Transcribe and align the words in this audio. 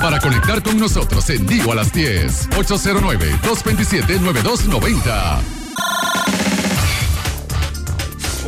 para 0.00 0.18
conectar 0.18 0.60
con 0.62 0.78
nosotros 0.78 1.28
en 1.30 1.46
Dio 1.46 1.70
a 1.72 1.74
las 1.74 1.92
10. 1.92 2.50
809-227-9290. 2.50 5.40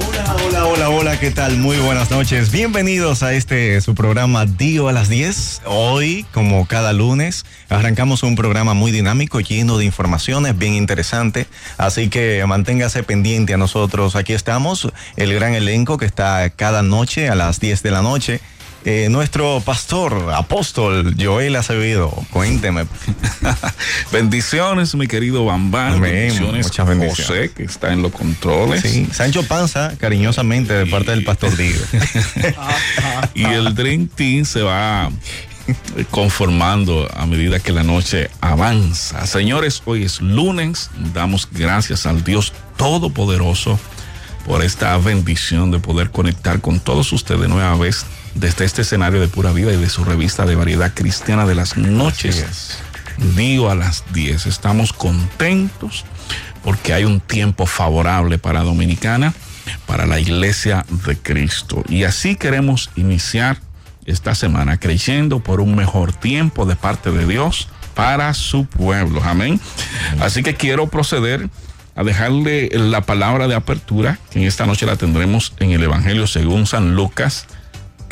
Hola, 0.08 0.36
hola, 0.46 0.66
hola, 0.66 0.88
hola, 0.88 1.20
¿qué 1.20 1.30
tal? 1.30 1.58
Muy 1.58 1.76
buenas 1.76 2.10
noches. 2.10 2.50
Bienvenidos 2.50 3.22
a 3.22 3.34
este 3.34 3.78
su 3.82 3.94
programa 3.94 4.46
Dio 4.46 4.88
a 4.88 4.92
las 4.92 5.10
10. 5.10 5.60
Hoy, 5.66 6.24
como 6.32 6.66
cada 6.66 6.94
lunes, 6.94 7.44
arrancamos 7.68 8.22
un 8.22 8.34
programa 8.34 8.72
muy 8.72 8.90
dinámico, 8.90 9.40
lleno 9.40 9.76
de 9.76 9.84
informaciones, 9.84 10.56
bien 10.56 10.72
interesante. 10.72 11.46
Así 11.76 12.08
que 12.08 12.42
manténgase 12.46 13.02
pendiente 13.02 13.52
a 13.52 13.58
nosotros. 13.58 14.16
Aquí 14.16 14.32
estamos, 14.32 14.90
el 15.16 15.34
gran 15.34 15.52
elenco 15.54 15.98
que 15.98 16.06
está 16.06 16.48
cada 16.50 16.82
noche 16.82 17.28
a 17.28 17.34
las 17.34 17.60
10 17.60 17.82
de 17.82 17.90
la 17.90 18.00
noche 18.00 18.40
eh, 18.84 19.08
nuestro 19.10 19.60
pastor, 19.60 20.32
apóstol 20.34 21.14
Joel 21.18 21.54
Acevedo, 21.56 22.10
cuénteme. 22.30 22.86
bendiciones, 24.12 24.94
mi 24.96 25.06
querido 25.06 25.44
Bambán. 25.44 26.00
bendiciones, 26.00 26.66
muchas 26.66 26.88
bendiciones. 26.88 27.26
José, 27.26 27.52
que 27.52 27.62
está 27.62 27.92
en 27.92 28.02
los 28.02 28.12
controles. 28.12 28.82
Sí, 28.82 29.08
Sancho 29.12 29.44
Panza, 29.44 29.96
cariñosamente, 29.98 30.74
de 30.74 30.86
parte 30.86 31.12
del 31.12 31.22
pastor 31.22 31.56
Digo. 31.56 31.78
y 33.34 33.44
el 33.44 33.74
Dream 33.74 34.08
Team 34.08 34.44
se 34.44 34.62
va 34.62 35.10
conformando 36.10 37.08
a 37.14 37.26
medida 37.26 37.60
que 37.60 37.70
la 37.70 37.84
noche 37.84 38.30
avanza. 38.40 39.26
Señores, 39.26 39.82
hoy 39.84 40.02
es 40.02 40.20
lunes, 40.20 40.90
damos 41.14 41.48
gracias 41.50 42.06
al 42.06 42.24
Dios 42.24 42.52
Todopoderoso 42.76 43.78
por 44.44 44.64
esta 44.64 44.96
bendición 44.98 45.70
de 45.70 45.78
poder 45.78 46.10
conectar 46.10 46.60
con 46.60 46.80
todos 46.80 47.12
ustedes 47.12 47.48
nueva 47.48 47.76
vez 47.76 48.04
desde 48.34 48.64
este 48.64 48.82
escenario 48.82 49.20
de 49.20 49.28
pura 49.28 49.52
vida 49.52 49.72
y 49.72 49.76
de 49.76 49.88
su 49.88 50.04
revista 50.04 50.44
de 50.44 50.54
variedad 50.54 50.92
cristiana 50.94 51.46
de 51.46 51.54
las 51.54 51.76
noches. 51.76 52.78
Digo 53.36 53.70
a 53.70 53.74
las 53.74 54.04
10. 54.12 54.46
Estamos 54.46 54.92
contentos 54.92 56.04
porque 56.62 56.94
hay 56.94 57.04
un 57.04 57.20
tiempo 57.20 57.66
favorable 57.66 58.38
para 58.38 58.62
Dominicana, 58.62 59.34
para 59.86 60.06
la 60.06 60.20
iglesia 60.20 60.84
de 61.06 61.16
Cristo. 61.16 61.84
Y 61.88 62.04
así 62.04 62.36
queremos 62.36 62.90
iniciar 62.96 63.58
esta 64.06 64.34
semana 64.34 64.78
creyendo 64.78 65.40
por 65.40 65.60
un 65.60 65.76
mejor 65.76 66.12
tiempo 66.12 66.66
de 66.66 66.76
parte 66.76 67.10
de 67.10 67.26
Dios 67.26 67.68
para 67.94 68.32
su 68.34 68.64
pueblo. 68.64 69.22
Amén. 69.22 69.60
Así 70.20 70.42
que 70.42 70.54
quiero 70.54 70.88
proceder 70.88 71.48
a 71.94 72.04
dejarle 72.04 72.70
la 72.72 73.02
palabra 73.02 73.48
de 73.48 73.54
apertura, 73.54 74.18
que 74.30 74.40
en 74.40 74.46
esta 74.46 74.64
noche 74.64 74.86
la 74.86 74.96
tendremos 74.96 75.52
en 75.58 75.72
el 75.72 75.82
Evangelio 75.82 76.26
según 76.26 76.66
San 76.66 76.94
Lucas 76.94 77.46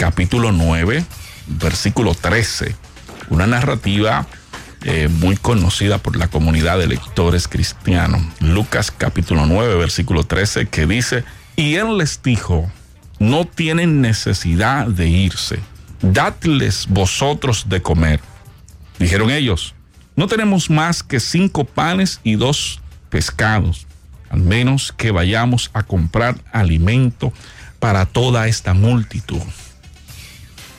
capítulo 0.00 0.50
9, 0.50 1.04
versículo 1.46 2.14
13. 2.14 2.74
Una 3.28 3.46
narrativa 3.46 4.26
eh, 4.82 5.08
muy 5.08 5.36
conocida 5.36 5.98
por 5.98 6.16
la 6.16 6.28
comunidad 6.28 6.78
de 6.78 6.86
lectores 6.86 7.46
cristianos. 7.46 8.22
Lucas 8.40 8.90
capítulo 8.90 9.44
9, 9.44 9.74
versículo 9.74 10.24
13, 10.24 10.68
que 10.68 10.86
dice, 10.86 11.22
y 11.54 11.74
él 11.74 11.98
les 11.98 12.22
dijo, 12.22 12.72
no 13.18 13.44
tienen 13.44 14.00
necesidad 14.00 14.86
de 14.86 15.06
irse, 15.06 15.58
dadles 16.00 16.86
vosotros 16.88 17.68
de 17.68 17.82
comer. 17.82 18.20
Dijeron 18.98 19.30
ellos, 19.30 19.74
no 20.16 20.28
tenemos 20.28 20.70
más 20.70 21.02
que 21.02 21.20
cinco 21.20 21.64
panes 21.64 22.20
y 22.24 22.36
dos 22.36 22.80
pescados, 23.10 23.86
al 24.30 24.40
menos 24.40 24.94
que 24.96 25.10
vayamos 25.10 25.68
a 25.74 25.82
comprar 25.82 26.38
alimento 26.52 27.34
para 27.78 28.06
toda 28.06 28.48
esta 28.48 28.72
multitud 28.72 29.42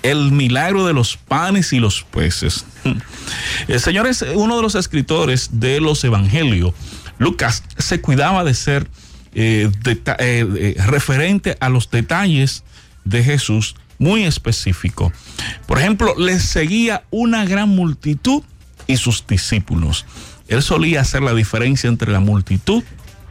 el 0.03 0.31
milagro 0.31 0.85
de 0.85 0.93
los 0.93 1.17
panes 1.17 1.73
y 1.73 1.79
los 1.79 2.03
peces. 2.03 2.65
El 3.67 3.79
Señor 3.79 4.07
es 4.07 4.23
uno 4.33 4.57
de 4.57 4.61
los 4.61 4.75
escritores 4.75 5.49
de 5.53 5.79
los 5.79 6.03
evangelios. 6.03 6.73
Lucas 7.19 7.63
se 7.77 8.01
cuidaba 8.01 8.43
de 8.43 8.53
ser 8.53 8.89
eh, 9.33 9.69
eh, 9.85 9.95
eh, 10.17 10.75
referente 10.87 11.55
a 11.59 11.69
los 11.69 11.89
detalles 11.91 12.63
de 13.03 13.23
Jesús 13.23 13.75
muy 13.99 14.23
específico. 14.23 15.13
Por 15.67 15.77
ejemplo, 15.77 16.15
le 16.17 16.39
seguía 16.39 17.03
una 17.11 17.45
gran 17.45 17.69
multitud 17.69 18.43
y 18.87 18.97
sus 18.97 19.25
discípulos. 19.27 20.05
Él 20.47 20.63
solía 20.63 21.01
hacer 21.01 21.21
la 21.21 21.33
diferencia 21.33 21.87
entre 21.87 22.11
la 22.11 22.19
multitud 22.19 22.83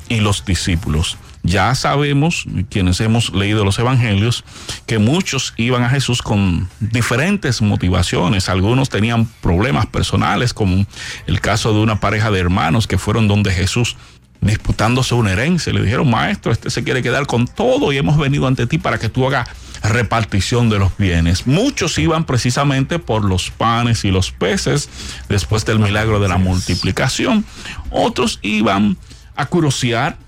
y 0.08 0.20
los 0.20 0.44
discípulos. 0.44 1.18
Ya 1.42 1.74
sabemos, 1.74 2.44
quienes 2.68 3.00
hemos 3.00 3.32
leído 3.32 3.64
los 3.64 3.78
evangelios, 3.78 4.44
que 4.86 4.98
muchos 4.98 5.54
iban 5.56 5.82
a 5.82 5.88
Jesús 5.88 6.20
con 6.20 6.68
diferentes 6.80 7.62
motivaciones. 7.62 8.48
Algunos 8.48 8.90
tenían 8.90 9.26
problemas 9.40 9.86
personales, 9.86 10.52
como 10.52 10.84
el 11.26 11.40
caso 11.40 11.72
de 11.72 11.80
una 11.80 11.98
pareja 11.98 12.30
de 12.30 12.40
hermanos 12.40 12.86
que 12.86 12.98
fueron 12.98 13.26
donde 13.26 13.52
Jesús 13.52 13.96
disputándose 14.40 15.14
una 15.14 15.32
herencia. 15.32 15.72
Le 15.72 15.82
dijeron, 15.82 16.10
maestro, 16.10 16.52
este 16.52 16.70
se 16.70 16.84
quiere 16.84 17.02
quedar 17.02 17.26
con 17.26 17.46
todo 17.46 17.92
y 17.92 17.98
hemos 17.98 18.18
venido 18.18 18.46
ante 18.46 18.66
ti 18.66 18.78
para 18.78 18.98
que 18.98 19.08
tú 19.08 19.26
hagas 19.26 19.48
repartición 19.82 20.68
de 20.68 20.78
los 20.78 20.96
bienes. 20.96 21.46
Muchos 21.46 21.98
iban 21.98 22.24
precisamente 22.24 22.98
por 22.98 23.24
los 23.24 23.50
panes 23.50 24.04
y 24.04 24.10
los 24.10 24.30
peces 24.30 24.88
después 25.28 25.64
del 25.64 25.78
milagro 25.78 26.20
de 26.20 26.28
la 26.28 26.38
multiplicación. 26.38 27.44
Otros 27.90 28.38
iban 28.42 28.98
a 29.36 29.46
curiosear 29.46 30.18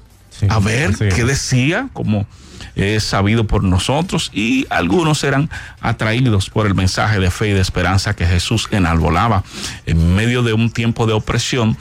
a 0.48 0.58
ver 0.58 0.96
qué 0.96 1.24
decía, 1.24 1.88
como 1.92 2.26
es 2.74 3.04
sabido 3.04 3.46
por 3.46 3.64
nosotros, 3.64 4.30
y 4.32 4.66
algunos 4.70 5.24
eran 5.24 5.50
atraídos 5.80 6.48
por 6.50 6.66
el 6.66 6.74
mensaje 6.74 7.18
de 7.20 7.30
fe 7.30 7.48
y 7.48 7.52
de 7.52 7.60
esperanza 7.60 8.14
que 8.14 8.26
Jesús 8.26 8.68
enalbolaba. 8.70 9.44
En 9.86 10.14
medio 10.14 10.42
de 10.42 10.52
un 10.52 10.70
tiempo 10.70 11.06
de 11.06 11.12
opresión 11.12 11.76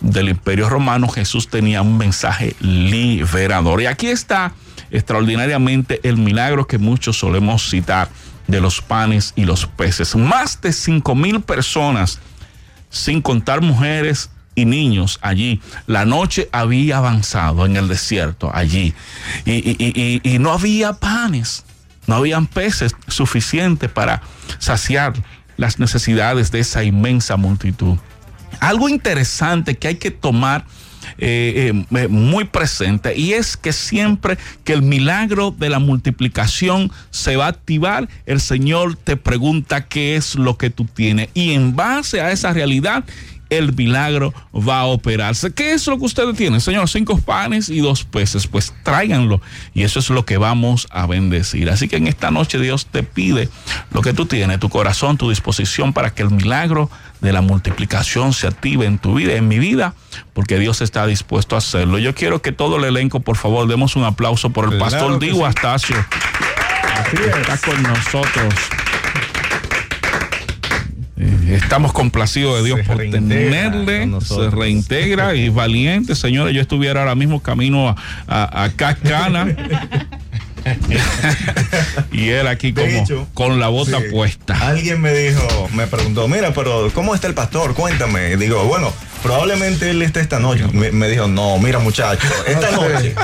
del 0.00 0.28
imperio 0.28 0.68
romano, 0.68 1.08
Jesús 1.08 1.48
tenía 1.48 1.82
un 1.82 1.96
mensaje 1.96 2.54
liberador. 2.60 3.80
Y 3.80 3.86
aquí 3.86 4.08
está 4.08 4.52
extraordinariamente 4.90 6.00
el 6.02 6.16
milagro 6.18 6.66
que 6.66 6.78
muchos 6.78 7.18
solemos 7.18 7.68
citar 7.68 8.08
de 8.46 8.60
los 8.60 8.80
panes 8.82 9.32
y 9.36 9.44
los 9.44 9.66
peces. 9.66 10.14
Más 10.14 10.60
de 10.60 10.72
cinco 10.72 11.14
mil 11.14 11.40
personas, 11.40 12.20
sin 12.90 13.22
contar 13.22 13.62
mujeres 13.62 14.30
y 14.54 14.64
niños 14.64 15.18
allí. 15.22 15.60
La 15.86 16.04
noche 16.04 16.48
había 16.52 16.98
avanzado 16.98 17.66
en 17.66 17.76
el 17.76 17.88
desierto 17.88 18.50
allí 18.54 18.94
y, 19.44 20.38
no 20.38 20.52
había 20.52 20.94
panes, 20.94 21.64
no 22.06 22.16
habían 22.16 22.46
peces 22.46 22.94
suficientes 23.08 23.90
para 23.90 24.22
saciar 24.58 25.14
las 25.56 25.78
necesidades 25.78 26.50
de 26.50 26.60
esa 26.60 26.84
inmensa 26.84 27.36
multitud. 27.36 27.96
Algo 28.60 28.88
interesante 28.88 29.76
que 29.76 29.88
hay 29.88 29.96
que 29.96 30.10
tomar 30.10 30.64
eh, 31.18 31.70
eh, 31.72 31.98
eh, 31.98 32.08
muy 32.08 32.44
presente 32.44 33.16
y 33.16 33.34
es 33.34 33.56
que 33.56 33.72
siempre 33.72 34.38
que 34.64 34.72
el 34.72 34.82
milagro 34.82 35.54
de 35.56 35.68
la 35.68 35.78
multiplicación 35.78 36.90
se 37.10 37.36
va 37.36 37.46
a 37.46 37.48
activar, 37.48 38.08
el 38.26 38.40
Señor 38.40 38.96
te 38.96 39.16
pregunta 39.16 39.86
qué 39.86 40.16
es 40.16 40.34
lo 40.34 40.56
que 40.56 40.70
tú 40.70 40.86
tienes 40.86 41.28
y 41.34 41.52
en 41.52 41.76
base 41.76 42.20
a 42.20 42.32
esa 42.32 42.52
realidad 42.52 43.04
el 43.58 43.74
milagro 43.74 44.32
va 44.54 44.80
a 44.80 44.84
operarse. 44.84 45.52
¿Qué 45.52 45.72
es 45.72 45.86
lo 45.86 45.98
que 45.98 46.04
ustedes 46.04 46.36
tienen, 46.36 46.60
Señor? 46.60 46.88
Cinco 46.88 47.18
panes 47.18 47.68
y 47.68 47.80
dos 47.80 48.04
peces. 48.04 48.46
Pues 48.46 48.74
tráiganlo. 48.82 49.40
Y 49.74 49.82
eso 49.82 49.98
es 49.98 50.10
lo 50.10 50.24
que 50.24 50.36
vamos 50.36 50.86
a 50.90 51.06
bendecir. 51.06 51.70
Así 51.70 51.88
que 51.88 51.96
en 51.96 52.06
esta 52.06 52.30
noche 52.30 52.58
Dios 52.58 52.86
te 52.86 53.02
pide 53.02 53.48
lo 53.92 54.02
que 54.02 54.12
tú 54.12 54.26
tienes, 54.26 54.60
tu 54.60 54.68
corazón, 54.68 55.16
tu 55.16 55.30
disposición 55.30 55.92
para 55.92 56.14
que 56.14 56.22
el 56.22 56.30
milagro 56.30 56.90
de 57.20 57.32
la 57.32 57.40
multiplicación 57.40 58.32
se 58.32 58.46
active 58.46 58.86
en 58.86 58.98
tu 58.98 59.14
vida, 59.14 59.32
en 59.34 59.48
mi 59.48 59.58
vida, 59.58 59.94
porque 60.34 60.58
Dios 60.58 60.82
está 60.82 61.06
dispuesto 61.06 61.54
a 61.54 61.58
hacerlo. 61.58 61.98
Yo 61.98 62.14
quiero 62.14 62.42
que 62.42 62.52
todo 62.52 62.76
el 62.76 62.84
elenco, 62.84 63.20
por 63.20 63.36
favor, 63.36 63.66
demos 63.66 63.96
un 63.96 64.04
aplauso 64.04 64.50
por 64.50 64.72
el 64.72 64.78
pastor 64.78 65.18
Digo 65.18 65.46
Astacio. 65.46 65.96
Así 66.96 67.16
está 67.16 67.56
con 67.58 67.82
nosotros. 67.82 68.54
Eh, 71.16 71.58
estamos 71.62 71.92
complacidos 71.92 72.58
de 72.58 72.64
Dios 72.64 72.80
por 72.86 72.98
tenerle, 72.98 74.10
se 74.20 74.50
reintegra 74.50 75.34
y 75.34 75.48
valiente, 75.48 76.14
señores. 76.14 76.54
Yo 76.54 76.60
estuviera 76.60 77.00
ahora 77.00 77.14
mismo 77.14 77.40
camino 77.40 77.88
a, 77.88 77.96
a, 78.26 78.64
a 78.64 78.70
Cascana. 78.72 79.54
y 82.12 82.28
él 82.30 82.46
aquí 82.48 82.72
como 82.72 83.28
con 83.34 83.60
la 83.60 83.68
bota 83.68 84.00
puesta. 84.10 84.54
Alguien 84.66 85.00
me 85.00 85.12
dijo, 85.12 85.68
me 85.74 85.86
preguntó, 85.86 86.26
mira, 86.26 86.52
pero 86.52 86.90
¿cómo 86.94 87.14
está 87.14 87.26
el 87.26 87.34
pastor? 87.34 87.74
Cuéntame. 87.74 88.32
Y 88.32 88.36
digo, 88.36 88.64
bueno, 88.64 88.92
probablemente 89.24 89.88
él 89.88 90.02
esté 90.02 90.20
esta 90.20 90.38
noche. 90.38 90.66
Me, 90.72 91.08
dijo, 91.08 91.26
no, 91.26 91.58
mira 91.58 91.78
muchacho, 91.78 92.28
esta 92.46 92.70
noche. 92.72 93.14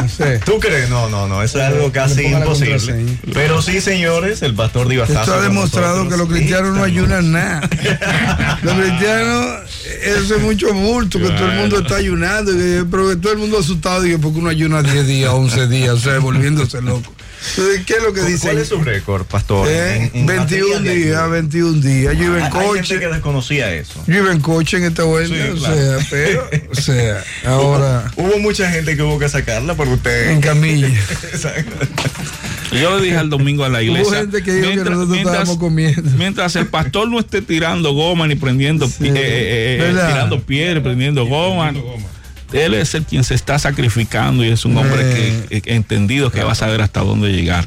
¿Tú 0.46 0.58
crees? 0.58 0.88
No, 0.88 1.10
no, 1.10 1.28
no, 1.28 1.42
eso 1.42 1.58
es 1.58 1.64
algo 1.66 1.92
casi 1.92 2.24
imposible. 2.24 3.18
Pero 3.34 3.60
sí, 3.60 3.82
señores, 3.82 4.40
el 4.40 4.54
pastor 4.54 4.90
Esto 4.90 5.34
ha 5.34 5.40
demostrado 5.42 6.08
que 6.08 6.16
los 6.16 6.26
cristianos 6.26 6.74
no 6.74 6.84
ayunan 6.84 7.32
nada. 7.32 7.60
los 8.62 8.74
cristianos 8.74 9.69
eso 10.02 10.36
es 10.36 10.42
mucho 10.42 10.72
bulto, 10.74 11.18
que 11.18 11.28
todo 11.30 11.50
el 11.50 11.58
mundo 11.58 11.78
está 11.80 11.96
ayunando, 11.96 12.52
pero 12.90 13.08
que 13.10 13.16
todo 13.16 13.32
el 13.32 13.38
mundo 13.38 13.58
asustado, 13.58 14.02
digo, 14.02 14.18
porque 14.20 14.38
uno 14.38 14.48
ayuna 14.50 14.82
10 14.82 15.06
días, 15.06 15.30
11 15.32 15.66
días, 15.68 15.90
o 15.90 15.98
sea, 15.98 16.18
volviéndose 16.18 16.80
loco. 16.82 17.12
Entonces, 17.56 17.86
¿qué 17.86 17.94
es 17.94 18.02
lo 18.02 18.12
que 18.12 18.20
dice? 18.22 18.48
¿Cuál 18.48 18.58
es 18.58 18.68
su 18.68 18.82
récord, 18.82 19.24
pastor? 19.24 19.66
Eh, 19.70 20.10
21 20.12 20.80
días, 20.80 21.30
21 21.30 21.80
días. 21.80 22.14
Yo 22.18 22.24
iba 22.24 22.36
en 22.36 22.44
Hay 22.44 22.50
coche. 22.50 22.82
gente 22.84 23.06
que 23.06 23.12
desconocía 23.14 23.72
eso. 23.72 24.04
Yo 24.06 24.16
iba 24.18 24.30
en 24.30 24.40
coche 24.40 24.76
en 24.76 24.84
esta 24.84 25.04
vuelta, 25.04 25.34
Sí, 25.34 25.50
o 25.50 25.56
claro. 25.56 25.74
sea, 25.74 26.06
pero, 26.10 26.50
o 26.70 26.74
sea, 26.74 27.24
ahora 27.46 28.12
Hubo 28.16 28.38
mucha 28.40 28.70
gente 28.70 28.94
que 28.94 29.02
hubo 29.02 29.18
que 29.18 29.30
sacarla 29.30 29.74
por 29.74 29.88
usted. 29.88 30.32
en 30.32 30.42
camilla. 30.42 30.88
Exacto. 31.32 31.76
Yo 32.72 32.96
le 32.98 33.04
dije 33.04 33.16
al 33.16 33.30
domingo 33.30 33.64
a 33.64 33.68
la 33.68 33.82
iglesia. 33.82 34.18
Gente 34.18 34.42
que 34.42 34.52
dijo 34.54 34.84
que 34.84 34.90
nosotros 34.90 35.16
estábamos 35.18 35.56
comiendo. 35.58 36.02
mientras 36.16 36.54
el 36.56 36.66
pastor 36.68 37.08
no 37.08 37.18
esté 37.18 37.42
tirando 37.42 37.92
goma 37.92 38.26
ni 38.28 38.36
prendiendo, 38.36 38.86
Sí, 38.88 38.94
pi- 39.00 39.08
eh, 39.08 39.12
eh, 39.16 39.78
eh, 39.80 40.06
tirando 40.08 40.40
piedra, 40.40 40.82
prendiendo 40.82 41.26
goma. 41.26 41.72
Él 42.52 42.74
es 42.74 42.94
el 42.96 43.04
quien 43.04 43.22
se 43.22 43.34
está 43.36 43.60
sacrificando 43.60 44.44
y 44.44 44.48
es 44.48 44.64
un 44.64 44.76
hombre 44.76 44.98
Eh. 45.02 45.44
que, 45.48 45.60
que 45.62 45.74
entendido 45.76 46.32
que 46.32 46.42
va 46.42 46.50
a 46.52 46.54
saber 46.56 46.80
hasta 46.82 47.00
dónde 47.00 47.32
llegar. 47.32 47.64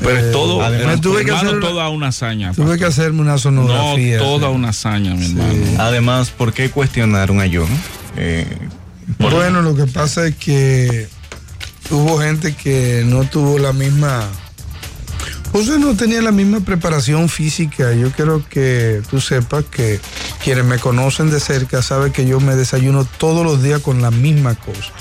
Pero 0.00 0.16
Eh, 0.16 0.20
es 0.26 0.32
todo, 0.32 0.62
además, 0.62 0.80
hermano, 0.80 1.00
tuve 1.00 1.24
que 1.24 1.30
hacer 1.30 1.48
una- 1.56 1.60
toda 1.60 1.88
una 1.90 2.08
hazaña. 2.08 2.52
Tuve 2.52 2.64
pastor. 2.64 2.78
que 2.78 2.84
hacerme 2.86 3.20
una 3.20 3.32
No, 3.32 3.38
sonografía. 3.38 4.18
toda 4.18 4.48
sí. 4.48 4.54
una 4.54 4.68
hazaña, 4.70 5.14
mi 5.14 5.26
hermano. 5.26 5.54
Además, 5.78 6.30
¿por 6.30 6.52
qué 6.52 6.70
cuestionar 6.70 7.30
un 7.30 7.38
ayuno? 7.40 7.68
Eh, 8.16 8.46
Bueno, 9.18 9.62
lo 9.62 9.76
que 9.76 9.86
pasa 9.86 10.26
es 10.26 10.34
que 10.34 11.06
hubo 11.90 12.18
gente 12.18 12.54
que 12.54 13.02
no 13.06 13.24
tuvo 13.24 13.58
la 13.58 13.72
misma. 13.72 14.28
José 15.52 15.78
no 15.78 15.96
tenía 15.96 16.20
la 16.20 16.32
misma 16.32 16.60
preparación 16.60 17.28
física. 17.28 17.92
Yo 17.94 18.10
quiero 18.10 18.46
que 18.48 19.02
tú 19.10 19.20
sepas 19.20 19.64
que 19.64 20.00
quienes 20.42 20.64
me 20.64 20.78
conocen 20.78 21.30
de 21.30 21.40
cerca 21.40 21.82
saben 21.82 22.12
que 22.12 22.26
yo 22.26 22.40
me 22.40 22.56
desayuno 22.56 23.04
todos 23.04 23.44
los 23.44 23.62
días 23.62 23.80
con 23.80 24.02
la 24.02 24.10
misma 24.10 24.54
cosa. 24.54 24.92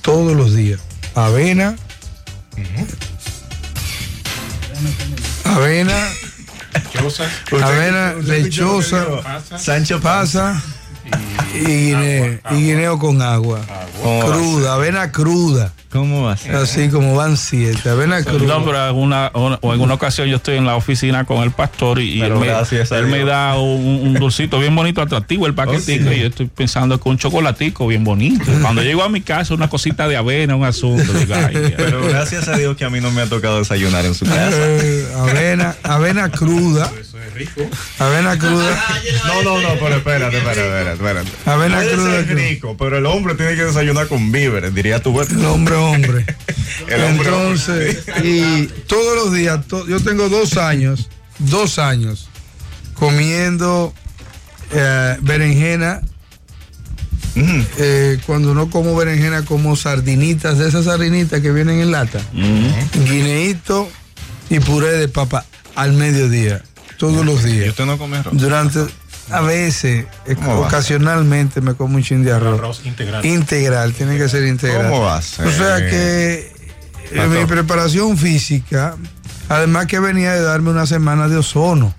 Todos 0.00 0.34
los 0.36 0.54
días. 0.54 0.80
Avena. 1.14 1.76
Avena, 5.44 6.08
avena 7.60 8.14
lechosa, 8.14 9.04
Sancho 9.58 10.00
pasa 10.00 10.62
y 11.54 11.64
guineo, 11.64 12.38
y 12.50 12.54
guineo 12.54 12.98
con 12.98 13.20
agua. 13.22 13.60
¿Cómo 14.02 14.18
va 14.18 14.24
a 14.24 14.26
Cruda, 14.32 14.74
avena 14.74 15.12
cruda. 15.12 15.72
¿Cómo 15.92 16.22
va 16.22 16.32
a 16.32 16.36
ser? 16.38 16.54
Así 16.56 16.88
como 16.88 17.14
van 17.14 17.36
siete, 17.36 17.90
avena 17.90 18.24
cruda. 18.24 18.58
No, 18.58 18.64
pero 18.64 18.78
alguna, 18.80 19.30
una- 19.34 19.58
o 19.60 19.74
en 19.74 19.80
una 19.82 19.92
ocasión 19.92 20.26
yo 20.26 20.36
estoy 20.36 20.56
en 20.56 20.64
la 20.64 20.74
oficina 20.74 21.24
con 21.24 21.42
el 21.42 21.50
pastor 21.50 22.00
y, 22.00 22.22
él, 22.22 22.32
me, 22.36 22.46
él 23.20 23.26
da 23.26 23.58
un, 23.58 24.00
un 24.02 24.14
dulcito 24.14 24.58
bien 24.58 24.74
bonito, 24.74 25.02
atractivo, 25.02 25.46
el 25.46 25.52
paquetico, 25.54 26.10
y 26.10 26.20
yo 26.20 26.26
estoy 26.28 26.46
pensando 26.46 26.98
que 26.98 27.08
un 27.10 27.18
chocolatico 27.18 27.86
bien 27.86 28.04
bonito. 28.04 28.44
Cuando 28.62 28.80
llego 28.82 29.02
a 29.02 29.10
mi 29.10 29.20
casa, 29.20 29.52
una 29.52 29.68
cosita 29.68 30.08
de 30.08 30.16
avena, 30.16 30.56
un 30.56 30.64
asunto. 30.64 31.12
digo, 31.12 31.34
ay, 31.34 31.56
ay. 31.56 31.74
Pero 31.76 32.00
gracias 32.08 32.48
a 32.48 32.56
Dios 32.56 32.74
que 32.74 32.86
a 32.86 32.90
mí 32.90 33.00
no 33.00 33.10
me 33.10 33.20
ha 33.20 33.26
tocado 33.26 33.58
desayunar 33.58 34.06
en 34.06 34.14
su 34.14 34.24
casa. 34.24 34.56
Eh, 34.56 35.06
avena, 35.14 35.76
avena 35.82 36.30
cruda. 36.30 36.90
Avena 37.98 38.38
cruda. 38.38 38.84
No, 39.26 39.42
no, 39.42 39.60
no, 39.60 39.68
pero 39.80 39.96
espérate, 39.96 40.36
espérate, 40.38 40.60
espérate. 40.60 40.92
espérate. 40.92 41.30
Avena 41.50 41.76
Puede 41.76 41.92
cruda. 41.92 42.24
ser 42.24 42.34
rico, 42.36 42.76
pero 42.76 42.98
el 42.98 43.06
hombre 43.06 43.34
tiene 43.34 43.54
que 43.56 43.64
desayunar 43.64 44.08
con 44.08 44.30
víveres, 44.32 44.74
diría 44.74 45.02
tu 45.02 45.18
El 45.20 45.44
hombre, 45.44 45.74
hombre. 45.76 46.26
El 46.88 47.02
hombre, 47.04 47.28
Entonces, 47.28 48.04
y 48.24 48.66
todos 48.86 49.16
los 49.24 49.32
días, 49.34 49.66
to- 49.66 49.86
yo 49.86 50.00
tengo 50.00 50.28
dos 50.28 50.56
años, 50.56 51.08
dos 51.38 51.78
años 51.78 52.28
comiendo 52.94 53.92
eh, 54.72 55.16
berenjena. 55.20 56.00
Ujú. 57.34 57.64
Eh, 57.78 58.18
cuando 58.26 58.52
no 58.54 58.68
como 58.68 58.94
berenjena, 58.94 59.42
como 59.44 59.74
sardinitas, 59.74 60.58
de 60.58 60.68
esas 60.68 60.84
sardinitas 60.84 61.40
que 61.40 61.50
vienen 61.50 61.80
en 61.80 61.90
lata. 61.90 62.20
Guineíto 63.08 63.88
y 64.50 64.60
puré 64.60 64.92
de 64.92 65.08
papa 65.08 65.46
al 65.74 65.94
mediodía, 65.94 66.62
todos 67.02 67.26
los 67.26 67.44
¿Y 67.44 67.48
días. 67.48 67.70
usted 67.70 67.84
no 67.84 67.98
come 67.98 68.18
arroz? 68.18 68.32
Durante, 68.36 68.78
a 69.28 69.40
veces, 69.40 70.06
eh, 70.24 70.36
ocasionalmente 70.56 71.60
me 71.60 71.74
como 71.74 71.96
un 71.96 72.02
chin 72.04 72.22
de 72.22 72.30
arroz. 72.30 72.60
Arroz 72.60 72.82
integral. 72.84 73.26
Integral, 73.26 73.92
tiene 73.92 74.16
que 74.16 74.28
ser 74.28 74.46
integral. 74.46 74.88
¿Cómo 74.88 75.00
va 75.00 75.16
a 75.16 75.22
ser? 75.22 75.48
O 75.48 75.50
sea 75.50 75.78
que 75.78 76.52
eh, 77.10 77.26
mi 77.26 77.44
preparación 77.46 78.16
física, 78.16 78.94
además 79.48 79.86
que 79.86 79.98
venía 79.98 80.32
de 80.32 80.42
darme 80.42 80.70
una 80.70 80.86
semana 80.86 81.26
de 81.26 81.38
ozono. 81.38 81.92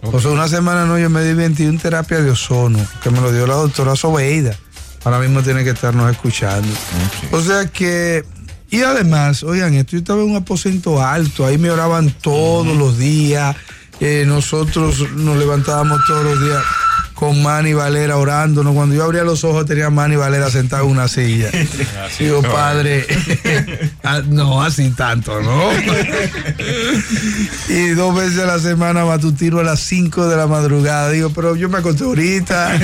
O 0.00 0.20
sea, 0.20 0.30
una 0.30 0.48
semana 0.48 0.86
no, 0.86 0.98
yo 0.98 1.10
me 1.10 1.22
di 1.22 1.34
21 1.34 1.78
terapia 1.78 2.22
de 2.22 2.30
ozono, 2.30 2.78
que 3.02 3.10
me 3.10 3.20
lo 3.20 3.30
dio 3.32 3.46
la 3.46 3.56
doctora 3.56 3.94
Sobeida. 3.94 4.56
Ahora 5.04 5.18
mismo 5.18 5.42
tiene 5.42 5.64
que 5.64 5.70
estarnos 5.70 6.10
escuchando. 6.10 6.72
O 7.30 7.42
sea 7.42 7.66
que, 7.66 8.24
y 8.70 8.80
además, 8.80 9.42
oigan, 9.42 9.74
esto 9.74 9.92
yo 9.92 9.98
estaba 9.98 10.22
en 10.22 10.30
un 10.30 10.36
aposento 10.36 11.04
alto, 11.04 11.44
ahí 11.44 11.58
me 11.58 11.70
oraban 11.70 12.10
todos 12.22 12.74
los 12.74 12.96
días, 12.96 13.54
eh, 14.00 14.24
nosotros 14.26 15.10
nos 15.12 15.36
levantábamos 15.36 16.00
todos 16.06 16.24
los 16.24 16.40
días 16.40 16.62
con 17.16 17.42
Manny 17.42 17.72
Valera 17.72 18.18
orándonos. 18.18 18.74
Cuando 18.74 18.94
yo 18.94 19.02
abría 19.02 19.24
los 19.24 19.42
ojos 19.42 19.64
tenía 19.64 19.88
Manny 19.90 20.16
Valera 20.16 20.50
sentado 20.50 20.84
en 20.84 20.90
una 20.90 21.08
silla. 21.08 21.50
Digo, 22.18 22.42
padre, 22.42 23.06
ah, 24.04 24.20
no 24.28 24.62
así 24.62 24.90
tanto, 24.90 25.40
¿no? 25.40 25.70
y 27.68 27.88
dos 27.90 28.14
veces 28.14 28.38
a 28.40 28.46
la 28.46 28.58
semana 28.58 29.04
matutino 29.06 29.58
a 29.60 29.64
las 29.64 29.80
5 29.80 30.28
de 30.28 30.36
la 30.36 30.46
madrugada. 30.46 31.10
Digo, 31.10 31.30
pero 31.30 31.56
yo 31.56 31.70
me 31.70 31.78
acosté 31.78 32.04
ahorita. 32.04 32.78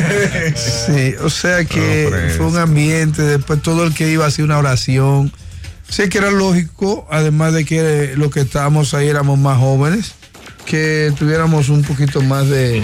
Sí, 0.57 1.15
o 1.23 1.29
sea 1.29 1.65
que 1.67 2.33
fue 2.37 2.47
un 2.47 2.57
ambiente, 2.57 3.23
después 3.23 3.61
todo 3.61 3.85
el 3.85 3.95
que 3.95 4.11
iba 4.11 4.27
hacía 4.27 4.47
una 4.47 4.59
oración. 4.59 5.31
Sé 5.87 6.09
que 6.09 6.17
era 6.17 6.31
lógico, 6.31 7.07
además 7.11 7.53
de 7.53 7.67
que 7.67 8.15
los 8.17 8.31
que 8.31 8.41
estábamos 8.41 8.95
ahí 8.95 9.09
éramos 9.09 9.39
más 9.39 9.59
jóvenes, 9.59 10.15
que 10.73 11.13
tuviéramos 11.19 11.69
un 11.69 11.83
poquito 11.83 12.23
más 12.23 12.49
de, 12.49 12.83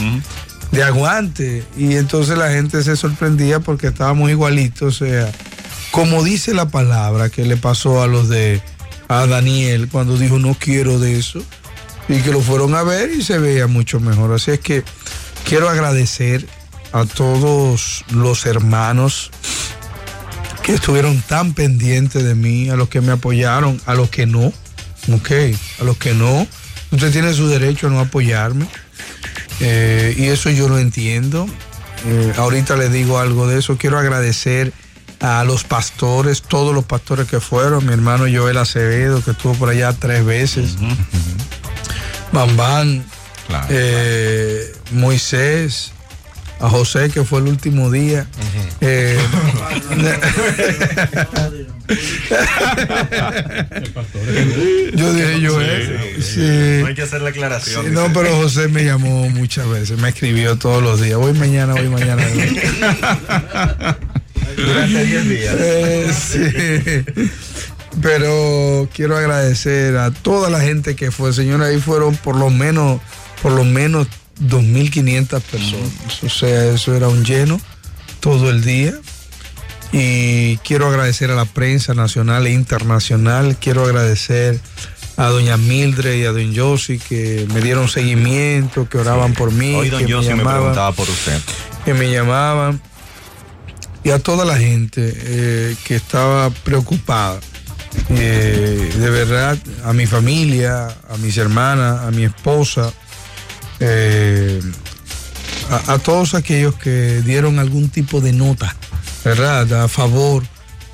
de 0.72 0.82
aguante. 0.82 1.64
Y 1.74 1.96
entonces 1.96 2.36
la 2.36 2.50
gente 2.50 2.82
se 2.82 2.96
sorprendía 2.96 3.60
porque 3.60 3.86
estábamos 3.86 4.28
igualitos. 4.28 5.00
O 5.00 5.06
sea, 5.06 5.32
como 5.90 6.22
dice 6.22 6.52
la 6.52 6.68
palabra 6.68 7.30
que 7.30 7.46
le 7.46 7.56
pasó 7.56 8.02
a 8.02 8.06
los 8.06 8.28
de 8.28 8.60
a 9.08 9.26
Daniel 9.26 9.88
cuando 9.90 10.18
dijo 10.18 10.38
no 10.38 10.54
quiero 10.54 10.98
de 10.98 11.18
eso. 11.18 11.42
Y 12.10 12.18
que 12.18 12.30
lo 12.30 12.42
fueron 12.42 12.74
a 12.74 12.82
ver 12.82 13.10
y 13.10 13.22
se 13.22 13.38
veía 13.38 13.66
mucho 13.68 14.00
mejor. 14.00 14.34
Así 14.34 14.50
es 14.50 14.60
que 14.60 14.84
quiero 15.48 15.70
agradecer 15.70 16.46
a 16.92 17.06
todos 17.06 18.04
los 18.10 18.44
hermanos 18.44 19.30
que 20.62 20.74
estuvieron 20.74 21.22
tan 21.22 21.54
pendientes 21.54 22.22
de 22.22 22.34
mí, 22.34 22.68
a 22.68 22.76
los 22.76 22.90
que 22.90 23.00
me 23.00 23.12
apoyaron, 23.12 23.80
a 23.86 23.94
los 23.94 24.10
que 24.10 24.26
no, 24.26 24.52
ok, 25.10 25.30
a 25.80 25.84
los 25.84 25.96
que 25.96 26.12
no. 26.12 26.46
Usted 26.90 27.12
tiene 27.12 27.32
su 27.34 27.48
derecho 27.48 27.86
a 27.88 27.90
no 27.90 28.00
apoyarme. 28.00 28.66
eh, 29.60 30.14
y 30.16 30.26
eso 30.26 30.50
yo 30.50 30.68
lo 30.68 30.78
entiendo. 30.78 31.46
Eh, 32.06 32.32
ahorita 32.36 32.76
les 32.76 32.92
digo 32.92 33.18
algo 33.18 33.46
de 33.48 33.58
eso. 33.58 33.76
Quiero 33.76 33.98
agradecer 33.98 34.72
a 35.20 35.42
los 35.44 35.64
pastores, 35.64 36.42
todos 36.42 36.72
los 36.74 36.84
pastores 36.84 37.26
que 37.26 37.40
fueron, 37.40 37.84
mi 37.84 37.92
hermano 37.92 38.26
Joel 38.32 38.56
Acevedo, 38.56 39.22
que 39.24 39.32
estuvo 39.32 39.54
por 39.54 39.68
allá 39.68 39.92
tres 39.92 40.24
veces, 40.24 40.76
Bambán, 42.32 43.04
Claro. 43.48 43.66
eh, 43.70 44.72
Moisés, 44.92 45.92
a 46.60 46.68
José, 46.68 47.10
que 47.10 47.24
fue 47.24 47.40
el 47.40 47.48
último 47.48 47.90
día. 47.90 48.28
Eh, 48.80 49.18
yo 54.94 55.12
dije 55.12 55.46
Joel. 55.46 56.22
Sí. 56.22 56.78
No 56.80 56.86
hay 56.86 56.94
que 56.94 57.02
hacer 57.02 57.20
la 57.22 57.30
aclaración. 57.30 57.86
Sí, 57.86 57.90
no, 57.92 58.12
pero 58.12 58.36
José 58.36 58.68
me 58.68 58.84
llamó 58.84 59.28
muchas 59.30 59.68
veces, 59.68 59.98
me 59.98 60.10
escribió 60.10 60.56
todos 60.56 60.80
los 60.82 61.00
días. 61.00 61.18
Voy 61.18 61.32
mañana, 61.32 61.72
voy 61.74 61.88
mañana. 61.88 62.24
Durante 64.56 65.04
10 65.04 65.28
días. 65.28 65.54
Eh, 65.58 66.06
sí. 66.12 66.40
Pero 68.02 68.88
quiero 68.92 69.16
agradecer 69.16 69.96
a 69.96 70.10
toda 70.10 70.50
la 70.50 70.60
gente 70.60 70.94
que 70.96 71.10
fue, 71.10 71.32
señor. 71.32 71.62
Ahí 71.62 71.80
fueron 71.80 72.14
por 72.16 72.36
lo 72.36 72.50
menos, 72.50 73.00
por 73.42 73.52
lo 73.52 73.64
menos 73.64 74.06
2.500 74.40 75.40
personas. 75.42 76.22
O 76.22 76.28
sea, 76.28 76.72
eso 76.72 76.94
era 76.94 77.08
un 77.08 77.24
lleno 77.24 77.60
todo 78.20 78.50
el 78.50 78.62
día. 78.64 78.94
Y 79.92 80.58
quiero 80.58 80.86
agradecer 80.86 81.30
a 81.30 81.34
la 81.34 81.46
prensa 81.46 81.94
nacional 81.94 82.46
e 82.46 82.52
internacional. 82.52 83.56
Quiero 83.58 83.84
agradecer 83.84 84.60
a 85.16 85.26
doña 85.28 85.56
Mildred 85.56 86.14
y 86.20 86.24
a 86.26 86.32
don 86.32 86.52
Yossi 86.52 86.98
que 86.98 87.46
me 87.52 87.60
dieron 87.60 87.88
seguimiento, 87.88 88.88
que 88.88 88.98
oraban 88.98 89.32
por 89.32 89.50
mí, 89.50 89.74
Hoy 89.74 89.88
don 89.88 90.04
que 90.04 90.10
Yossi 90.10 90.28
me 90.30 90.36
llamaban 90.36 90.58
preguntaba 90.60 90.92
por 90.92 91.08
usted. 91.08 91.40
que 91.84 91.94
me 91.94 92.10
llamaban 92.12 92.80
y 94.04 94.10
a 94.10 94.18
toda 94.20 94.44
la 94.44 94.56
gente 94.58 95.12
eh, 95.16 95.74
que 95.84 95.96
estaba 95.96 96.50
preocupada. 96.50 97.40
Eh, 98.10 98.92
de 98.96 99.10
verdad, 99.10 99.58
a 99.84 99.92
mi 99.92 100.06
familia, 100.06 100.86
a 100.86 101.16
mis 101.16 101.36
hermanas, 101.36 102.02
a 102.02 102.10
mi 102.10 102.24
esposa, 102.24 102.92
eh, 103.80 104.60
a, 105.70 105.98
todos 105.98 106.34
aquellos 106.34 106.74
que 106.74 107.22
dieron 107.22 107.58
algún 107.58 107.88
tipo 107.88 108.20
de 108.20 108.32
nota, 108.32 108.74
¿verdad? 109.24 109.84
A 109.84 109.88
favor 109.88 110.42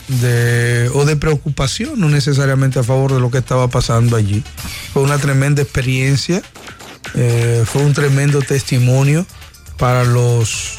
de, 0.08 0.90
o 0.94 1.04
de 1.04 1.16
preocupación, 1.16 1.98
no 2.00 2.08
necesariamente 2.08 2.78
a 2.78 2.82
favor 2.82 3.12
de 3.12 3.20
lo 3.20 3.30
que 3.30 3.38
estaba 3.38 3.68
pasando 3.68 4.16
allí. 4.16 4.42
Fue 4.92 5.02
una 5.02 5.18
tremenda 5.18 5.62
experiencia, 5.62 6.42
eh, 7.14 7.64
fue 7.66 7.82
un 7.82 7.94
tremendo 7.94 8.42
testimonio 8.42 9.26
para 9.78 10.04
los, 10.04 10.78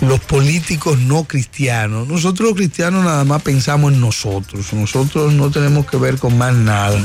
los 0.00 0.20
políticos 0.20 0.98
no 0.98 1.24
cristianos. 1.24 2.08
Nosotros 2.08 2.50
los 2.50 2.56
cristianos 2.56 3.04
nada 3.04 3.24
más 3.24 3.42
pensamos 3.42 3.92
en 3.92 4.00
nosotros, 4.00 4.72
nosotros 4.72 5.32
no 5.32 5.50
tenemos 5.50 5.86
que 5.86 5.96
ver 5.96 6.18
con 6.18 6.36
más 6.36 6.54
nada, 6.54 6.98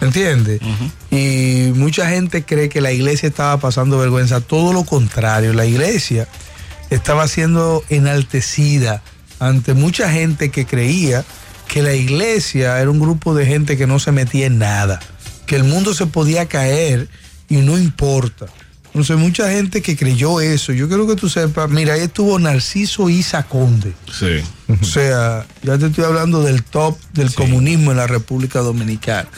¿entiendes? 0.00 0.60
Y 1.10 1.72
mucha 1.74 2.08
gente 2.08 2.44
cree 2.44 2.68
que 2.68 2.80
la 2.80 2.92
iglesia 2.92 3.28
estaba 3.28 3.58
pasando 3.58 3.98
vergüenza, 3.98 4.40
todo 4.40 4.72
lo 4.72 4.84
contrario, 4.84 5.52
la 5.52 5.66
iglesia 5.66 6.28
estaba 6.90 7.28
siendo 7.28 7.82
enaltecida 7.88 9.02
ante 9.38 9.74
mucha 9.74 10.10
gente 10.10 10.50
que 10.50 10.66
creía 10.66 11.24
que 11.68 11.82
la 11.82 11.94
iglesia 11.94 12.78
era 12.80 12.90
un 12.90 13.00
grupo 13.00 13.34
de 13.34 13.46
gente 13.46 13.76
que 13.76 13.86
no 13.86 13.98
se 13.98 14.12
metía 14.12 14.46
en 14.46 14.58
nada, 14.58 15.00
que 15.46 15.56
el 15.56 15.64
mundo 15.64 15.94
se 15.94 16.06
podía 16.06 16.46
caer 16.46 17.08
y 17.48 17.56
no 17.56 17.78
importa. 17.78 18.46
Entonces, 18.92 19.16
mucha 19.16 19.50
gente 19.50 19.80
que 19.80 19.96
creyó 19.96 20.42
eso. 20.42 20.72
Yo 20.74 20.86
quiero 20.86 21.06
que 21.06 21.16
tú 21.16 21.30
sepas, 21.30 21.70
mira, 21.70 21.94
ahí 21.94 22.02
estuvo 22.02 22.38
Narciso 22.38 23.08
Isa 23.08 23.42
Conde. 23.44 23.94
Sí. 24.12 24.42
O 24.68 24.84
sea, 24.84 25.46
ya 25.62 25.78
te 25.78 25.86
estoy 25.86 26.04
hablando 26.04 26.42
del 26.42 26.62
top 26.62 26.98
del 27.14 27.34
comunismo 27.34 27.90
en 27.90 27.96
la 27.96 28.06
República 28.06 28.60
Dominicana. 28.60 29.28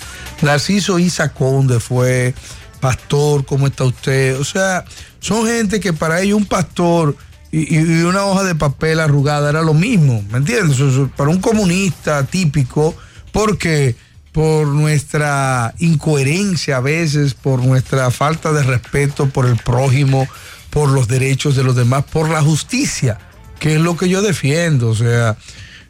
Narciso 0.42 0.98
Isa 0.98 1.32
Conde 1.32 1.78
fue 1.78 2.34
pastor, 2.80 3.44
¿cómo 3.46 3.68
está 3.68 3.84
usted? 3.84 4.40
O 4.40 4.44
sea, 4.44 4.84
son 5.20 5.46
gente 5.46 5.78
que 5.78 5.92
para 5.92 6.20
ellos 6.20 6.36
un 6.36 6.46
pastor 6.46 7.16
y, 7.52 7.76
y 7.76 8.02
una 8.02 8.24
hoja 8.24 8.42
de 8.42 8.56
papel 8.56 8.98
arrugada 8.98 9.50
era 9.50 9.62
lo 9.62 9.72
mismo, 9.72 10.24
¿me 10.32 10.38
entiendes? 10.38 10.80
O 10.80 10.92
sea, 10.92 11.06
para 11.16 11.30
un 11.30 11.40
comunista 11.40 12.24
típico, 12.26 12.96
porque 13.30 13.94
por 14.34 14.66
nuestra 14.66 15.72
incoherencia 15.78 16.78
a 16.78 16.80
veces, 16.80 17.34
por 17.34 17.64
nuestra 17.64 18.10
falta 18.10 18.52
de 18.52 18.64
respeto 18.64 19.28
por 19.28 19.46
el 19.46 19.56
prójimo, 19.56 20.26
por 20.70 20.88
los 20.88 21.06
derechos 21.06 21.54
de 21.54 21.62
los 21.62 21.76
demás, 21.76 22.02
por 22.10 22.28
la 22.28 22.42
justicia, 22.42 23.16
que 23.60 23.76
es 23.76 23.80
lo 23.80 23.96
que 23.96 24.08
yo 24.08 24.22
defiendo. 24.22 24.88
O 24.88 24.94
sea, 24.96 25.36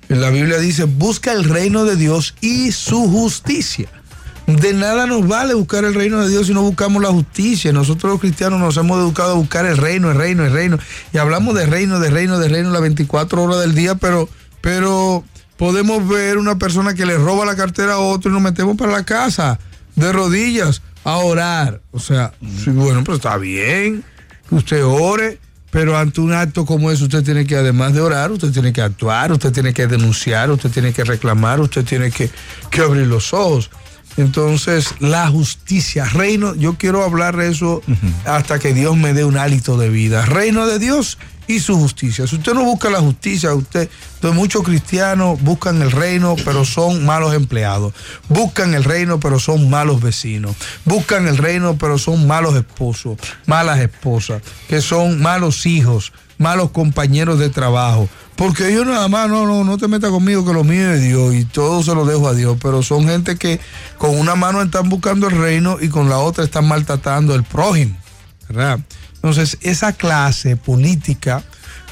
la 0.09 0.29
Biblia 0.29 0.59
dice, 0.59 0.85
busca 0.85 1.33
el 1.33 1.45
reino 1.45 1.87
de 1.87 1.97
Dios 1.97 2.35
y 2.43 2.71
su 2.73 3.09
justicia. 3.11 3.89
De 4.47 4.75
nada 4.75 5.07
nos 5.07 5.27
vale 5.27 5.55
buscar 5.55 5.85
el 5.85 5.95
reino 5.95 6.21
de 6.21 6.29
Dios 6.29 6.47
si 6.47 6.53
no 6.53 6.61
buscamos 6.61 7.03
la 7.03 7.09
justicia. 7.09 7.73
Nosotros 7.73 8.13
los 8.13 8.21
cristianos 8.21 8.61
nos 8.61 8.77
hemos 8.77 8.99
educado 8.99 9.31
a 9.31 9.37
buscar 9.37 9.65
el 9.65 9.79
reino, 9.79 10.11
el 10.11 10.19
reino, 10.19 10.45
el 10.45 10.53
reino. 10.53 10.79
Y 11.15 11.17
hablamos 11.17 11.55
de 11.55 11.65
reino, 11.65 11.99
de 11.99 12.11
reino, 12.11 12.39
de 12.39 12.51
reino 12.51 12.69
las 12.69 12.83
24 12.83 13.43
horas 13.43 13.61
del 13.61 13.75
día, 13.75 13.95
pero, 13.95 14.29
pero 14.61 15.25
podemos 15.57 16.07
ver 16.09 16.39
una 16.39 16.59
persona 16.59 16.95
que 16.95 17.07
le 17.07 17.17
roba 17.17 17.45
la 17.45 17.57
cartera 17.57 17.95
a 17.95 17.99
otro 17.99 18.31
y 18.31 18.35
nos 18.35 18.43
metemos 18.43 18.77
para 18.77 18.93
la 18.93 19.05
casa 19.05 19.59
de 19.97 20.13
rodillas 20.13 20.83
a 21.05 21.17
orar. 21.19 21.81
O 21.93 22.01
sea, 22.01 22.33
sí, 22.41 22.71
bueno, 22.71 23.05
pues 23.05 23.17
está 23.17 23.37
bien 23.37 24.05
que 24.49 24.55
usted 24.55 24.85
ore, 24.85 25.39
pero 25.71 25.97
ante 25.97 26.21
un 26.21 26.33
acto 26.33 26.65
como 26.65 26.91
ese 26.91 27.05
usted 27.05 27.23
tiene 27.23 27.47
que, 27.47 27.57
además 27.57 27.95
de 27.95 28.01
orar, 28.01 28.31
usted 28.33 28.53
tiene 28.53 28.73
que 28.73 28.83
actuar, 28.83 29.33
usted 29.33 29.53
tiene 29.53 29.73
que 29.73 29.87
denunciar, 29.87 30.51
usted 30.51 30.71
tiene 30.71 30.93
que 30.93 31.05
reclamar, 31.05 31.61
usted 31.61 31.85
tiene 31.85 32.11
que, 32.11 32.31
que 32.71 32.81
abrir 32.81 33.07
los 33.07 33.33
ojos. 33.33 33.71
Entonces, 34.17 34.95
la 35.01 35.27
justicia, 35.29 36.05
reino, 36.05 36.55
yo 36.55 36.77
quiero 36.79 37.03
hablar 37.03 37.37
de 37.37 37.49
eso 37.49 37.83
hasta 38.25 38.61
que 38.61 38.73
Dios 38.73 38.97
me 38.97 39.13
dé 39.13 39.25
un 39.25 39.37
hálito 39.37 39.77
de 39.77 39.89
vida. 39.89 40.25
Reino 40.25 40.67
de 40.67 40.79
Dios 40.79 41.19
y 41.47 41.61
su 41.61 41.77
justicia. 41.77 42.27
Si 42.27 42.37
usted 42.37 42.55
no 42.55 42.65
busca 42.65 42.91
la 42.91 43.01
justicia, 43.01 43.55
usted, 43.55 43.89
entonces 44.15 44.39
muchos 44.39 44.63
cristianos 44.63 45.41
buscan 45.43 45.83
el 45.83 45.91
reino, 45.91 46.37
pero 46.45 46.65
son 46.65 47.05
malos 47.05 47.35
empleados. 47.35 47.93
Buscan 48.29 48.75
el 48.75 48.85
reino, 48.85 49.21
pero 49.21 49.39
son 49.39 49.69
malos 49.71 50.01
vecinos. 50.01 50.57
Buscan 50.85 51.29
el 51.29 51.37
reino, 51.37 51.77
pero 51.77 51.99
son 51.99 52.27
malos 52.27 52.55
esposos, 52.57 53.19
malas 53.47 53.81
esposas, 53.81 54.43
que 54.69 54.81
son 54.81 55.21
malos 55.21 55.67
hijos, 55.67 56.13
malos 56.39 56.71
compañeros 56.71 57.39
de 57.39 57.51
trabajo. 57.51 58.09
Porque 58.37 58.73
yo 58.73 58.85
nada 58.85 59.07
más, 59.09 59.29
no, 59.29 59.47
no, 59.47 59.63
no 59.63 59.79
te 59.79 59.87
metas 59.87 60.11
conmigo 60.11 60.45
que 60.45 60.53
lo 60.53 60.65
mío 60.65 60.93
es 60.93 61.03
Dios 61.03 61.35
y 61.35 61.45
todo 61.45 61.83
se 61.83 61.95
lo 61.95 62.05
dejo 62.05 62.27
a 62.29 62.35
Dios. 62.35 62.59
Pero 62.61 62.83
son 62.83 63.07
gente 63.07 63.37
que 63.37 63.61
con 63.97 64.19
una 64.19 64.35
mano 64.35 64.61
están 64.61 64.89
buscando 64.89 65.29
el 65.29 65.39
reino 65.39 65.77
y 65.81 65.89
con 65.89 66.09
la 66.09 66.19
otra 66.19 66.43
están 66.43 66.67
maltratando 66.67 67.35
el 67.35 67.45
prójimo. 67.45 67.97
¿Verdad? 68.49 68.81
Entonces, 69.25 69.57
esa 69.62 69.95
clase 69.95 70.54
política, 70.54 71.43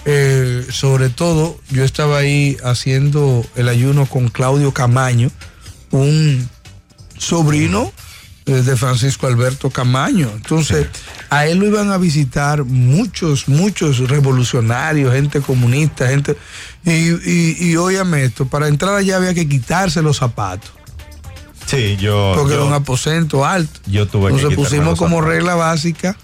eh, 0.04 0.66
sobre 0.70 1.08
todo, 1.08 1.58
yo 1.70 1.82
estaba 1.82 2.18
ahí 2.18 2.58
haciendo 2.62 3.42
el 3.56 3.70
ayuno 3.70 4.04
con 4.04 4.28
Claudio 4.28 4.72
Camaño, 4.74 5.30
un 5.92 6.46
sobrino 7.16 7.90
eh, 8.44 8.52
de 8.52 8.76
Francisco 8.76 9.28
Alberto 9.28 9.70
Camaño. 9.70 10.30
Entonces, 10.36 10.88
a 11.30 11.46
él 11.46 11.56
lo 11.56 11.66
iban 11.68 11.90
a 11.90 11.96
visitar 11.96 12.64
muchos, 12.64 13.48
muchos 13.48 14.10
revolucionarios, 14.10 15.14
gente 15.14 15.40
comunista, 15.40 16.08
gente... 16.08 16.36
Y, 16.84 16.90
y, 16.90 17.56
y 17.60 17.76
óyame 17.76 18.24
esto, 18.24 18.44
para 18.44 18.68
entrar 18.68 18.94
allá 18.94 19.16
había 19.16 19.32
que 19.32 19.48
quitarse 19.48 20.02
los 20.02 20.18
zapatos. 20.18 20.70
Sí, 21.64 21.96
yo. 21.96 22.34
Porque 22.36 22.52
yo, 22.52 22.58
era 22.58 22.66
un 22.66 22.74
aposento 22.74 23.46
alto. 23.46 23.80
Yo 23.86 24.06
tuve 24.06 24.28
que 24.28 24.34
Entonces 24.34 24.50
quitarme 24.50 24.68
pusimos 24.68 24.98
como 24.98 25.22
regla 25.22 25.54
básica. 25.54 26.14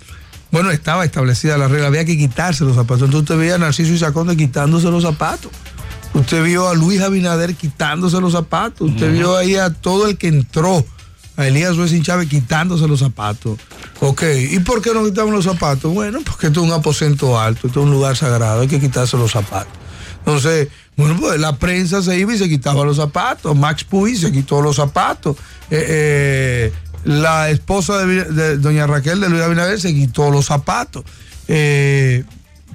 Bueno, 0.51 0.71
estaba 0.71 1.05
establecida 1.05 1.59
la 1.59 1.69
regla, 1.69 1.89
había 1.89 2.05
que 2.05 2.17
quitarse 2.17 2.65
los 2.65 2.77
zapatos. 2.77 3.03
Entonces 3.03 3.23
usted 3.23 3.39
veía 3.39 3.57
a 3.57 3.59
Narciso 3.59 3.93
y 3.93 3.99
Saconde 3.99 4.37
quitándose 4.37 4.91
los 4.91 5.03
zapatos. 5.03 5.53
Usted 6.15 6.43
vio 6.43 6.69
a 6.69 6.75
Luis 6.75 7.01
Abinader 7.01 7.55
quitándose 7.55 8.21
los 8.21 8.33
zapatos. 8.33 8.91
Usted 8.91 9.13
vio 9.13 9.37
ahí 9.37 9.57
a 9.57 9.71
todo 9.71 10.09
el 10.09 10.17
que 10.17 10.29
entró, 10.29 10.85
a 11.37 11.47
Elías 11.47 11.75
Suezin 11.75 12.03
Chávez 12.03 12.29
quitándose 12.29 12.89
los 12.89 13.01
zapatos. 13.01 13.59
Ok, 14.01 14.23
¿y 14.51 14.59
por 14.61 14.81
qué 14.81 14.95
no 14.95 15.05
quitamos 15.05 15.33
los 15.33 15.45
zapatos? 15.45 15.93
Bueno, 15.93 16.21
porque 16.25 16.47
esto 16.49 16.61
es 16.61 16.67
un 16.67 16.73
aposento 16.73 17.39
alto, 17.39 17.67
esto 17.67 17.81
es 17.81 17.87
un 17.87 17.93
lugar 17.93 18.17
sagrado, 18.17 18.63
hay 18.63 18.69
que 18.69 18.81
quitarse 18.81 19.17
los 19.17 19.33
zapatos. 19.33 19.73
Entonces, 20.19 20.69
bueno, 20.97 21.17
pues 21.19 21.39
la 21.39 21.57
prensa 21.57 22.03
se 22.03 22.19
iba 22.19 22.35
y 22.35 22.39
se 22.39 22.49
quitaba 22.49 22.85
los 22.85 22.97
zapatos. 22.97 23.57
Max 23.57 23.85
Puy 23.85 24.17
se 24.17 24.33
quitó 24.33 24.61
los 24.61 24.77
zapatos. 24.77 25.37
Eh, 25.71 25.87
eh, 25.89 26.73
la 27.05 27.51
esposa 27.51 27.99
de, 28.05 28.25
de 28.25 28.57
doña 28.59 28.87
Raquel 28.87 29.21
de 29.21 29.29
Luis 29.29 29.43
Abinader 29.43 29.81
se 29.81 29.95
quitó 29.95 30.31
los 30.31 30.47
zapatos. 30.47 31.05
Eh, 31.49 32.25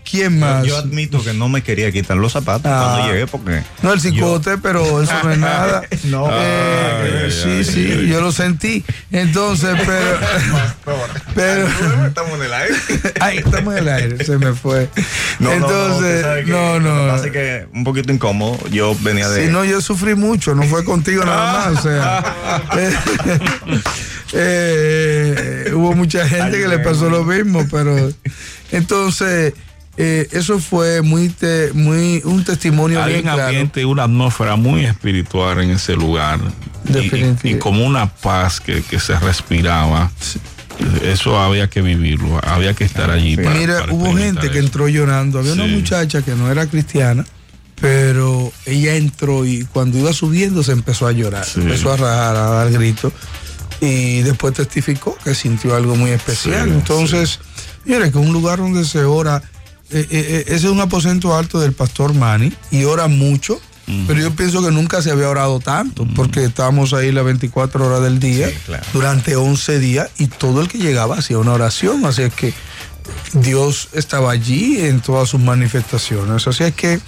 ¿Quién 0.09 0.37
más? 0.37 0.65
Yo 0.65 0.77
admito 0.77 1.23
que 1.23 1.31
no 1.33 1.47
me 1.47 1.63
quería 1.63 1.89
quitar 1.89 2.17
los 2.17 2.33
zapatos 2.33 2.65
Ah. 2.65 2.91
cuando 2.97 3.13
llegué 3.13 3.25
porque. 3.25 3.63
No 3.81 3.93
el 3.93 4.01
cicote, 4.01 4.57
pero 4.57 5.01
eso 5.01 5.13
no 5.23 5.31
es 5.31 5.37
nada. 5.37 5.81
No. 6.03 6.27
Eh, 6.29 7.21
Ay, 7.23 7.31
sí, 7.31 7.63
sí, 7.63 8.07
yo 8.09 8.19
lo 8.19 8.33
sentí. 8.33 8.83
Entonces, 9.13 9.77
pero. 9.85 10.97
pero. 11.33 11.67
Estamos 12.05 12.33
en 12.33 12.43
el 12.43 12.53
aire. 12.53 12.75
Ay, 13.21 13.37
estamos 13.37 13.73
en 13.75 13.79
el 13.79 13.89
aire, 13.89 14.25
se 14.25 14.37
me 14.37 14.53
fue. 14.53 14.89
Entonces, 15.39 16.47
no, 16.47 16.81
no. 16.81 17.11
Así 17.11 17.31
que 17.31 17.65
un 17.73 17.85
poquito 17.85 18.11
incómodo. 18.11 18.59
Yo 18.69 18.95
venía 18.99 19.29
de. 19.29 19.45
Si 19.45 19.51
no, 19.53 19.63
yo 19.63 19.79
sufrí 19.79 20.15
mucho, 20.15 20.53
no 20.53 20.63
fue 20.63 20.83
contigo 20.83 21.23
nada 21.23 21.69
más. 21.71 21.79
O 21.79 21.81
sea, 21.81 22.23
eh, 24.33 25.71
hubo 25.73 25.93
mucha 25.93 26.27
gente 26.27 26.59
que 26.59 26.67
le 26.67 26.79
pasó 26.79 27.09
lo 27.09 27.23
mismo, 27.23 27.65
pero 27.69 27.95
entonces 28.71 29.53
eh, 29.97 30.27
eso 30.31 30.59
fue 30.59 31.01
muy, 31.01 31.29
te- 31.29 31.71
muy 31.73 32.21
un 32.25 32.43
testimonio 32.43 33.01
Hay 33.01 33.13
bien 33.13 33.17
un 33.27 33.33
claro. 33.33 33.43
ambiente 33.49 33.85
una 33.85 34.03
atmósfera 34.05 34.55
muy 34.55 34.85
espiritual 34.85 35.61
en 35.61 35.71
ese 35.71 35.93
lugar. 35.95 36.39
Y- 36.89 37.49
Y, 37.51 37.55
como 37.59 37.85
una 37.85 38.07
paz 38.13 38.59
que, 38.59 38.81
que 38.81 38.99
se 38.99 39.17
respiraba. 39.19 40.11
Eso 41.03 41.39
había 41.39 41.69
que 41.69 41.81
vivirlo, 41.83 42.41
había 42.43 42.73
que 42.73 42.83
estar 42.83 43.11
allí. 43.11 43.35
para- 43.37 43.51
Mira, 43.51 43.79
para 43.81 43.93
hubo 43.93 44.15
gente 44.17 44.49
que 44.49 44.57
entró 44.57 44.87
llorando. 44.89 45.39
Había 45.39 45.53
una 45.53 45.67
muchacha 45.67 46.23
que 46.23 46.31
no 46.33 46.51
era 46.51 46.65
cristiana, 46.65 47.23
pero 47.79 48.51
ella 48.65 48.95
entró 48.95 49.45
y 49.45 49.65
cuando 49.65 49.99
iba 49.99 50.11
subiendo 50.11 50.63
se 50.63 50.71
empezó 50.71 51.05
a 51.05 51.11
llorar, 51.11 51.45
Sí. 51.45 51.61
empezó 51.61 51.93
a 51.93 51.97
rajar, 51.97 52.35
a 52.35 52.49
dar 52.49 52.71
gritos 52.71 53.13
y 53.83 54.21
después 54.21 54.53
testificó 54.53 55.17
que 55.23 55.35
sintió 55.35 55.75
algo 55.75 55.95
muy 55.95 56.11
especial. 56.11 56.69
Sí, 56.69 56.73
Entonces, 56.73 57.39
mire 57.85 58.11
que 58.11 58.17
un 58.17 58.31
lugar 58.31 58.59
donde 58.59 58.85
se 58.85 59.03
ora, 59.03 59.43
eh, 59.91 59.99
eh, 59.99 60.07
eh, 60.11 60.43
ese 60.47 60.55
es 60.67 60.71
un 60.71 60.79
aposento 60.79 61.35
alto 61.35 61.59
del 61.59 61.73
pastor 61.73 62.13
Manny 62.13 62.53
y 62.71 62.85
ora 62.85 63.07
mucho. 63.07 63.59
Pero 64.07 64.17
yo 64.21 64.31
pienso 64.33 64.63
que 64.63 64.71
nunca 64.71 65.01
se 65.01 65.11
había 65.11 65.27
orado 65.27 65.59
tanto, 65.59 66.07
porque 66.15 66.45
estábamos 66.45 66.93
ahí 66.93 67.11
las 67.11 67.25
24 67.25 67.85
horas 67.85 68.01
del 68.01 68.17
día, 68.17 68.47
Sí, 68.47 68.55
claro. 68.65 68.83
durante 68.93 69.35
11 69.35 69.77
días, 69.79 70.09
y 70.17 70.27
todo 70.27 70.61
el 70.61 70.69
que 70.69 70.77
llegaba 70.77 71.17
hacía 71.17 71.37
una 71.37 71.51
oración. 71.51 72.05
Así 72.05 72.21
es 72.21 72.33
que 72.33 72.53
Dios 73.33 73.89
estaba 73.91 74.31
allí 74.31 74.79
en 74.79 75.01
todas 75.01 75.27
sus 75.27 75.41
manifestaciones. 75.41 76.47
Así 76.47 76.63
es 76.63 76.73
que 76.73 77.01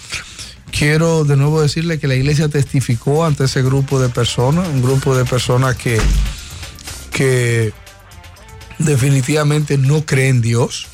quiero 0.70 1.24
de 1.24 1.38
nuevo 1.38 1.62
decirle 1.62 1.98
que 1.98 2.08
la 2.08 2.16
iglesia 2.16 2.50
testificó 2.50 3.26
ante 3.26 3.46
ese 3.46 3.62
grupo 3.64 4.02
de 4.02 4.10
personas, 4.10 4.68
un 4.68 4.82
grupo 4.82 5.16
de 5.16 5.24
personas 5.24 5.76
que, 5.78 6.02
que 7.16 7.72
definitivamente 8.78 9.78
no 9.78 10.06
creen 10.06 10.36
en 10.36 10.42
Dios 10.42 10.88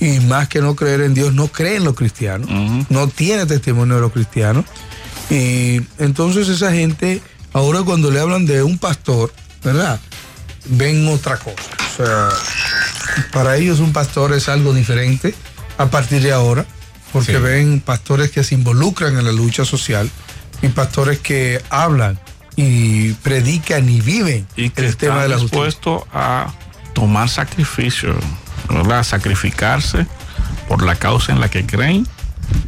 y 0.00 0.18
más 0.20 0.48
que 0.48 0.62
no 0.62 0.74
creer 0.74 1.02
en 1.02 1.12
Dios, 1.12 1.34
no 1.34 1.48
cree 1.48 1.76
en 1.76 1.84
los 1.84 1.94
cristianos, 1.94 2.48
no 2.88 3.06
tiene 3.08 3.44
testimonio 3.44 3.96
de 3.96 4.00
los 4.00 4.12
cristianos. 4.12 4.64
Y 5.28 5.82
entonces 5.98 6.48
esa 6.48 6.72
gente, 6.72 7.20
ahora 7.52 7.82
cuando 7.82 8.10
le 8.10 8.18
hablan 8.18 8.46
de 8.46 8.62
un 8.62 8.78
pastor, 8.78 9.30
¿verdad? 9.62 10.00
Ven 10.64 11.06
otra 11.08 11.36
cosa. 11.36 11.70
O 11.92 11.96
sea, 11.96 12.28
para 13.30 13.58
ellos 13.58 13.78
un 13.78 13.92
pastor 13.92 14.32
es 14.32 14.48
algo 14.48 14.72
diferente 14.72 15.34
a 15.76 15.90
partir 15.90 16.22
de 16.22 16.32
ahora, 16.32 16.64
porque 17.12 17.36
ven 17.36 17.80
pastores 17.80 18.30
que 18.30 18.42
se 18.42 18.54
involucran 18.54 19.18
en 19.18 19.26
la 19.26 19.32
lucha 19.32 19.66
social 19.66 20.10
y 20.62 20.68
pastores 20.68 21.18
que 21.18 21.62
hablan 21.68 22.18
y 22.56 23.12
predican 23.14 23.88
y 23.88 24.00
viven 24.00 24.46
y 24.56 24.70
que 24.70 24.86
el 24.86 24.96
tema 24.96 25.22
de 25.22 25.28
la 25.28 25.36
dispuesto 25.36 26.06
a 26.12 26.52
tomar 26.92 27.28
sacrificio, 27.28 28.14
¿verdad? 28.68 29.02
Sacrificarse 29.04 30.06
por 30.68 30.82
la 30.82 30.96
causa 30.96 31.32
en 31.32 31.40
la 31.40 31.48
que 31.48 31.64
creen 31.64 32.06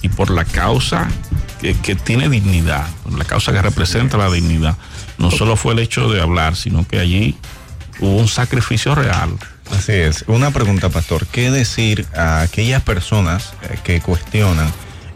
y 0.02 0.08
por 0.08 0.30
la 0.30 0.44
causa 0.44 1.08
que, 1.60 1.74
que 1.74 1.94
tiene 1.94 2.28
dignidad, 2.28 2.86
la 3.16 3.24
causa 3.24 3.52
que 3.52 3.60
representa 3.60 4.16
la 4.16 4.30
dignidad. 4.30 4.76
No 5.18 5.30
solo 5.30 5.56
fue 5.56 5.74
el 5.74 5.78
hecho 5.80 6.08
de 6.10 6.20
hablar, 6.20 6.56
sino 6.56 6.86
que 6.86 6.98
allí 6.98 7.36
hubo 8.00 8.16
un 8.16 8.28
sacrificio 8.28 8.94
real. 8.94 9.30
Así 9.70 9.92
es. 9.92 10.24
Una 10.26 10.50
pregunta, 10.50 10.88
pastor. 10.88 11.26
¿Qué 11.26 11.50
decir 11.50 12.06
a 12.14 12.42
aquellas 12.42 12.82
personas 12.82 13.54
eh, 13.62 13.78
que 13.82 14.00
cuestionan 14.00 14.70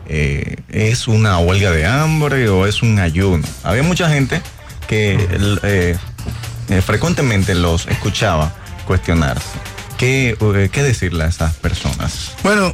eh, 0.07 0.57
es 0.69 1.07
una 1.09 1.39
huelga 1.39 1.71
de 1.71 1.87
hambre 1.87 2.49
o 2.49 2.67
es 2.67 2.83
un 2.83 2.99
ayuno? 2.99 3.47
Había 3.63 3.83
mucha 3.83 4.09
gente 4.09 4.41
que 4.89 5.29
eh, 5.63 5.97
frecuentemente 6.85 7.55
los 7.55 7.87
escuchaba 7.87 8.53
cuestionarse. 8.87 9.47
¿Qué, 9.97 10.37
¿Qué 10.73 10.83
decirle 10.83 11.25
a 11.25 11.27
esas 11.29 11.55
personas? 11.55 12.33
Bueno, 12.43 12.73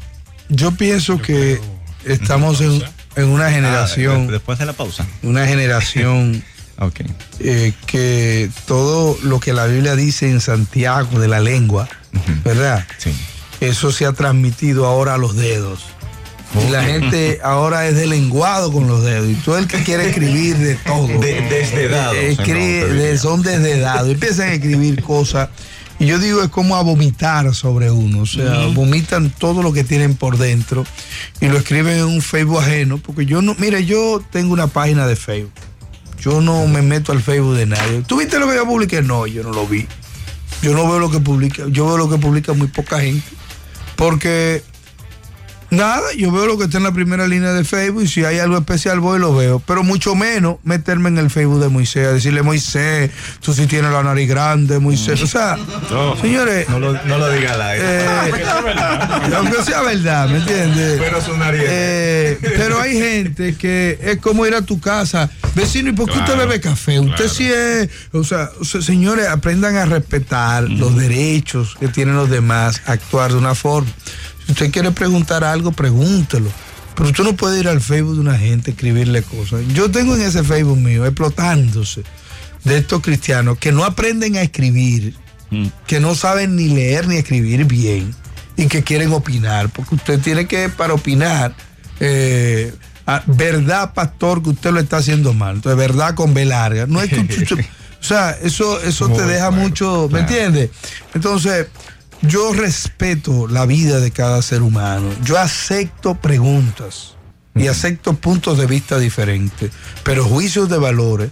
yo 0.49 0.73
pienso 0.73 1.21
que 1.21 1.61
estamos 2.05 2.63
en, 2.63 2.83
una 3.29 3.51
generación. 3.51 4.29
Ah, 4.29 4.33
después 4.33 4.59
de 4.59 4.65
la 4.65 4.73
pausa. 4.73 5.07
Una 5.23 5.47
generación 5.47 6.43
Okay. 6.79 7.07
Eh, 7.39 7.73
que 7.87 8.51
todo 8.67 9.17
lo 9.23 9.39
que 9.39 9.53
la 9.53 9.67
Biblia 9.67 9.95
dice 9.95 10.29
en 10.29 10.41
Santiago 10.41 11.21
de 11.21 11.29
la 11.29 11.41
lengua, 11.41 11.89
¿verdad? 12.45 12.87
Sí. 12.99 13.15
Eso 13.61 13.93
se 13.93 14.07
ha 14.07 14.13
transmitido 14.13 14.87
ahora 14.87 15.15
a 15.15 15.19
los 15.19 15.37
dedos. 15.37 15.85
Y 16.63 16.71
la 16.71 16.85
gente 16.85 17.41
ahora 17.43 17.89
es 17.89 17.97
de 17.97 18.07
lenguado 18.07 18.73
con 18.73 18.87
los 18.87 19.03
dedos. 19.03 19.29
Y 19.29 19.35
todo 19.35 19.59
el 19.59 19.67
que 19.67 19.83
quiere 19.83 20.09
escribir 20.09 20.57
de 20.57 20.77
todo. 20.77 21.09
De, 21.09 21.41
desde 21.41 21.89
dados. 21.89 22.17
Escribe, 22.17 23.19
son 23.19 23.43
desde 23.43 23.81
dados. 23.81 24.11
Empiezan 24.11 24.51
a 24.51 24.53
escribir 24.55 25.03
cosas. 25.03 25.49
Y 25.99 26.07
yo 26.07 26.19
digo, 26.19 26.43
es 26.43 26.49
como 26.49 26.77
a 26.77 26.83
vomitar 26.83 27.53
sobre 27.55 27.91
uno. 27.91 28.23
O 28.23 28.27
sea, 28.27 28.67
vomitan 28.69 29.31
todo 29.31 29.63
lo 29.63 29.73
que 29.73 29.85
tienen 29.85 30.15
por 30.15 30.39
dentro 30.39 30.85
y 31.41 31.47
lo 31.47 31.59
escriben 31.59 31.99
en 31.99 32.05
un 32.05 32.23
Facebook 32.23 32.61
ajeno. 32.61 32.99
Porque 32.99 33.27
yo 33.27 33.43
no, 33.43 33.55
mire, 33.59 33.85
yo 33.85 34.23
tengo 34.31 34.53
una 34.53 34.69
página 34.69 35.07
de 35.07 35.17
Facebook. 35.17 35.53
Yo 36.21 36.41
no 36.41 36.67
me 36.67 36.83
meto 36.83 37.13
al 37.13 37.21
Facebook 37.21 37.57
de 37.57 37.67
nadie. 37.67 38.03
¿Tú 38.07 38.19
viste 38.19 38.39
lo 38.39 38.49
que 38.49 38.57
yo 38.57 38.67
publiqué? 38.67 39.03
No, 39.03 39.27
yo 39.27 39.43
no 39.43 39.51
lo 39.51 39.67
vi. 39.67 39.87
Yo 40.63 40.73
no 40.73 40.89
veo 40.89 40.99
lo 40.99 41.11
que 41.11 41.21
publica. 41.21 41.65
Yo 41.69 41.87
veo 41.87 41.99
lo 41.99 42.09
que 42.09 42.17
publica 42.17 42.53
muy 42.55 42.69
poca 42.69 43.01
gente. 43.01 43.29
Porque 43.97 44.63
Nada, 45.75 46.13
yo 46.17 46.31
veo 46.31 46.47
lo 46.47 46.59
que 46.59 46.65
está 46.65 46.79
en 46.79 46.85
la 46.85 46.93
primera 46.93 47.27
línea 47.27 47.53
de 47.53 47.65
Facebook 47.65 48.03
y 48.05 48.09
si 48.09 48.25
hay 48.25 48.39
algo 48.39 48.57
especial 48.57 49.01
voy 49.01 49.19
y 49.19 49.21
lo 49.21 49.35
veo. 49.35 49.61
Pero 49.67 49.83
mucho 49.83 50.15
menos 50.15 50.57
meterme 50.63 51.09
en 51.09 51.19
el 51.19 51.31
Facebook 51.31 51.61
de 51.61 51.69
Moisés, 51.69 52.13
decirle, 52.13 52.43
Moisés, 52.43 53.11
tú 53.41 53.53
sí 53.53 53.67
tienes 53.67 53.93
la 53.93 54.03
nariz 54.03 54.29
grande, 54.29 54.79
Moisés. 54.79 55.21
O 55.23 55.27
sea, 55.27 55.57
señores... 56.21 56.69
No 56.69 56.79
lo, 56.79 56.93
no 56.93 57.19
lo 57.19 57.31
diga 57.31 57.57
la 57.57 57.77
eh, 57.77 58.33
Aunque 59.37 59.63
sea 59.63 59.83
verdad, 59.83 60.29
¿me 60.29 60.39
entiendes? 60.39 61.01
Pero 61.01 61.19
es 61.19 61.29
una 61.29 61.51
eh, 61.53 62.39
Pero 62.41 62.81
hay 62.81 62.99
gente 62.99 63.57
que 63.57 63.99
es 64.03 64.19
como 64.19 64.47
ir 64.47 64.55
a 64.55 64.63
tu 64.63 64.81
casa, 64.81 65.31
vecino, 65.55 65.91
¿y 65.91 65.93
por 65.93 66.11
qué 66.11 66.19
usted 66.19 66.37
bebe 66.37 66.61
café? 66.61 67.01
Usted 67.01 67.29
sí 67.29 67.51
es... 67.51 67.89
O 68.13 68.25
sea, 68.25 68.51
señores, 68.63 69.29
aprendan 69.29 69.77
a 69.77 69.87
respetar 69.87 70.65
los 70.65 70.97
derechos 70.97 71.77
que 71.79 71.89
tienen 71.89 72.15
los 72.15 72.31
demás, 72.31 72.83
actuar 72.87 73.33
de 73.33 73.39
una 73.39 73.55
forma. 73.55 73.91
Si 74.47 74.53
usted 74.53 74.71
quiere 74.71 74.91
preguntar 74.91 75.45
algo, 75.45 75.73
pregúntelo. 75.73 76.51
Pero 76.95 77.09
usted 77.09 77.25
no 77.25 77.35
puede 77.35 77.61
ir 77.61 77.69
al 77.69 77.81
Facebook 77.81 78.15
de 78.15 78.21
una 78.21 78.39
gente, 78.39 78.71
escribirle 78.71 79.23
cosas. 79.23 79.63
Yo 79.75 79.91
tengo 79.91 80.15
en 80.15 80.23
ese 80.23 80.45
Facebook 80.45 80.79
mío, 80.79 81.05
explotándose, 81.05 82.03
de 82.63 82.79
estos 82.79 83.03
cristianos 83.03 83.59
que 83.59 83.73
no 83.73 83.85
aprenden 83.85 84.37
a 84.37 84.43
escribir, 84.43 85.15
mm. 85.51 85.67
que 85.87 86.01
no 86.01 86.15
saben 86.15 86.57
ni 86.57 86.69
leer 86.69 87.09
ni 87.09 87.17
escribir 87.17 87.65
bien 87.65 88.15
y 88.57 88.67
que 88.67 88.85
quieren 88.85 89.13
opinar. 89.13 89.71
Porque 89.71 89.97
usted 89.97 90.21
tiene 90.21 90.47
que, 90.47 90.69
para 90.69 90.95
opinar, 90.95 91.55
eh, 91.99 92.73
verdad, 93.27 93.93
pastor, 93.93 94.43
que 94.43 94.51
usted 94.51 94.71
lo 94.71 94.81
está 94.81 94.99
haciendo 94.99 95.33
mal. 95.33 95.57
Entonces, 95.57 95.77
verdad 95.77 96.15
con 96.15 96.33
B 96.33 96.45
larga. 96.45 96.87
No 96.87 97.01
es 97.03 97.11
que 97.11 97.21
o 98.01 98.05
sea, 98.05 98.31
eso, 98.43 98.81
eso 98.83 99.09
te 99.09 99.25
deja 99.25 99.51
mucho, 99.51 100.09
¿me 100.13 100.21
entiendes? 100.21 100.71
Entonces, 101.15 101.67
yo 102.27 102.53
respeto 102.53 103.47
la 103.49 103.67
vida 103.67 104.01
de 104.01 104.11
cada 104.11 104.43
ser 104.43 104.63
humano. 104.63 105.11
Yo 105.25 105.39
acepto 105.39 106.15
preguntas 106.15 107.17
y 107.55 107.69
acepto 107.69 108.15
puntos 108.15 108.59
de 108.59 108.67
vista 108.67 108.99
diferentes, 108.99 109.71
pero 110.03 110.25
juicios 110.25 110.69
de 110.69 110.79
valores 110.79 111.31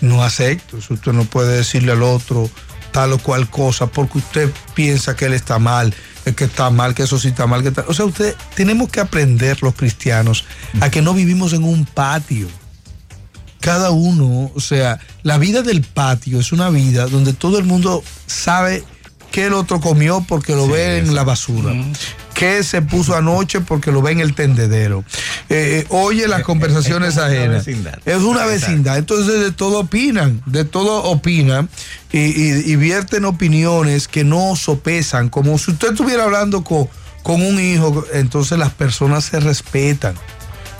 no 0.00 0.22
acepto. 0.22 0.76
usted 0.76 1.12
no 1.12 1.24
puede 1.24 1.56
decirle 1.56 1.92
al 1.92 2.02
otro 2.02 2.50
tal 2.92 3.12
o 3.12 3.18
cual 3.18 3.48
cosa 3.50 3.86
porque 3.86 4.18
usted 4.18 4.50
piensa 4.74 5.16
que 5.16 5.26
él 5.26 5.34
está 5.34 5.58
mal, 5.58 5.94
que 6.36 6.44
está 6.44 6.70
mal, 6.70 6.94
que 6.94 7.02
eso 7.02 7.18
sí 7.18 7.28
está 7.28 7.46
mal, 7.46 7.62
que 7.62 7.80
O 7.88 7.94
sea, 7.94 8.04
usted 8.04 8.34
tenemos 8.54 8.88
que 8.88 9.00
aprender 9.00 9.62
los 9.62 9.74
cristianos 9.74 10.44
a 10.80 10.90
que 10.90 11.02
no 11.02 11.14
vivimos 11.14 11.52
en 11.52 11.64
un 11.64 11.84
patio. 11.84 12.48
Cada 13.60 13.90
uno, 13.90 14.50
o 14.54 14.60
sea, 14.60 15.00
la 15.22 15.38
vida 15.38 15.62
del 15.62 15.82
patio 15.82 16.38
es 16.38 16.52
una 16.52 16.70
vida 16.70 17.06
donde 17.06 17.32
todo 17.32 17.58
el 17.58 17.64
mundo 17.64 18.02
sabe 18.26 18.84
que 19.30 19.46
el 19.46 19.52
otro 19.52 19.80
comió 19.80 20.24
porque 20.26 20.54
lo 20.54 20.68
ve 20.68 20.98
en 20.98 21.14
la 21.14 21.24
basura. 21.24 21.72
¿Qué 22.34 22.62
se 22.62 22.82
puso 22.82 23.16
anoche 23.16 23.60
porque 23.60 23.90
lo 23.90 24.02
ve 24.02 24.12
en 24.12 24.20
el 24.20 24.34
tendedero? 24.34 25.04
Eh, 25.48 25.80
eh, 25.80 25.86
oye 25.90 26.28
las 26.28 26.42
conversaciones 26.42 27.16
ajenas. 27.16 27.66
Es 27.66 28.22
una 28.22 28.44
vecindad. 28.44 28.98
Entonces 28.98 29.40
de 29.40 29.52
todo 29.52 29.80
opinan, 29.80 30.42
de 30.46 30.64
todo 30.64 31.04
opinan 31.04 31.68
y, 32.12 32.76
vierten 32.76 33.24
opiniones 33.24 34.08
que 34.08 34.24
no 34.24 34.54
sopesan. 34.56 35.28
Como 35.28 35.58
si 35.58 35.72
usted 35.72 35.90
estuviera 35.90 36.24
hablando 36.24 36.62
con, 36.62 36.88
con 37.22 37.42
un 37.42 37.60
hijo, 37.60 38.04
entonces 38.12 38.58
las 38.58 38.72
personas 38.72 39.24
se 39.24 39.40
respetan. 39.40 40.14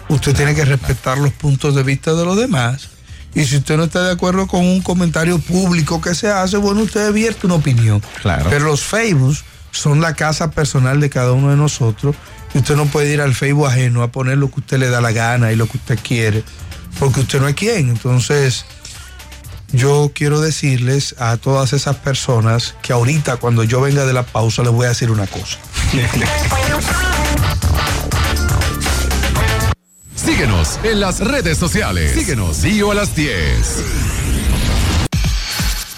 Usted 0.09 0.35
tiene 0.35 0.55
que 0.55 0.65
respetar 0.65 1.19
los 1.19 1.33
puntos 1.33 1.75
de 1.75 1.83
vista 1.83 2.15
de 2.15 2.25
los 2.25 2.37
demás 2.37 2.96
y 3.37 3.45
si 3.45 3.59
usted 3.59 3.77
no 3.77 3.85
está 3.85 4.03
de 4.03 4.13
acuerdo 4.13 4.47
con 4.47 4.65
un 4.65 4.81
comentario 4.81 5.39
público 5.39 6.01
que 6.01 6.15
se 6.15 6.29
hace, 6.29 6.57
bueno, 6.57 6.81
usted 6.81 7.13
vierte 7.13 7.45
una 7.45 7.57
opinión. 7.57 8.03
Claro. 8.23 8.47
Pero 8.49 8.65
los 8.65 8.81
Facebook 8.81 9.37
son 9.73 10.01
la 10.01 10.15
casa 10.15 10.51
personal 10.51 11.01
de 11.01 11.11
cada 11.11 11.33
uno 11.33 11.51
de 11.51 11.57
nosotros. 11.57 12.17
Y 12.55 12.59
usted 12.59 12.77
no 12.77 12.87
puede 12.87 13.13
ir 13.13 13.21
al 13.21 13.35
Facebook 13.35 13.67
ajeno 13.67 14.03
a 14.03 14.11
poner 14.11 14.39
lo 14.39 14.51
que 14.51 14.61
usted 14.61 14.79
le 14.79 14.89
da 14.89 15.03
la 15.03 15.13
gana 15.13 15.53
y 15.53 15.57
lo 15.57 15.67
que 15.67 15.77
usted 15.77 15.99
quiere, 16.03 16.45
porque 16.99 17.21
usted 17.21 17.39
no 17.39 17.47
es 17.47 17.55
quien. 17.55 17.91
Entonces, 17.91 18.65
yo 19.71 20.13
quiero 20.15 20.41
decirles 20.41 21.15
a 21.19 21.37
todas 21.37 21.75
esas 21.75 21.97
personas 21.97 22.75
que 22.81 22.95
ahorita 22.95 23.37
cuando 23.37 23.65
yo 23.65 23.83
venga 23.83 24.07
de 24.07 24.15
la 24.15 24.23
pausa 24.23 24.63
les 24.63 24.73
voy 24.73 24.87
a 24.87 24.89
decir 24.89 25.11
una 25.11 25.27
cosa. 25.27 25.59
Síguenos 30.27 30.81
en 30.83 30.99
las 30.99 31.21
redes 31.21 31.57
sociales. 31.57 32.11
Síguenos, 32.11 32.63
Dio 32.63 32.91
a 32.91 32.97
las 32.97 33.15
10. 33.15 33.85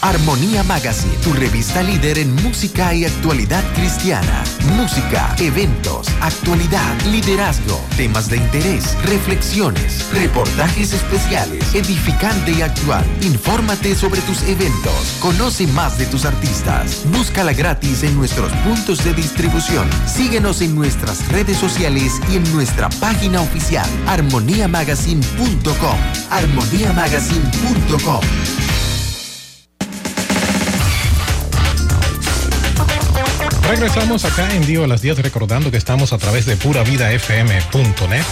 Armonía 0.01 0.63
Magazine, 0.63 1.17
tu 1.25 1.33
revista 1.33 1.83
líder 1.83 2.19
en 2.19 2.33
música 2.37 2.95
y 2.95 3.05
actualidad 3.05 3.65
cristiana. 3.75 4.45
Música, 4.77 5.35
eventos, 5.39 6.07
actualidad, 6.21 7.01
liderazgo, 7.07 7.81
temas 7.97 8.31
de 8.31 8.37
interés, 8.37 8.97
reflexiones, 9.03 10.07
reportajes 10.13 10.93
especiales, 10.93 11.75
edificante 11.75 12.53
y 12.53 12.63
actual. 12.63 13.05
Infórmate 13.23 13.97
sobre 13.97 14.21
tus 14.21 14.43
eventos. 14.43 15.17
Conoce 15.21 15.67
más 15.67 15.99
de 15.99 16.07
tus 16.07 16.25
artistas. 16.25 17.03
Búscala 17.13 17.53
gratis 17.53 18.05
en 18.05 18.17
nuestros 18.17 18.53
puntos 18.59 19.05
de 19.05 19.15
distribución. 19.15 19.91
Síguenos 20.07 20.61
en 20.61 20.77
nuestras 20.77 21.27
redes 21.29 21.57
sociales 21.57 22.21
y 22.31 22.37
en 22.37 22.53
nuestra 22.53 22.89
página 23.01 23.41
oficial 23.41 23.89
armoniamagazine.com. 24.07 25.99
armoniamagazine.com. 26.31 28.21
Regresamos 33.69 34.25
acá 34.25 34.55
en 34.55 34.65
Dio 34.67 34.85
a 34.85 34.87
las 34.87 35.03
10 35.03 35.19
recordando 35.19 35.71
que 35.71 35.77
estamos 35.77 36.15
a 36.15 36.19
través 36.19 36.47
de 36.47 36.57
puravidafm.net 36.57 38.25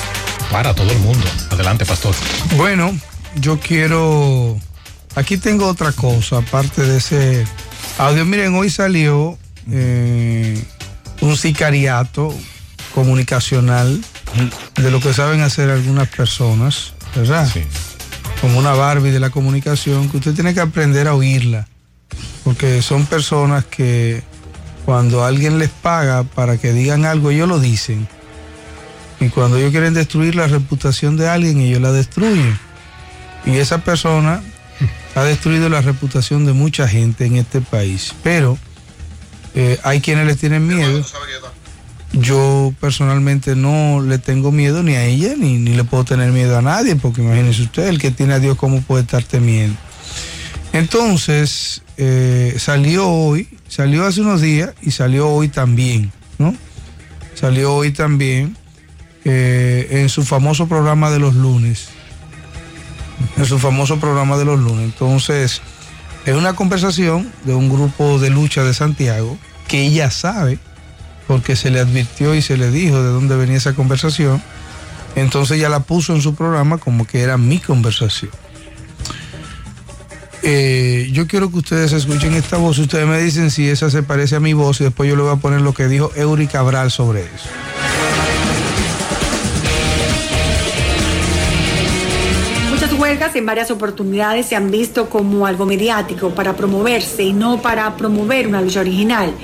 para 0.50 0.74
todo 0.74 0.90
el 0.90 0.98
mundo. 1.00 1.26
Adelante, 1.50 1.84
pastor. 1.84 2.14
Bueno, 2.56 2.98
yo 3.34 3.60
quiero... 3.60 4.58
Aquí 5.14 5.36
tengo 5.36 5.66
otra 5.66 5.92
cosa, 5.92 6.38
aparte 6.38 6.82
de 6.82 6.96
ese 6.96 7.46
audio. 7.98 8.24
Miren, 8.24 8.54
hoy 8.54 8.70
salió 8.70 9.36
eh, 9.70 10.58
un 11.20 11.36
sicariato 11.36 12.34
comunicacional 12.94 14.02
de 14.76 14.90
lo 14.90 15.00
que 15.00 15.12
saben 15.12 15.42
hacer 15.42 15.68
algunas 15.68 16.08
personas, 16.08 16.94
¿verdad? 17.14 17.46
Sí. 17.52 17.60
Como 18.40 18.58
una 18.58 18.72
Barbie 18.72 19.10
de 19.10 19.20
la 19.20 19.28
comunicación, 19.28 20.08
que 20.08 20.16
usted 20.16 20.34
tiene 20.34 20.54
que 20.54 20.60
aprender 20.60 21.08
a 21.08 21.14
oírla, 21.14 21.68
porque 22.42 22.80
son 22.80 23.04
personas 23.04 23.66
que 23.66 24.22
cuando 24.86 25.24
alguien 25.24 25.58
les 25.58 25.68
paga 25.68 26.22
para 26.22 26.58
que 26.58 26.72
digan 26.72 27.04
algo, 27.04 27.32
ellos 27.32 27.48
lo 27.48 27.58
dicen. 27.58 28.06
Y 29.18 29.30
cuando 29.30 29.56
ellos 29.56 29.72
quieren 29.72 29.94
destruir 29.94 30.36
la 30.36 30.46
reputación 30.46 31.16
de 31.16 31.28
alguien, 31.28 31.58
ellos 31.58 31.80
la 31.80 31.90
destruyen. 31.90 32.56
Y 33.44 33.56
esa 33.56 33.78
persona 33.78 34.42
ha 35.16 35.24
destruido 35.24 35.68
la 35.68 35.80
reputación 35.80 36.46
de 36.46 36.52
mucha 36.52 36.86
gente 36.86 37.26
en 37.26 37.34
este 37.34 37.60
país. 37.60 38.14
Pero 38.22 38.56
eh, 39.56 39.76
hay 39.82 40.00
quienes 40.00 40.24
le 40.24 40.36
tienen 40.36 40.64
miedo. 40.68 41.04
Yo 42.12 42.72
personalmente 42.80 43.56
no 43.56 44.00
le 44.00 44.18
tengo 44.18 44.52
miedo 44.52 44.84
ni 44.84 44.94
a 44.94 45.04
ella, 45.04 45.34
ni, 45.36 45.58
ni 45.58 45.74
le 45.74 45.82
puedo 45.82 46.04
tener 46.04 46.30
miedo 46.30 46.56
a 46.56 46.62
nadie, 46.62 46.94
porque 46.94 47.22
imagínese 47.22 47.62
usted, 47.62 47.88
el 47.88 47.98
que 47.98 48.12
tiene 48.12 48.34
a 48.34 48.38
Dios, 48.38 48.56
¿cómo 48.56 48.80
puede 48.82 49.02
estar 49.02 49.24
temiendo? 49.24 49.76
Entonces, 50.72 51.82
eh, 51.96 52.54
salió 52.58 53.08
hoy, 53.08 53.48
salió 53.68 54.04
hace 54.04 54.20
unos 54.20 54.40
días 54.40 54.72
y 54.82 54.90
salió 54.90 55.28
hoy 55.28 55.48
también, 55.48 56.12
¿no? 56.38 56.54
Salió 57.34 57.74
hoy 57.74 57.92
también 57.92 58.56
eh, 59.24 59.88
en 59.90 60.08
su 60.08 60.24
famoso 60.24 60.68
programa 60.68 61.10
de 61.10 61.18
los 61.18 61.34
lunes. 61.34 61.88
En 63.36 63.44
su 63.44 63.58
famoso 63.58 63.98
programa 63.98 64.36
de 64.36 64.44
los 64.44 64.58
lunes. 64.58 64.84
Entonces, 64.84 65.60
es 66.24 66.34
una 66.34 66.54
conversación 66.54 67.30
de 67.44 67.54
un 67.54 67.68
grupo 67.68 68.18
de 68.18 68.30
lucha 68.30 68.64
de 68.64 68.74
Santiago 68.74 69.38
que 69.68 69.82
ella 69.82 70.10
sabe, 70.10 70.58
porque 71.26 71.56
se 71.56 71.70
le 71.70 71.80
advirtió 71.80 72.34
y 72.34 72.42
se 72.42 72.56
le 72.56 72.70
dijo 72.70 73.02
de 73.02 73.10
dónde 73.10 73.36
venía 73.36 73.56
esa 73.56 73.74
conversación. 73.74 74.42
Entonces 75.14 75.58
ella 75.58 75.68
la 75.68 75.80
puso 75.80 76.14
en 76.14 76.22
su 76.22 76.34
programa 76.34 76.78
como 76.78 77.06
que 77.06 77.20
era 77.20 77.36
mi 77.36 77.58
conversación. 77.58 78.30
Eh, 80.48 81.08
yo 81.10 81.26
quiero 81.26 81.50
que 81.50 81.58
ustedes 81.58 81.92
escuchen 81.92 82.32
esta 82.34 82.56
voz. 82.56 82.78
Ustedes 82.78 83.04
me 83.04 83.20
dicen 83.20 83.50
si 83.50 83.68
esa 83.68 83.90
se 83.90 84.04
parece 84.04 84.36
a 84.36 84.40
mi 84.40 84.52
voz 84.52 84.80
y 84.80 84.84
después 84.84 85.10
yo 85.10 85.16
le 85.16 85.22
voy 85.22 85.32
a 85.32 85.40
poner 85.40 85.60
lo 85.60 85.74
que 85.74 85.88
dijo 85.88 86.12
Eury 86.14 86.46
Cabral 86.46 86.92
sobre 86.92 87.22
eso. 87.22 87.48
Muchas 92.70 92.92
huelgas 92.92 93.34
en 93.34 93.44
varias 93.44 93.72
oportunidades 93.72 94.46
se 94.46 94.54
han 94.54 94.70
visto 94.70 95.10
como 95.10 95.48
algo 95.48 95.66
mediático 95.66 96.30
para 96.30 96.54
promoverse 96.54 97.24
y 97.24 97.32
no 97.32 97.60
para 97.60 97.96
promover 97.96 98.46
una 98.46 98.60
lucha 98.60 98.78
original. 98.78 99.34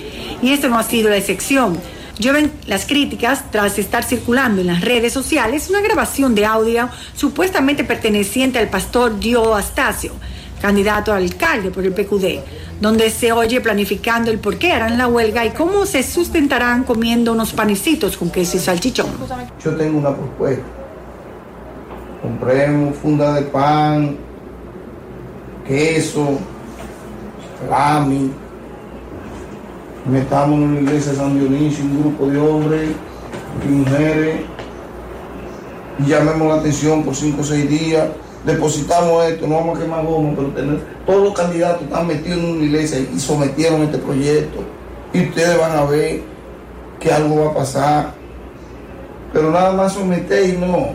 Y 0.40 0.52
esto 0.52 0.68
no 0.68 0.78
ha 0.78 0.84
sido 0.84 1.10
la 1.10 1.16
excepción. 1.16 1.80
Llueven 2.20 2.52
las 2.66 2.86
críticas 2.86 3.50
tras 3.50 3.76
estar 3.76 4.04
circulando 4.04 4.60
en 4.60 4.68
las 4.68 4.82
redes 4.82 5.12
sociales 5.12 5.68
una 5.68 5.80
grabación 5.80 6.36
de 6.36 6.46
audio 6.46 6.88
supuestamente 7.16 7.82
perteneciente 7.82 8.60
al 8.60 8.68
pastor 8.68 9.18
Dio 9.18 9.56
Astacio, 9.56 10.12
candidato 10.62 11.12
a 11.12 11.16
alcalde 11.16 11.72
por 11.72 11.84
el 11.84 11.92
PQD, 11.92 12.38
donde 12.80 13.10
se 13.10 13.32
oye 13.32 13.60
planificando 13.60 14.30
el 14.30 14.38
por 14.38 14.58
qué 14.58 14.72
harán 14.72 14.96
la 14.96 15.08
huelga 15.08 15.44
y 15.44 15.50
cómo 15.50 15.84
se 15.86 16.04
sustentarán 16.04 16.84
comiendo 16.84 17.32
unos 17.32 17.52
panecitos 17.52 18.16
con 18.16 18.30
queso 18.30 18.56
y 18.58 18.60
salchichón. 18.60 19.08
Yo 19.62 19.74
tengo 19.74 19.98
una 19.98 20.14
propuesta. 20.14 20.62
Compremos 22.22 22.96
funda 22.96 23.34
de 23.34 23.42
pan, 23.42 24.16
queso, 25.66 26.38
salami. 27.60 28.30
Metamos 30.08 30.58
en 30.58 30.62
una 30.62 30.80
iglesia 30.80 31.10
de 31.10 31.18
San 31.18 31.38
Dionisio 31.38 31.84
un 31.84 32.00
grupo 32.02 32.26
de 32.28 32.38
hombres 32.38 32.90
y 33.66 33.68
mujeres. 33.68 34.40
Y 35.98 36.08
llamemos 36.08 36.46
la 36.48 36.54
atención 36.54 37.02
por 37.02 37.16
cinco 37.16 37.40
o 37.40 37.44
seis 37.44 37.68
días. 37.68 38.08
Depositamos 38.44 39.24
esto, 39.26 39.46
no 39.46 39.54
vamos 39.56 39.78
a 39.78 39.82
quemar 39.82 40.04
goma, 40.04 40.32
pero 40.34 40.48
tener, 40.48 40.80
todos 41.06 41.22
los 41.22 41.34
candidatos 41.34 41.82
están 41.82 42.06
metidos 42.08 42.38
en 42.38 42.56
una 42.56 42.64
iglesia 42.64 42.98
y 42.98 43.18
sometieron 43.20 43.82
este 43.82 43.98
proyecto. 43.98 44.60
Y 45.12 45.28
ustedes 45.28 45.58
van 45.58 45.76
a 45.76 45.84
ver 45.84 46.22
que 46.98 47.12
algo 47.12 47.44
va 47.44 47.50
a 47.52 47.54
pasar. 47.54 48.14
Pero 49.32 49.50
nada 49.50 49.72
más 49.72 49.92
someter 49.92 50.48
y 50.48 50.58
no 50.58 50.88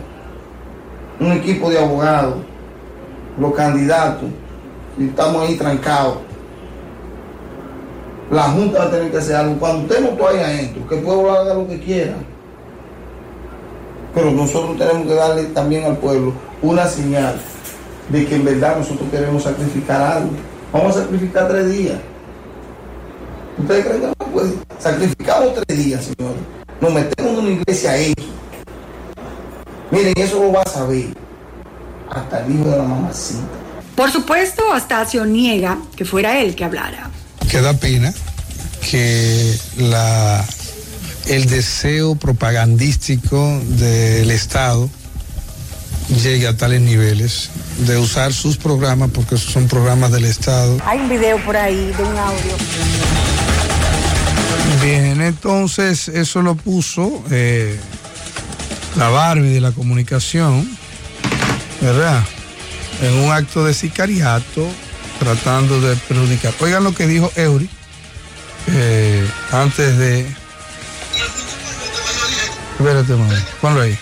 un 1.20 1.32
equipo 1.32 1.70
de 1.70 1.80
abogados, 1.80 2.36
los 3.40 3.54
candidatos, 3.54 4.30
y 4.98 5.06
estamos 5.08 5.48
ahí 5.48 5.56
trancados. 5.56 6.18
La 8.30 8.44
Junta 8.44 8.80
va 8.80 8.86
a 8.86 8.92
tener 8.92 9.10
que 9.10 9.18
hacer 9.18 9.36
algo. 9.38 9.56
Cuando 9.58 9.84
usted 9.84 10.02
no 10.02 10.28
ahí 10.28 10.38
adentro, 10.38 10.88
que 10.88 10.96
el 10.96 11.02
pueblo 11.02 11.32
haga 11.32 11.54
lo 11.54 11.68
que 11.68 11.80
quiera. 11.80 12.16
Pero 14.18 14.32
nosotros 14.32 14.76
tenemos 14.80 15.06
que 15.06 15.14
darle 15.14 15.44
también 15.44 15.84
al 15.86 15.98
pueblo 15.98 16.34
una 16.64 16.88
señal 16.88 17.40
de 18.10 18.26
que 18.26 18.34
en 18.34 18.46
verdad 18.46 18.78
nosotros 18.78 19.08
queremos 19.12 19.44
sacrificar 19.44 20.02
algo. 20.02 20.32
Vamos 20.74 20.98
a 20.98 21.02
sacrificar 21.02 21.48
tres 21.48 21.70
días. 21.72 22.00
¿Ustedes 23.60 23.86
creen 23.86 24.02
que 24.02 24.08
no 24.08 24.32
puede? 24.32 24.54
Sacrificamos 24.80 25.54
tres 25.54 25.86
días, 25.86 26.04
señores. 26.04 26.42
Nos 26.82 26.94
metemos 26.94 27.32
en 27.34 27.40
una 27.42 27.50
iglesia 27.50 27.92
ahí. 27.92 28.16
Miren, 29.92 30.14
eso 30.18 30.40
lo 30.40 30.52
va 30.52 30.64
a 30.64 30.70
saber 30.70 31.10
hasta 32.10 32.44
el 32.44 32.56
hijo 32.56 32.70
de 32.72 32.78
la 32.78 32.84
mamacita. 32.86 33.44
Por 33.96 34.10
supuesto, 34.10 34.64
Astacio 34.74 35.28
niega 35.28 35.78
que 35.96 36.06
fuera 36.06 36.40
él 36.40 36.56
que 36.56 36.66
hablara. 36.66 37.12
que 37.52 37.62
da 37.62 37.74
pena 37.74 38.12
que 38.82 39.56
la, 39.78 40.44
el 41.30 41.48
deseo 41.48 42.16
propagandístico 42.16 43.62
del 43.78 44.32
Estado 44.32 44.90
llegue 46.24 46.48
a 46.48 46.56
tales 46.56 46.82
niveles 46.82 47.50
de 47.86 47.98
usar 47.98 48.34
sus 48.34 48.58
programas, 48.58 49.12
porque 49.12 49.36
esos 49.36 49.52
son 49.52 49.68
programas 49.68 50.12
del 50.12 50.26
Estado. 50.26 50.78
Hay 50.86 51.00
un 51.00 51.10
video 51.10 51.38
por 51.44 51.58
ahí 51.58 51.94
de 51.98 52.04
un 52.04 52.18
audio. 52.18 52.56
Bien, 54.82 55.22
entonces 55.22 56.08
eso 56.08 56.42
lo 56.42 56.56
puso 56.56 57.24
eh, 57.30 57.78
la 58.96 59.10
Barbie 59.10 59.50
de 59.50 59.62
la 59.62 59.72
comunicación, 59.72 60.70
¿verdad? 61.82 62.24
En 63.02 63.14
un 63.16 63.32
acto 63.32 63.66
de 63.66 63.74
sicariato, 63.74 64.68
tratando 65.20 65.82
de 65.82 65.96
perjudicar. 65.96 66.54
Oigan 66.62 66.84
lo 66.84 66.94
que 66.94 67.06
dijo 67.06 67.32
Eury 67.36 67.70
eh, 68.68 69.28
antes 69.52 69.98
de. 69.98 70.47
Espérate, 72.80 73.14
mamá. 73.14 73.34
Ponlo 73.60 73.82
ahí. 73.82 73.98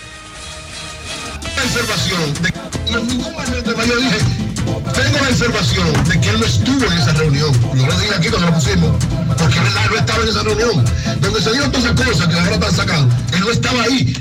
observación 1.64 2.34
de 2.42 2.52
en 2.92 3.06
ningún 3.08 3.32
momento 3.32 3.74
yo 3.86 3.96
dije, 3.96 4.18
tengo 4.94 5.18
la 5.18 5.28
observación 5.30 6.04
de 6.04 6.20
que 6.20 6.28
él 6.28 6.40
no 6.40 6.46
estuvo 6.46 6.84
en 6.84 6.92
esa 6.92 7.12
reunión. 7.14 7.52
Yo 7.74 7.86
lo 7.86 7.98
dije 7.98 8.14
aquí 8.14 8.28
cuando 8.28 8.48
lo 8.48 8.54
pusimos, 8.54 9.04
porque 9.38 9.58
él 9.58 9.64
no 9.90 9.96
estaba 9.96 10.22
en 10.22 10.28
esa 10.28 10.42
reunión. 10.42 10.84
Donde 11.20 11.40
se 11.42 11.52
dieron 11.52 11.72
todas 11.72 11.86
esas 11.86 12.06
cosas 12.06 12.28
que 12.28 12.38
ahora 12.38 12.54
están 12.54 12.74
sacando, 12.74 13.14
él 13.32 13.40
no 13.40 13.50
estaba 13.50 13.82
ahí. 13.82 14.14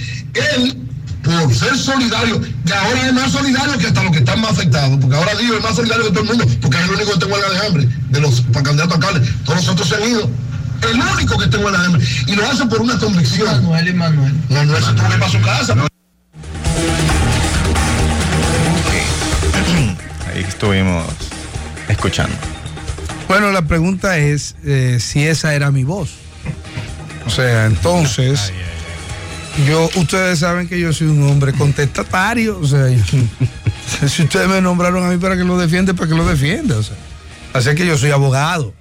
Él, 0.56 0.78
por 1.22 1.54
ser 1.54 1.78
solidario, 1.78 2.42
que 2.66 2.74
ahora 2.74 3.08
es 3.08 3.14
más 3.14 3.32
solidario 3.34 3.78
que 3.78 3.88
hasta 3.88 4.04
los 4.04 4.12
que 4.14 4.20
están 4.20 4.40
más 4.40 4.52
afectados, 4.52 4.98
porque 5.02 5.16
ahora 5.18 5.36
digo 5.36 5.56
es 5.58 5.64
más 5.64 5.76
solidario 5.76 6.06
que 6.06 6.12
todo 6.12 6.22
el 6.22 6.30
mundo, 6.30 6.46
porque 6.62 6.78
es 6.78 6.84
el 6.86 6.92
único 6.92 7.20
que 7.20 7.26
en 7.26 7.32
huelga 7.32 7.50
de 7.50 7.68
hambre, 7.68 7.90
de 8.10 8.22
los 8.22 8.42
candidatos 8.54 8.92
a 8.92 8.96
alcaldes. 8.96 9.30
Todos 9.44 9.60
los 9.60 9.68
otros 9.68 9.90
se 9.90 9.96
han 9.96 10.10
ido. 10.10 10.30
El 10.92 11.00
único 11.02 11.38
que 11.38 11.46
en 11.46 11.64
huelga 11.64 11.80
de 11.80 11.86
hambre. 11.88 12.06
Y 12.28 12.36
lo 12.36 12.46
hace 12.50 12.66
por 12.66 12.82
una 12.82 12.98
convicción. 13.00 13.48
Manuel 13.64 13.88
y 13.88 13.94
Manuel. 13.94 14.34
Manuel 14.50 14.84
se 14.84 14.94
tuvo 14.94 15.08
que 15.08 15.14
ir 15.14 15.20
para 15.20 15.32
su 15.32 15.42
casa. 15.42 15.76
Ahí 20.34 20.42
estuvimos 20.48 21.06
escuchando. 21.88 22.36
Bueno, 23.28 23.52
la 23.52 23.64
pregunta 23.64 24.18
es 24.18 24.56
eh, 24.64 24.98
si 25.00 25.26
esa 25.26 25.54
era 25.56 25.72
mi 25.72 25.84
voz. 25.84 26.10
O 27.26 27.30
sea, 27.30 27.66
entonces, 27.66 28.52
yo, 29.68 29.90
ustedes 29.96 30.40
saben 30.40 30.68
que 30.68 30.80
yo 30.80 30.94
soy 30.94 31.08
un 31.08 31.24
hombre 31.30 31.54
contestatario. 31.54 32.60
O 32.60 32.68
sea, 32.68 32.90
yo- 32.90 33.04
si 34.08 34.24
ustedes 34.24 34.48
me 34.48 34.62
nombraron 34.62 35.04
a 35.06 35.10
mí 35.10 35.18
para 35.18 35.36
que 35.36 35.44
lo 35.44 35.58
defienda, 35.58 35.94
para 35.94 36.10
que 36.10 36.16
lo 36.16 36.26
defienda. 36.28 36.78
O 36.78 36.84
sea, 36.84 36.96
así 37.54 37.74
que 37.76 37.86
yo 37.86 37.98
soy 37.98 38.12
abogado. 38.12 38.74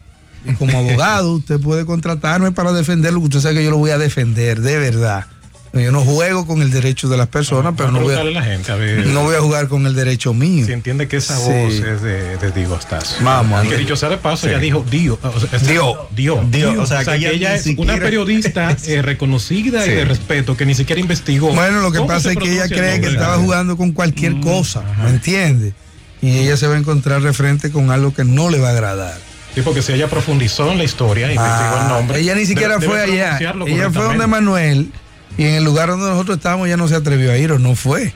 Y 0.44 0.52
como 0.58 0.76
abogado, 0.78 1.32
usted 1.34 1.60
puede 1.60 1.84
contratarme 1.86 2.52
para 2.52 2.72
defenderlo, 2.72 3.20
que 3.20 3.26
usted 3.26 3.40
sabe 3.40 3.54
que 3.56 3.64
yo 3.64 3.70
lo 3.70 3.78
voy 3.78 3.90
a 3.90 3.98
defender, 3.98 4.60
de 4.60 4.78
verdad. 4.78 5.26
Yo 5.72 5.90
no 5.90 6.02
juego 6.02 6.46
con 6.46 6.62
el 6.62 6.70
derecho 6.70 7.08
de 7.08 7.16
las 7.16 7.26
personas, 7.26 7.74
pero 7.76 7.90
no 7.90 7.98
voy, 7.98 8.14
a, 8.14 8.20
a 8.20 8.24
la 8.24 8.42
gente 8.44 8.70
a 8.70 8.76
ver 8.76 9.08
no 9.08 9.24
voy 9.24 9.34
a 9.34 9.40
jugar 9.40 9.66
con 9.66 9.84
el 9.88 9.94
derecho 9.96 10.32
mío. 10.32 10.64
si 10.64 10.70
entiende 10.72 11.08
que 11.08 11.16
esa 11.16 11.36
Sí. 11.36 11.50
voz 11.50 11.72
es 11.74 12.00
de, 12.00 12.36
de 12.36 12.52
Diego 12.52 12.78
Stas. 12.80 13.16
Vamos, 13.22 13.66
Que 13.66 13.78
dicho 13.78 13.96
sea 13.96 14.08
de 14.08 14.16
paso, 14.18 14.46
ella 14.48 14.60
dijo 14.60 14.84
Dio. 14.88 15.18
O 15.20 15.40
sea, 15.40 15.58
Dio. 15.58 16.06
Dio. 16.14 16.44
Dio, 16.48 16.80
o 16.80 16.86
sea, 16.86 17.04
que 17.04 17.16
ella 17.28 17.56
es 17.56 17.64
siquiera- 17.64 17.92
una 17.94 18.00
periodista 18.00 18.76
eh, 18.86 19.02
reconocida 19.02 19.82
Sí. 19.84 19.90
y 19.90 19.94
de 19.94 20.04
respeto 20.04 20.56
que 20.56 20.64
ni 20.64 20.76
siquiera 20.76 21.00
investigó. 21.00 21.52
Bueno, 21.52 21.80
lo 21.80 21.90
que 21.90 22.02
pasa 22.02 22.20
se 22.28 22.32
es 22.34 22.36
que 22.38 22.52
ella 22.52 22.68
cree 22.68 23.00
que 23.00 23.08
estaba 23.08 23.38
jugando 23.38 23.76
con 23.76 23.90
cualquier 23.90 24.36
Mm, 24.36 24.42
cosa, 24.42 24.78
ajá. 24.88 25.02
¿me 25.02 25.10
entiende? 25.10 25.74
Y 26.22 26.38
ella 26.38 26.56
se 26.56 26.68
va 26.68 26.76
a 26.76 26.78
encontrar 26.78 27.20
de 27.20 27.32
frente 27.32 27.72
con 27.72 27.90
algo 27.90 28.14
que 28.14 28.22
no 28.22 28.48
le 28.48 28.60
va 28.60 28.68
a 28.68 28.72
agradar. 28.74 29.18
Sí, 29.54 29.62
porque 29.62 29.82
si 29.82 29.92
ella 29.92 30.08
profundizó 30.08 30.70
en 30.72 30.78
la 30.78 30.84
historia, 30.84 31.32
investigó 31.32 31.78
el 31.82 31.88
nombre. 31.88 32.16
Ah, 32.18 32.20
Ella 32.20 32.34
ni 32.34 32.44
siquiera 32.46 32.76
debe- 32.78 32.86
fue 32.86 33.00
debe 33.00 33.22
allá. 33.24 33.52
Ella 33.66 33.90
fue 33.90 34.04
donde. 34.04 34.26
Manuel 34.26 34.90
y 35.36 35.44
en 35.44 35.54
el 35.54 35.64
lugar 35.64 35.88
donde 35.88 36.06
nosotros 36.08 36.36
estábamos 36.38 36.68
ya 36.68 36.76
no 36.76 36.88
se 36.88 36.94
atrevió 36.94 37.32
a 37.32 37.36
ir 37.36 37.52
o 37.52 37.58
no 37.58 37.74
fue. 37.74 38.12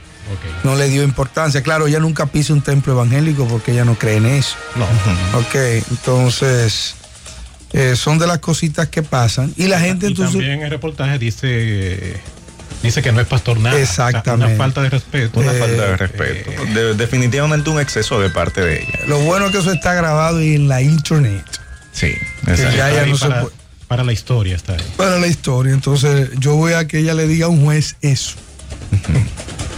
No 0.63 0.75
le 0.75 0.89
dio 0.89 1.01
importancia. 1.03 1.63
Claro, 1.63 1.87
ella 1.87 1.99
nunca 1.99 2.27
pisa 2.27 2.53
un 2.53 2.61
templo 2.61 2.93
evangélico 2.93 3.47
porque 3.47 3.71
ella 3.71 3.83
no 3.83 3.95
cree 3.95 4.17
en 4.17 4.27
eso. 4.27 4.55
No. 4.75 4.85
Ok, 5.39 5.55
entonces 5.89 6.95
eh, 7.73 7.95
son 7.95 8.19
de 8.19 8.27
las 8.27 8.37
cositas 8.39 8.87
que 8.89 9.01
pasan. 9.01 9.53
Y 9.57 9.67
la 9.67 9.79
gente 9.79 10.05
y 10.05 10.09
entonces... 10.09 10.35
también 10.37 10.61
el 10.61 10.69
reportaje 10.69 11.17
dice 11.17 12.19
dice 12.83 13.01
que 13.01 13.11
no 13.11 13.19
es 13.21 13.27
pastor 13.27 13.59
nada. 13.59 13.79
Exactamente. 13.79 14.31
O 14.31 14.37
sea, 14.37 14.45
una 14.47 14.57
falta 14.57 14.81
de 14.83 14.89
respeto. 14.89 15.39
Una 15.39 15.51
Eh, 15.53 15.59
falta 15.59 15.81
de 15.85 15.97
respeto. 15.97 16.51
De- 16.73 16.93
definitivamente 16.95 17.69
un 17.69 17.79
exceso 17.79 18.19
de 18.19 18.29
parte 18.29 18.61
de 18.61 18.81
ella. 18.83 18.99
Lo 19.07 19.19
bueno 19.19 19.47
es 19.47 19.51
que 19.51 19.57
eso 19.59 19.71
está 19.71 19.93
grabado 19.93 20.41
y 20.41 20.55
en 20.55 20.67
la 20.67 20.81
internet. 20.81 21.43
Sí, 21.91 22.13
exacto. 22.47 22.75
ya 22.77 23.05
no 23.05 23.17
se 23.17 23.27
para, 23.27 23.41
puede- 23.41 23.55
para 23.87 24.03
la 24.03 24.13
historia 24.13 24.55
está 24.55 24.73
ahí. 24.73 24.83
para 24.95 25.17
la 25.19 25.27
historia. 25.27 25.73
Entonces, 25.73 26.29
yo 26.37 26.55
voy 26.55 26.73
a 26.73 26.87
que 26.87 26.99
ella 26.99 27.13
le 27.13 27.27
diga 27.27 27.47
a 27.47 27.49
un 27.49 27.63
juez 27.63 27.95
eso. 28.01 28.35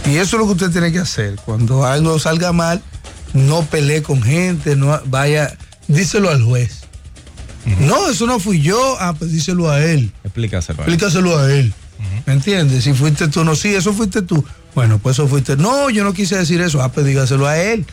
y 0.06 0.16
eso 0.16 0.36
es 0.36 0.40
lo 0.40 0.46
que 0.46 0.52
usted 0.52 0.70
tiene 0.70 0.92
que 0.92 0.98
hacer. 0.98 1.36
Cuando 1.44 1.84
algo 1.86 2.18
salga 2.18 2.52
mal, 2.52 2.82
no 3.32 3.64
pelee 3.64 4.02
con 4.02 4.22
gente, 4.22 4.76
no 4.76 5.00
vaya, 5.06 5.56
díselo 5.88 6.30
al 6.30 6.42
juez. 6.42 6.80
No, 7.78 8.10
eso 8.10 8.26
no 8.26 8.40
fui 8.40 8.60
yo. 8.60 8.96
Ah, 9.00 9.14
pues 9.16 9.30
díselo 9.32 9.70
a 9.70 9.82
él. 9.84 10.12
Explícaselo. 10.24 10.82
a 10.82 10.84
él. 10.84 10.92
Explícaselo 10.92 11.38
a 11.38 11.52
él. 11.52 11.72
¿Me 12.26 12.34
entiendes? 12.34 12.84
Si 12.84 12.92
fuiste 12.92 13.28
tú, 13.28 13.44
no, 13.44 13.54
sí, 13.56 13.74
eso 13.74 13.92
fuiste 13.92 14.22
tú. 14.22 14.44
Bueno, 14.74 14.98
pues 14.98 15.16
eso 15.16 15.26
fuiste. 15.28 15.56
No, 15.56 15.90
yo 15.90 16.04
no 16.04 16.12
quise 16.12 16.36
decir 16.38 16.60
eso. 16.60 16.82
Ah, 16.82 16.90
pues 16.92 17.04
dígaselo 17.06 17.46
a 17.46 17.58
él. 17.58 17.84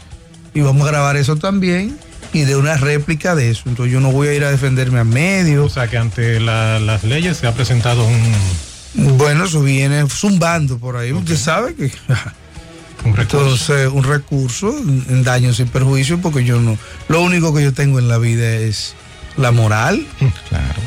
Y 0.54 0.62
vamos 0.62 0.88
a 0.88 0.92
grabar 0.92 1.18
eso 1.18 1.36
también 1.36 1.98
y 2.34 2.42
de 2.42 2.56
una 2.56 2.78
réplica 2.78 3.36
de 3.36 3.50
eso. 3.52 3.64
Entonces 3.68 3.92
yo 3.94 4.00
no 4.00 4.12
voy 4.12 4.28
a 4.30 4.34
ir 4.34 4.44
a 4.44 4.52
defenderme 4.52 5.00
a 5.00 5.04
medio. 5.04 5.66
O 5.66 5.70
sea 5.70 5.88
que 5.88 5.98
ante 5.98 6.40
la- 6.40 6.80
las 6.80 7.04
leyes 7.04 7.38
se 7.38 7.48
ha 7.48 7.54
presentado 7.54 8.06
un, 8.06 9.18
Bueno, 9.18 9.46
eso 9.46 9.62
viene 9.62 10.08
zumbando 10.10 10.78
por 10.80 10.96
ahí. 10.98 11.12
Usted 11.12 11.38
sabe 11.38 11.76
que. 11.76 11.92
un 13.06 13.16
recurso. 13.16 13.42
Entonces, 13.44 13.88
un 13.92 14.04
recurso 14.04 14.78
en 14.78 15.24
daños 15.24 15.60
y 15.60 15.66
perjuicios, 15.66 16.20
porque 16.22 16.44
yo 16.44 16.60
no. 16.60 16.78
Lo 17.08 17.22
único 17.22 17.54
que 17.54 17.64
yo 17.64 17.74
tengo 17.74 18.00
en 18.00 18.08
la 18.08 18.18
vida 18.18 18.48
es 18.56 18.94
la 19.38 19.52
moral. 19.52 20.06
Claro. 20.50 20.82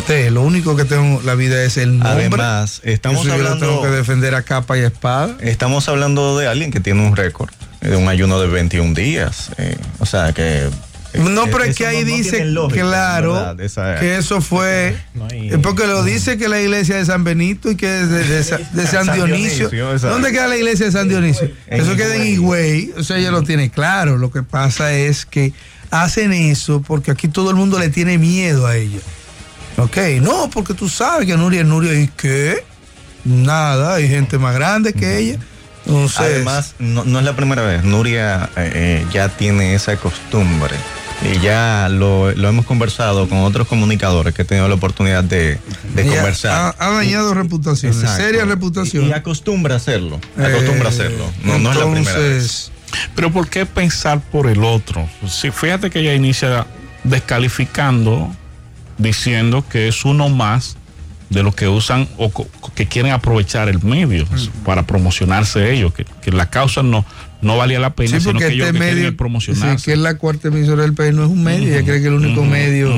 Usted, 0.00 0.30
lo 0.30 0.42
único 0.42 0.76
que 0.76 0.84
tengo 0.86 1.20
en 1.20 1.26
la 1.26 1.34
vida 1.34 1.62
es 1.62 1.76
el 1.76 1.98
nombre. 1.98 2.10
Además, 2.26 2.80
estamos 2.84 3.20
Eso 3.20 3.28
yo 3.36 3.42
lo 3.42 3.48
hablando, 3.50 3.66
tengo 3.66 3.82
que 3.82 3.88
defender 3.90 4.34
a 4.34 4.42
capa 4.42 4.78
y 4.78 4.80
espada. 4.80 5.36
estamos 5.40 5.88
hablando 5.88 6.38
de 6.38 6.48
alguien 6.48 6.70
que 6.70 6.80
tiene 6.80 7.06
un 7.06 7.14
récord 7.16 7.50
de 7.82 7.96
un 7.96 8.08
ayuno 8.08 8.40
de 8.40 8.46
21 8.48 8.94
días. 8.94 9.50
eh, 9.58 9.76
o 9.98 10.06
sea 10.06 10.32
que. 10.32 10.68
No, 11.12 11.46
pero 11.46 11.64
es 11.64 11.76
que 11.76 11.86
ahí 11.86 12.04
no- 12.04 12.10
no 12.12 12.16
dice, 12.16 12.44
lógica, 12.46 12.82
claro, 12.82 13.34
¿verdad? 13.34 13.60
Esa- 13.60 13.96
que 14.00 14.16
eso 14.16 14.40
fue, 14.40 14.96
No 15.14 15.26
hay- 15.30 15.50
es 15.50 15.58
porque 15.58 15.86
lo 15.86 16.02
dice 16.02 16.38
que 16.38 16.48
la 16.48 16.60
iglesia 16.60 16.96
de 16.96 17.04
San 17.04 17.22
Benito 17.24 17.70
y 17.70 17.76
que 17.76 18.00
es 18.02 18.08
de, 18.08 18.24
de 18.24 18.42
Sa- 18.44 18.58
de 18.58 18.86
San, 18.86 19.04
San 19.06 19.16
Dionisio. 19.16 19.70
¿Dónde 20.00 20.30
queda 20.32 20.46
la 20.46 20.56
iglesia 20.56 20.86
de 20.86 20.92
San 20.92 21.08
Dionisio? 21.08 21.50
En 21.66 21.82
eso 21.82 21.94
queda 21.96 22.14
en 22.16 22.26
Higüey, 22.26 22.92
o 22.96 23.02
sea, 23.04 23.18
ella 23.18 23.32
lo 23.32 23.42
tiene 23.42 23.70
claro. 23.70 24.16
Lo 24.18 24.30
que 24.30 24.42
pasa 24.44 24.92
es 24.94 25.26
que 25.26 25.52
hacen 25.90 26.32
eso 26.32 26.80
porque 26.80 27.10
aquí 27.10 27.28
todo 27.28 27.50
el 27.50 27.56
mundo 27.56 27.78
le 27.78 27.88
tiene 27.90 28.16
miedo 28.16 28.66
a 28.66 28.76
ella. 28.76 29.00
Ok, 29.76 29.96
no, 30.20 30.50
porque 30.50 30.74
tú 30.74 30.88
sabes 30.88 31.26
que 31.26 31.36
Nuria 31.36 31.60
es 31.62 31.66
Nuria 31.66 31.94
y 31.98 32.08
qué, 32.08 32.64
nada, 33.24 33.94
hay 33.94 34.08
gente 34.08 34.38
más 34.38 34.54
grande 34.54 34.92
que 34.92 35.18
ella. 35.18 35.38
Entonces, 35.86 36.18
Además, 36.20 36.74
no, 36.78 37.04
no 37.04 37.18
es 37.18 37.24
la 37.24 37.34
primera 37.34 37.62
vez. 37.62 37.82
Nuria 37.84 38.50
eh, 38.56 38.70
eh, 38.74 39.06
ya 39.12 39.28
tiene 39.30 39.74
esa 39.74 39.96
costumbre. 39.96 40.76
Y 41.22 41.38
ya 41.40 41.88
lo, 41.90 42.32
lo 42.32 42.48
hemos 42.48 42.64
conversado 42.64 43.28
con 43.28 43.38
otros 43.38 43.66
comunicadores 43.68 44.34
que 44.34 44.42
he 44.42 44.44
tenido 44.44 44.68
la 44.68 44.74
oportunidad 44.76 45.22
de, 45.24 45.58
conversar. 45.94 46.74
Ha, 46.78 46.86
ha 46.86 46.90
dañado 46.92 47.34
reputaciones, 47.34 47.98
Exacto. 47.98 48.22
serias 48.22 48.48
reputaciones. 48.48 49.08
Y, 49.08 49.12
y 49.12 49.14
acostumbra 49.14 49.74
a 49.74 49.76
hacerlo. 49.78 50.18
Acostumbra 50.38 50.88
a 50.88 50.92
Eh, 50.92 50.94
hacerlo. 50.94 51.30
No, 51.44 51.58
no 51.58 51.72
es 51.72 51.78
la 51.78 51.90
primera 51.92 52.18
vez. 52.18 52.72
Pero 53.14 53.30
¿por 53.30 53.48
qué 53.48 53.66
pensar 53.66 54.20
por 54.20 54.48
el 54.48 54.64
otro? 54.64 55.08
Sí, 55.28 55.50
fíjate 55.50 55.90
que 55.90 56.00
ella 56.00 56.14
inicia 56.14 56.66
descalificando, 57.04 58.34
diciendo 59.00 59.64
que 59.68 59.88
es 59.88 60.04
uno 60.04 60.28
más 60.28 60.76
de 61.30 61.42
los 61.42 61.54
que 61.54 61.68
usan 61.68 62.08
o 62.16 62.32
que 62.74 62.86
quieren 62.86 63.12
aprovechar 63.12 63.68
el 63.68 63.80
medio 63.82 64.26
para 64.64 64.86
promocionarse 64.86 65.72
ellos, 65.72 65.92
que, 65.94 66.04
que 66.22 66.32
la 66.32 66.50
causa 66.50 66.82
no, 66.82 67.06
no 67.40 67.56
valía 67.56 67.78
la 67.78 67.94
pena, 67.94 68.10
Sí, 68.18 68.20
sino 68.20 68.32
porque 68.32 68.48
que 68.48 68.54
ellos 68.54 68.66
este 68.66 68.72
que 68.78 68.78
quieren 68.84 68.96
medio, 68.96 69.10
es 69.10 69.16
promocionarse. 69.16 69.78
sí, 69.78 69.84
que 69.84 69.92
es 69.92 69.98
la 69.98 70.14
cuarta 70.16 70.48
emisora 70.48 70.82
del 70.82 70.94
país, 70.94 71.14
no 71.14 71.24
es 71.24 71.30
un 71.30 71.42
medio, 71.44 71.68
ella 71.72 71.84
cree 71.84 72.00
que 72.00 72.08
el 72.08 72.14
único 72.14 72.44
medio 72.44 72.92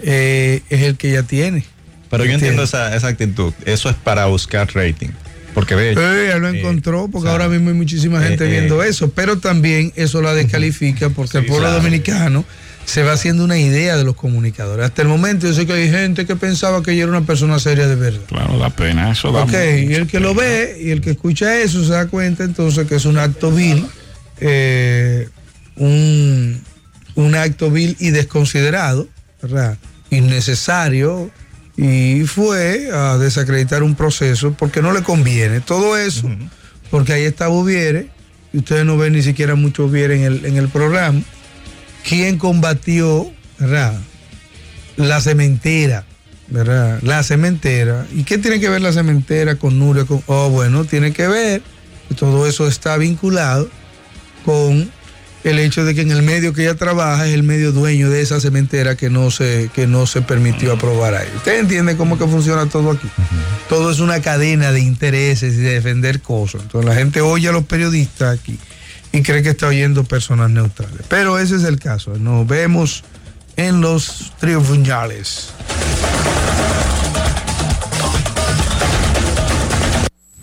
eh, 0.00 0.62
es 0.68 0.82
el 0.82 0.96
que 0.96 1.10
ella 1.10 1.22
tiene. 1.22 1.64
Pero 2.10 2.24
yo 2.24 2.32
entiendo 2.32 2.62
¿Entiendes? 2.62 2.68
esa, 2.90 2.96
esa 2.96 3.08
actitud. 3.08 3.52
Eso 3.64 3.88
es 3.90 3.96
para 3.96 4.26
buscar 4.26 4.68
rating. 4.74 5.08
Porque 5.54 5.74
ve, 5.76 5.92
Eh, 5.92 6.26
ella 6.26 6.38
lo 6.38 6.48
eh, 6.48 6.58
encontró 6.58 7.08
porque 7.08 7.28
ahora 7.28 7.48
mismo 7.48 7.68
hay 7.70 7.74
muchísima 7.76 8.20
gente 8.20 8.44
eh, 8.46 8.50
viendo 8.50 8.82
eso, 8.82 9.10
pero 9.12 9.38
también 9.38 9.92
eso 9.96 10.20
la 10.20 10.34
descalifica 10.34 11.10
porque 11.10 11.38
el 11.38 11.46
pueblo 11.46 11.66
claro. 11.68 11.76
dominicano 11.82 12.44
se 12.84 13.02
va 13.02 13.12
haciendo 13.12 13.44
una 13.44 13.58
idea 13.58 13.96
de 13.96 14.04
los 14.04 14.14
comunicadores. 14.14 14.86
Hasta 14.86 15.02
el 15.02 15.08
momento 15.08 15.46
yo 15.46 15.54
sé 15.54 15.66
que 15.66 15.72
hay 15.72 15.90
gente 15.90 16.26
que 16.26 16.36
pensaba 16.36 16.82
que 16.82 16.92
ella 16.92 17.04
era 17.04 17.12
una 17.12 17.26
persona 17.26 17.58
seria 17.58 17.86
de 17.86 17.96
verdad. 17.96 18.20
Claro, 18.26 18.58
da 18.58 18.70
pena, 18.70 19.10
eso 19.10 19.32
da 19.32 19.42
Ok, 19.42 19.52
y 19.52 19.94
el 19.94 20.06
que 20.06 20.20
lo 20.20 20.34
ve 20.34 20.78
y 20.80 20.90
el 20.90 21.00
que 21.00 21.10
escucha 21.10 21.60
eso 21.60 21.84
se 21.84 21.92
da 21.92 22.06
cuenta 22.06 22.44
entonces 22.44 22.86
que 22.86 22.96
es 22.96 23.04
un 23.04 23.18
acto 23.18 23.50
vil, 23.50 23.86
eh, 24.40 25.28
un, 25.76 26.60
un 27.14 27.34
acto 27.34 27.70
vil 27.70 27.96
y 27.98 28.10
desconsiderado, 28.10 29.08
¿verdad? 29.40 29.78
Innecesario, 30.10 31.30
y 31.76 32.22
fue 32.24 32.90
a 32.92 33.18
desacreditar 33.18 33.82
un 33.82 33.94
proceso 33.94 34.52
porque 34.52 34.80
no 34.80 34.92
le 34.92 35.02
conviene. 35.02 35.60
Todo 35.60 35.96
eso, 35.96 36.30
porque 36.90 37.12
ahí 37.12 37.24
está 37.24 37.48
Boviere, 37.48 38.08
y 38.52 38.58
ustedes 38.58 38.84
no 38.84 38.96
ven 38.96 39.14
ni 39.14 39.22
siquiera 39.22 39.54
mucho 39.54 39.84
Boviere 39.84 40.16
en 40.16 40.22
el, 40.22 40.44
en 40.44 40.56
el 40.56 40.68
programa, 40.68 41.20
quien 42.06 42.38
combatió, 42.38 43.32
¿verdad? 43.58 43.98
La 44.96 45.20
cementera, 45.20 46.04
¿verdad? 46.48 47.00
La 47.02 47.22
cementera. 47.22 48.06
¿Y 48.12 48.24
qué 48.24 48.38
tiene 48.38 48.60
que 48.60 48.68
ver 48.68 48.82
la 48.82 48.92
cementera 48.92 49.56
con 49.56 49.78
Nuria? 49.78 50.04
Con, 50.04 50.22
oh, 50.26 50.50
bueno, 50.50 50.84
tiene 50.84 51.12
que 51.12 51.26
ver, 51.26 51.62
que 52.08 52.14
todo 52.14 52.46
eso 52.46 52.68
está 52.68 52.96
vinculado 52.96 53.68
con 54.44 54.90
el 55.42 55.58
hecho 55.58 55.84
de 55.84 55.94
que 55.94 56.02
en 56.02 56.10
el 56.10 56.22
medio 56.22 56.54
que 56.54 56.62
ella 56.62 56.74
trabaja 56.74 57.26
es 57.26 57.34
el 57.34 57.42
medio 57.42 57.72
dueño 57.72 58.08
de 58.08 58.22
esa 58.22 58.40
cementera 58.40 58.96
que 58.96 59.10
no 59.10 59.30
se, 59.30 59.70
que 59.74 59.86
no 59.86 60.06
se 60.06 60.22
permitió 60.22 60.72
aprobar 60.72 61.14
ahí. 61.14 61.28
¿Usted 61.36 61.58
entiende 61.58 61.96
cómo 61.96 62.18
que 62.18 62.26
funciona 62.26 62.66
todo 62.66 62.92
aquí? 62.92 63.08
Todo 63.68 63.90
es 63.90 63.98
una 63.98 64.20
cadena 64.22 64.72
de 64.72 64.80
intereses 64.80 65.54
y 65.54 65.58
de 65.58 65.74
defender 65.74 66.20
cosas. 66.20 66.62
Entonces 66.62 66.88
la 66.88 66.94
gente 66.94 67.20
oye 67.20 67.48
a 67.48 67.52
los 67.52 67.64
periodistas 67.64 68.38
aquí 68.38 68.58
y 69.14 69.22
cree 69.22 69.44
que 69.44 69.50
está 69.50 69.68
oyendo 69.68 70.02
personas 70.02 70.50
neutrales. 70.50 71.02
Pero 71.08 71.38
ese 71.38 71.54
es 71.54 71.62
el 71.62 71.78
caso. 71.78 72.18
Nos 72.18 72.48
vemos 72.48 73.04
en 73.54 73.80
los 73.80 74.32
triunfales. 74.40 75.50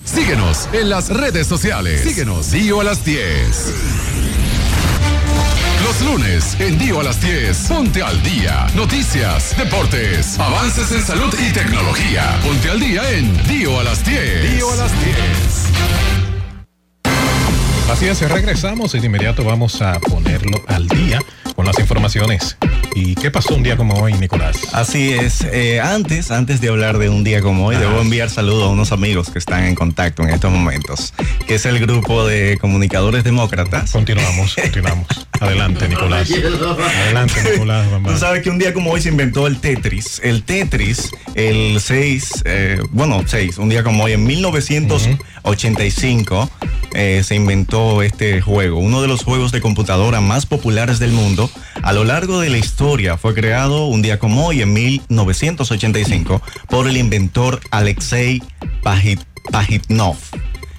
Síguenos 0.05 0.69
en 0.71 0.89
las 0.89 1.09
redes 1.09 1.47
sociales. 1.47 2.01
Síguenos, 2.01 2.51
Dio 2.51 2.79
a 2.79 2.85
las 2.85 3.03
10. 3.03 3.73
Los 5.83 6.01
lunes 6.09 6.55
en 6.59 6.77
Dio 6.77 7.01
a 7.01 7.03
las 7.03 7.21
10. 7.21 7.57
Ponte 7.67 8.01
al 8.01 8.23
día. 8.23 8.67
Noticias, 8.73 9.53
deportes, 9.57 10.39
avances 10.39 10.89
en 10.93 11.01
salud 11.01 11.35
y 11.37 11.51
tecnología. 11.51 12.39
Ponte 12.41 12.69
al 12.69 12.79
día 12.79 13.11
en 13.11 13.43
Dio 13.47 13.77
a 13.81 13.83
las 13.83 14.05
10. 14.05 14.55
Dio 14.55 14.71
a 14.71 14.75
las 14.77 14.91
10. 15.03 16.30
Así 17.91 18.07
es, 18.07 18.21
regresamos 18.21 18.95
y 18.95 18.99
de 18.99 19.07
inmediato 19.07 19.43
vamos 19.43 19.81
a 19.81 19.99
ponerlo 19.99 20.63
al 20.67 20.87
día 20.87 21.19
con 21.57 21.65
las 21.65 21.77
informaciones. 21.77 22.57
¿Y 22.95 23.15
qué 23.15 23.29
pasó 23.31 23.53
un 23.53 23.63
día 23.63 23.75
como 23.75 23.95
hoy, 23.95 24.13
Nicolás? 24.13 24.57
Así 24.71 25.11
es. 25.11 25.41
Eh, 25.41 25.81
antes, 25.81 26.31
antes 26.31 26.61
de 26.61 26.69
hablar 26.69 26.99
de 26.99 27.09
un 27.09 27.25
día 27.25 27.41
como 27.41 27.65
hoy, 27.65 27.75
debo 27.75 27.99
enviar 27.99 28.29
saludos 28.29 28.63
a 28.63 28.69
unos 28.69 28.93
amigos 28.93 29.29
que 29.29 29.39
están 29.39 29.65
en 29.65 29.75
contacto 29.75 30.23
en 30.23 30.29
estos 30.29 30.51
momentos, 30.51 31.13
que 31.45 31.55
es 31.55 31.65
el 31.65 31.79
grupo 31.79 32.25
de 32.25 32.57
comunicadores 32.61 33.25
demócratas. 33.25 33.91
Continuamos, 33.91 34.55
continuamos. 34.55 35.07
Adelante, 35.41 35.87
Nicolás. 35.87 36.27
Adelante, 37.05 37.33
Nicolás. 37.51 37.87
Tú 38.13 38.19
sabes 38.19 38.43
que 38.43 38.49
un 38.49 38.59
día 38.59 38.73
como 38.73 38.91
hoy 38.91 39.01
se 39.01 39.09
inventó 39.09 39.47
el 39.47 39.59
Tetris. 39.59 40.19
El 40.23 40.43
Tetris, 40.43 41.11
el 41.35 41.79
6, 41.81 42.43
eh, 42.45 42.79
bueno, 42.91 43.23
6, 43.25 43.57
un 43.57 43.69
día 43.69 43.83
como 43.83 44.03
hoy, 44.03 44.13
en 44.13 44.23
1985, 44.23 46.49
eh, 46.93 47.21
se 47.25 47.35
inventó 47.35 48.01
este 48.01 48.41
juego. 48.41 48.79
Uno 48.79 49.01
de 49.01 49.07
los 49.07 49.23
juegos 49.23 49.51
de 49.51 49.61
computadora 49.61 50.21
más 50.21 50.45
populares 50.45 50.99
del 50.99 51.11
mundo. 51.11 51.49
A 51.81 51.93
lo 51.93 52.03
largo 52.03 52.39
de 52.39 52.49
la 52.49 52.57
historia 52.57 53.17
fue 53.17 53.33
creado 53.33 53.85
un 53.87 54.01
día 54.01 54.19
como 54.19 54.47
hoy, 54.47 54.61
en 54.61 54.73
1985, 54.73 56.41
por 56.69 56.87
el 56.87 56.97
inventor 56.97 57.61
Alexei 57.71 58.41
Pajit- 58.83 59.25
Pajitnov. 59.51 60.17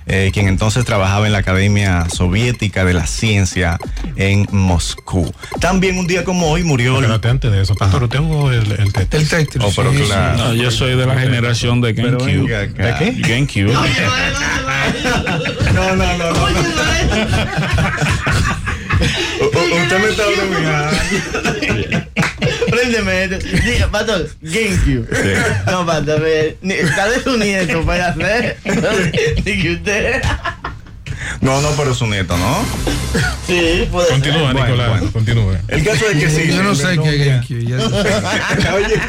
Eh, 0.07 0.31
quien 0.33 0.49
entonces 0.49 0.85
trabajaba 0.85 1.27
en 1.27 1.33
la 1.33 1.39
Academia 1.39 2.07
Soviética 2.11 2.85
de 2.85 2.95
la 2.95 3.07
Ciencia 3.07 3.79
en 4.17 4.47
Moscú. 4.51 5.33
También 5.61 5.99
un 5.99 6.07
día 6.07 6.25
como 6.25 6.49
hoy 6.51 6.65
murió... 6.65 6.97
Espérate, 6.97 7.29
antes 7.29 7.51
de 7.53 7.63
eso, 7.63 7.75
Pastor, 7.75 8.05
usted 8.05 8.19
jugó 8.19 8.51
el, 8.51 8.71
el 8.73 8.93
Tetris. 8.93 9.23
El 9.23 9.29
Tetris. 9.47 9.65
Oh, 9.65 9.73
pero 9.75 9.93
sí, 9.93 10.03
claro. 10.03 10.39
No, 10.39 10.55
yo 10.55 10.71
soy 10.71 10.97
de 10.97 11.07
la 11.07 11.19
generación 11.19 11.81
de 11.81 11.95
Pero 11.95 12.19
GameCube. 12.19 12.69
¿De 12.69 12.95
qué? 12.99 13.13
GameCube. 13.21 13.73
No, 15.75 15.97
no, 15.97 15.97
no, 15.97 16.19
no. 16.19 16.33
no. 16.33 16.43
U- 19.41 19.45
u- 19.45 19.83
Usted 19.83 19.99
me 19.99 20.09
está 20.09 20.23
bromeando. 20.37 20.97
Préndeme 22.83 23.25
esto. 23.25 23.39
Diga, 23.65 23.89
Pato, 23.91 24.27
GameCube. 24.41 25.07
No, 25.67 25.87
Pato, 25.87 26.17
a 26.17 26.19
ni- 26.63 26.75
Tal 26.97 27.11
vez 27.11 27.23
su 27.23 27.37
nieto 27.37 27.83
puede 27.85 28.03
hacer. 28.03 28.57
Ni 29.45 29.63
que 29.63 29.73
usted. 29.75 30.23
No, 31.41 31.61
no, 31.61 31.71
pero 31.77 31.95
su 31.95 32.07
nieto, 32.09 32.37
¿no? 32.37 32.65
Sí, 33.47 33.87
puede 33.91 34.09
ser. 34.09 34.15
Continúa, 34.17 34.53
Bueno, 34.53 34.65
Nicolás, 34.67 34.89
bueno. 34.91 35.13
continúa. 35.13 35.59
El 35.69 35.85
caso 35.85 36.07
es 36.09 36.19
que 36.19 36.31
sí. 36.31 36.49
Yo 36.53 36.63
no 36.63 36.75
sé 36.75 36.99
qué 37.03 37.17
es 37.17 37.27
GameCube. 37.27 37.67
ya 37.67 37.79
sé. 37.79 38.69
Oye, 38.75 39.01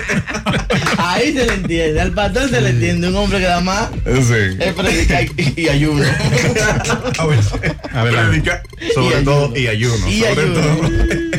Ahí 0.97 1.33
se 1.33 1.45
le 1.45 1.53
entiende. 1.53 2.01
Al 2.01 2.11
patrón 2.11 2.49
se 2.49 2.61
le 2.61 2.69
entiende. 2.69 3.07
Un 3.07 3.15
hombre 3.15 3.39
que 3.39 3.45
da 3.45 3.59
más 3.61 3.89
sí. 4.05 4.57
es 4.59 4.73
predicar 4.73 5.25
y, 5.55 5.67
ayuno. 5.67 6.03
A 7.17 8.03
ver, 8.03 8.13
predica, 8.13 8.61
sobre 8.93 9.07
Y 9.07 9.13
ayuno. 9.17 9.23
todo 9.31 9.57
y 9.57 9.67
ayuno. 9.67 10.07
Y 10.07 10.19
sobre 10.21 10.41
ayuno. 10.43 10.53
todo. 10.61 11.32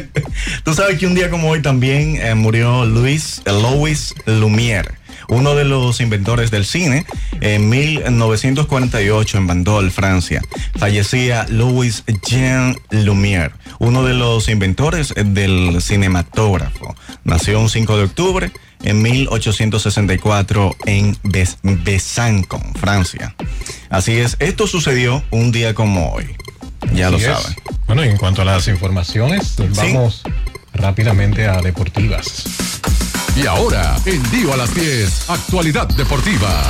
Tú 0.64 0.74
sabes 0.74 0.98
que 0.98 1.06
un 1.06 1.14
día 1.14 1.28
como 1.30 1.50
hoy 1.50 1.60
también 1.62 2.16
eh, 2.20 2.34
murió 2.34 2.86
Luis 2.86 3.42
Louis 3.44 4.14
Lumière, 4.26 4.94
uno 5.28 5.54
de 5.54 5.64
los 5.66 6.00
inventores 6.00 6.50
del 6.50 6.64
cine, 6.64 7.04
en 7.42 7.68
1948 7.68 9.36
en 9.38 9.46
Bandol, 9.46 9.90
Francia. 9.90 10.40
Fallecía 10.78 11.44
Louis 11.50 12.02
Jean 12.26 12.76
Lumière, 12.90 13.52
uno 13.78 14.04
de 14.04 14.14
los 14.14 14.48
inventores 14.48 15.12
del 15.14 15.82
cinematógrafo. 15.82 16.94
Nació 17.24 17.60
un 17.60 17.68
5 17.68 17.96
de 17.98 18.04
octubre 18.04 18.50
en 18.82 19.02
1864 19.02 20.76
en 20.86 21.14
Bes- 21.24 21.58
Besançon, 21.62 22.62
Francia. 22.80 23.34
Así 23.90 24.12
es, 24.12 24.36
esto 24.40 24.66
sucedió 24.66 25.22
un 25.30 25.52
día 25.52 25.74
como 25.74 26.10
hoy. 26.12 26.24
Ya 26.94 27.10
lo 27.10 27.16
Así 27.16 27.26
saben. 27.26 27.54
Bueno, 27.86 28.04
y 28.04 28.08
en 28.08 28.16
cuanto 28.16 28.40
a 28.42 28.44
las 28.46 28.66
informaciones, 28.68 29.56
vamos 29.74 30.22
rápidamente 30.74 31.46
a 31.46 31.60
deportivas. 31.60 32.44
Y 33.36 33.46
ahora, 33.46 33.96
en 34.06 34.22
Dio 34.30 34.52
a 34.52 34.56
las 34.56 34.72
10, 34.74 35.30
actualidad 35.30 35.88
deportiva. 35.88 36.62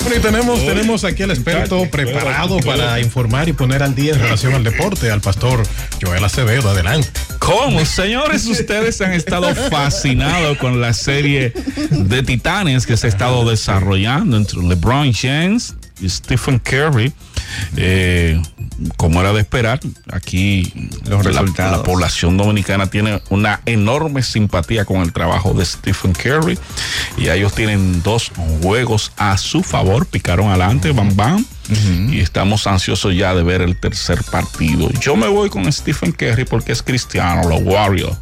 Bueno, 0.00 0.16
y 0.16 0.20
tenemos, 0.20 0.64
tenemos 0.64 1.04
aquí 1.04 1.24
al 1.24 1.32
experto 1.32 1.88
preparado 1.90 2.58
para 2.58 3.00
informar 3.00 3.48
y 3.48 3.52
poner 3.52 3.82
al 3.82 3.94
día 3.94 4.14
en 4.14 4.20
relación 4.20 4.54
al 4.54 4.62
deporte, 4.62 5.10
al 5.10 5.20
pastor 5.20 5.62
Joel 6.00 6.24
Acevedo. 6.24 6.70
Adelante. 6.70 7.08
¿Cómo? 7.40 7.84
Señores, 7.84 8.46
ustedes 8.46 9.00
han 9.00 9.12
estado 9.12 9.52
fascinados 9.54 10.58
con 10.58 10.80
la 10.80 10.92
serie 10.92 11.52
de 11.90 12.22
titanes 12.22 12.86
que 12.86 12.96
se 12.96 13.06
ha 13.06 13.10
estado 13.10 13.48
desarrollando 13.48 14.36
entre 14.36 14.62
LeBron 14.62 15.12
James 15.12 15.74
y 16.00 16.08
Stephen 16.08 16.58
Curry. 16.60 17.12
Eh, 17.76 18.40
como 18.96 19.20
era 19.20 19.32
de 19.32 19.40
esperar, 19.40 19.80
aquí 20.12 20.72
Los 21.06 21.24
la- 21.24 21.30
resultados. 21.42 21.78
la 21.78 21.82
población 21.84 22.36
dominicana 22.36 22.86
tiene 22.88 23.22
una 23.30 23.60
enorme 23.66 24.22
simpatía 24.22 24.84
con 24.84 25.02
el 25.02 25.12
trabajo 25.12 25.54
de 25.54 25.64
Stephen 25.64 26.12
Curry 26.12 26.58
y 27.16 27.28
ellos 27.28 27.54
tienen 27.54 28.02
dos 28.02 28.32
juegos 28.62 29.12
a 29.16 29.36
su 29.38 29.62
favor, 29.62 30.06
picaron 30.06 30.48
adelante, 30.48 30.92
bam 30.92 31.14
bam, 31.14 31.44
y 32.10 32.20
estamos 32.20 32.66
ansiosos 32.66 33.14
ya 33.14 33.34
de 33.34 33.42
ver 33.42 33.62
el 33.62 33.76
tercer 33.78 34.22
partido. 34.24 34.90
Yo 35.00 35.16
me 35.16 35.28
voy 35.28 35.48
con 35.50 35.70
Stephen 35.72 36.12
Curry 36.12 36.44
porque 36.44 36.72
es 36.72 36.82
cristiano, 36.82 37.48
los 37.48 37.60
Warriors. 37.62 38.16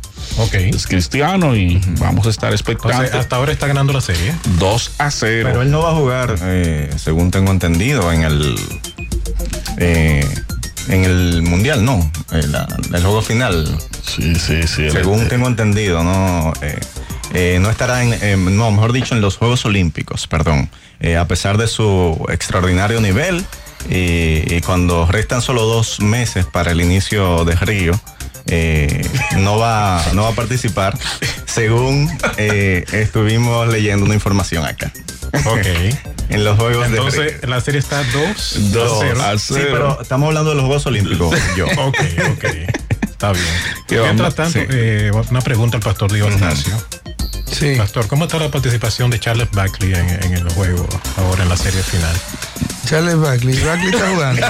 Es 0.55 0.87
cristiano 0.87 1.57
y 1.57 1.81
vamos 1.99 2.27
a 2.27 2.31
estar 2.31 2.53
Entonces, 2.53 2.75
expectantes. 2.77 3.15
hasta 3.15 3.37
ahora 3.37 3.53
está 3.53 3.67
ganando 3.67 3.93
la 3.93 4.01
serie. 4.01 4.33
2 4.59 4.93
a 4.99 5.11
0. 5.11 5.49
Pero 5.51 5.63
él 5.63 5.71
no 5.71 5.81
va 5.83 5.91
a 5.91 5.95
jugar, 5.95 6.37
eh, 6.43 6.91
según 6.97 7.31
tengo 7.33 7.51
entendido, 7.51 8.11
en 8.13 8.23
el 8.23 8.55
eh, 9.79 10.27
en 10.89 11.05
el 11.05 11.43
mundial, 11.43 11.85
no. 11.85 12.11
El, 12.33 12.53
la- 12.53 12.67
el 12.93 13.03
juego 13.03 13.23
final, 13.23 13.67
Sí, 14.07 14.35
sí, 14.35 14.63
sí. 14.67 14.91
según 14.91 15.29
tengo 15.29 15.47
entendido, 15.47 16.03
no. 16.03 16.53
eh, 16.63 16.79
eh, 17.35 17.59
no 17.61 17.71
estará 17.71 18.03
en, 18.03 18.13
eh, 18.21 18.37
no, 18.37 18.71
mejor 18.71 18.93
dicho, 18.93 19.15
en 19.15 19.21
los 19.21 19.37
Juegos 19.37 19.65
Olímpicos, 19.65 20.27
perdón. 20.27 20.69
Eh, 21.01 21.17
a 21.17 21.27
pesar 21.27 21.57
de 21.57 21.67
su 21.67 22.25
extraordinario 22.31 23.01
nivel, 23.01 23.45
eh, 23.89 24.45
y 24.49 24.61
cuando 24.61 25.07
restan 25.07 25.41
solo 25.43 25.63
dos 25.65 26.01
meses 26.01 26.45
para 26.47 26.73
el 26.73 26.81
inicio 26.81 27.45
de 27.45 27.55
Río, 27.57 27.99
eh, 28.47 29.07
no, 29.39 29.57
va, 29.59 30.05
no 30.15 30.23
va 30.25 30.29
a 30.31 30.35
participar, 30.35 30.97
según 31.47 32.11
eh, 32.37 32.85
estuvimos 32.93 33.69
leyendo 33.69 34.05
una 34.05 34.15
información 34.15 34.65
acá. 34.65 34.93
Ok. 35.47 35.67
En 36.33 36.45
los 36.45 36.59
Juegos 36.59 36.91
de 36.91 36.97
Entonces, 36.97 37.49
la 37.49 37.61
serie 37.61 37.79
está 37.81 38.03
2 38.05 38.73
Dos 38.73 39.03
a 39.03 39.07
0. 39.07 39.23
a 39.23 39.39
Sí, 39.39 39.55
cero. 39.55 39.69
pero 39.73 40.03
estamos 40.03 40.29
hablando 40.29 40.51
de 40.51 40.57
los 40.57 40.65
Juegos 40.67 40.87
Olímpicos. 40.87 41.35
Yo. 41.57 41.67
Ok, 41.77 41.99
ok. 42.35 42.45
Está 43.03 43.33
bien. 43.33 43.45
Mientras 43.91 44.35
tanto, 44.35 44.59
Sí. 44.59 44.67
eh, 44.71 45.11
una 45.31 45.41
pregunta 45.43 45.77
al 45.77 45.83
pastor 45.83 46.11
Diego 46.11 46.29
Ignacio. 46.31 46.73
Sí. 47.51 47.75
Pastor, 47.77 48.09
¿cómo 48.09 48.25
está 48.25 48.39
la 48.39 48.51
participación 48.51 49.11
de 49.11 49.21
Charles 49.21 49.49
Barkley 49.53 49.95
en, 49.95 50.09
en 50.25 50.33
el 50.33 50.49
juego 50.55 50.89
ahora 51.19 51.43
en 51.43 51.49
la 51.51 51.57
serie 51.57 51.83
final? 51.83 52.15
Charles 52.87 53.17
Barkley. 53.19 53.61
Barkley 53.63 53.91
está 53.95 54.09
jugando. 54.11 54.47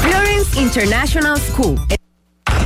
Florence 0.00 0.58
International 0.60 1.36
School. 1.38 1.76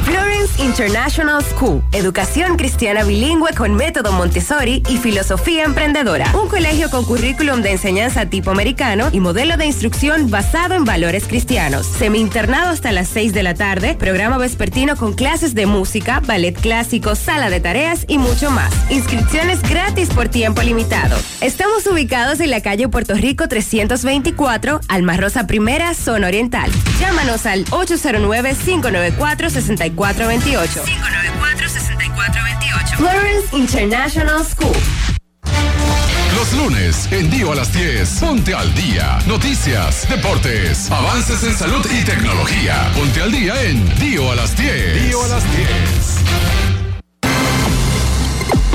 Florence 0.07 0.63
International 0.63 1.43
School, 1.43 1.83
educación 1.91 2.57
cristiana 2.57 3.03
bilingüe 3.03 3.53
con 3.55 3.75
método 3.75 4.13
Montessori 4.13 4.85
y 4.89 4.99
filosofía 4.99 5.65
emprendedora. 5.65 6.31
Un 6.41 6.49
colegio 6.49 6.89
con 6.91 7.05
currículum 7.05 7.61
de 7.61 7.73
enseñanza 7.73 8.27
tipo 8.27 8.53
americano 8.53 9.09
y 9.11 9.19
modelo 9.19 9.57
de 9.57 9.67
instrucción 9.67 10.31
basado 10.31 10.77
en 10.77 10.85
valores 10.85 11.27
cristianos. 11.27 11.87
Semi-internado 11.87 12.69
hasta 12.69 12.93
las 12.93 13.09
6 13.09 13.33
de 13.33 13.43
la 13.43 13.55
tarde, 13.55 13.97
programa 13.99 14.39
vespertino 14.39 14.95
con 14.95 15.13
clases 15.13 15.57
de 15.57 15.67
música, 15.67 16.21
ballet 16.21 16.55
clásico, 16.55 17.17
sala 17.17 17.51
de 17.51 17.59
tareas 17.59 18.05
y 18.07 18.19
mucho 18.19 18.53
más. 18.53 18.73
Inscripciones 18.91 19.61
gratis 19.69 20.11
por 20.11 20.29
tiempo 20.29 20.63
limitado. 20.63 21.19
Estamos 21.41 21.85
ubicados 21.89 22.39
en 22.39 22.51
la 22.51 22.61
calle 22.61 22.89
Puerto 22.89 23.15
Rico 23.15 23.49
324, 23.49 24.83
Alma 24.87 25.17
Rosa 25.17 25.49
Primera, 25.49 25.95
zona 25.95 26.29
oriental. 26.29 26.71
Llámanos 27.01 27.45
al 27.47 27.65
809-594-6428. 27.65 29.96
594-6428. 29.97 32.97
Florence 32.97 33.57
International 33.57 34.45
School. 34.45 34.77
Los 36.35 36.53
lunes, 36.53 37.09
en 37.11 37.31
Dio 37.31 37.53
a 37.53 37.55
las 37.55 37.73
10, 37.73 38.19
ponte 38.21 38.53
al 38.55 38.75
día. 38.75 39.19
Noticias, 39.27 40.07
deportes, 40.09 40.91
avances 40.91 41.43
en 41.45 41.57
salud 41.57 41.87
y 41.91 42.05
tecnología. 42.05 42.91
Ponte 42.95 43.23
al 43.23 43.33
día 43.33 43.63
en 43.63 43.89
Dio 43.99 44.31
a 44.31 44.35
las 44.35 44.55
10. 44.57 45.07
Dio 45.09 45.25
a 45.25 45.29
las 45.29 45.43
10. 45.57 45.67